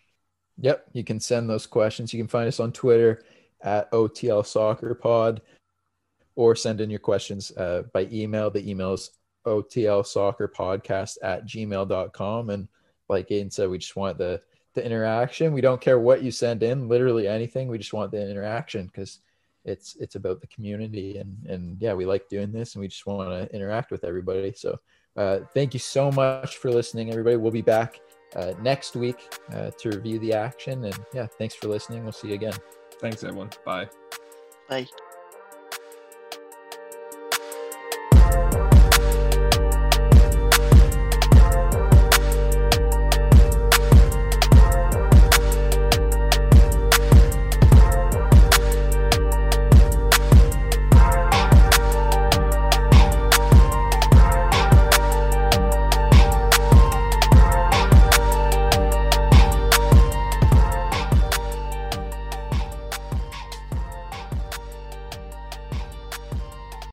Yep, 0.60 0.86
you 0.94 1.04
can 1.04 1.20
send 1.20 1.50
those 1.50 1.66
questions. 1.66 2.14
You 2.14 2.20
can 2.20 2.28
find 2.28 2.48
us 2.48 2.60
on 2.60 2.72
Twitter 2.72 3.24
at 3.62 3.92
OTL 3.92 4.46
Soccer 4.46 4.94
Pod, 4.94 5.42
or 6.36 6.56
send 6.56 6.82
in 6.82 6.90
your 6.90 7.00
questions 7.00 7.52
uh, 7.58 7.84
by 7.94 8.08
email. 8.12 8.50
The 8.50 8.70
email 8.70 8.94
is 8.94 9.12
Podcast 9.46 11.18
at 11.24 11.46
gmail.com. 11.46 12.50
And 12.50 12.68
like 13.10 13.30
Aiden 13.30 13.52
said, 13.52 13.70
we 13.70 13.78
just 13.78 13.96
want 13.96 14.18
the 14.18 14.42
the 14.74 14.84
interaction. 14.84 15.54
We 15.54 15.62
don't 15.62 15.82
care 15.82 16.00
what 16.00 16.24
you 16.24 16.32
send 16.32 16.64
in, 16.64 16.88
literally 16.88 17.28
anything. 17.28 17.68
We 17.68 17.78
just 17.78 17.94
want 17.94 18.12
the 18.12 18.28
interaction 18.28 18.88
because 18.88 19.20
it's 19.66 19.96
it's 19.98 20.16
about 20.16 20.42
the 20.42 20.48
community 20.48 21.18
and 21.18 21.38
and 21.48 21.78
yeah, 21.80 21.94
we 21.94 22.06
like 22.06 22.28
doing 22.28 22.52
this 22.52 22.76
and 22.76 22.82
we 22.82 22.88
just 22.88 23.06
want 23.06 23.30
to 23.30 23.56
interact 23.56 23.92
with 23.92 24.04
everybody. 24.04 24.54
So 24.56 24.80
uh, 25.16 25.40
thank 25.54 25.74
you 25.74 25.80
so 25.80 26.12
much 26.12 26.58
for 26.58 26.72
listening, 26.72 27.12
everybody. 27.12 27.38
We'll 27.38 27.52
be 27.52 27.62
back 27.62 28.02
uh, 28.36 28.54
next 28.62 28.96
week 28.96 29.34
uh, 29.54 29.72
to 29.72 29.90
review 29.90 30.20
the 30.20 30.34
action. 30.34 30.84
And 30.86 30.98
yeah, 31.14 31.28
thanks 31.28 31.56
for 31.56 31.68
listening. 31.68 32.04
We'll 32.04 32.12
see 32.12 32.30
you 32.30 32.36
again. 32.36 32.54
Thanks, 33.00 33.24
everyone. 33.24 33.50
Bye. 33.66 33.90
Bye. 34.70 34.88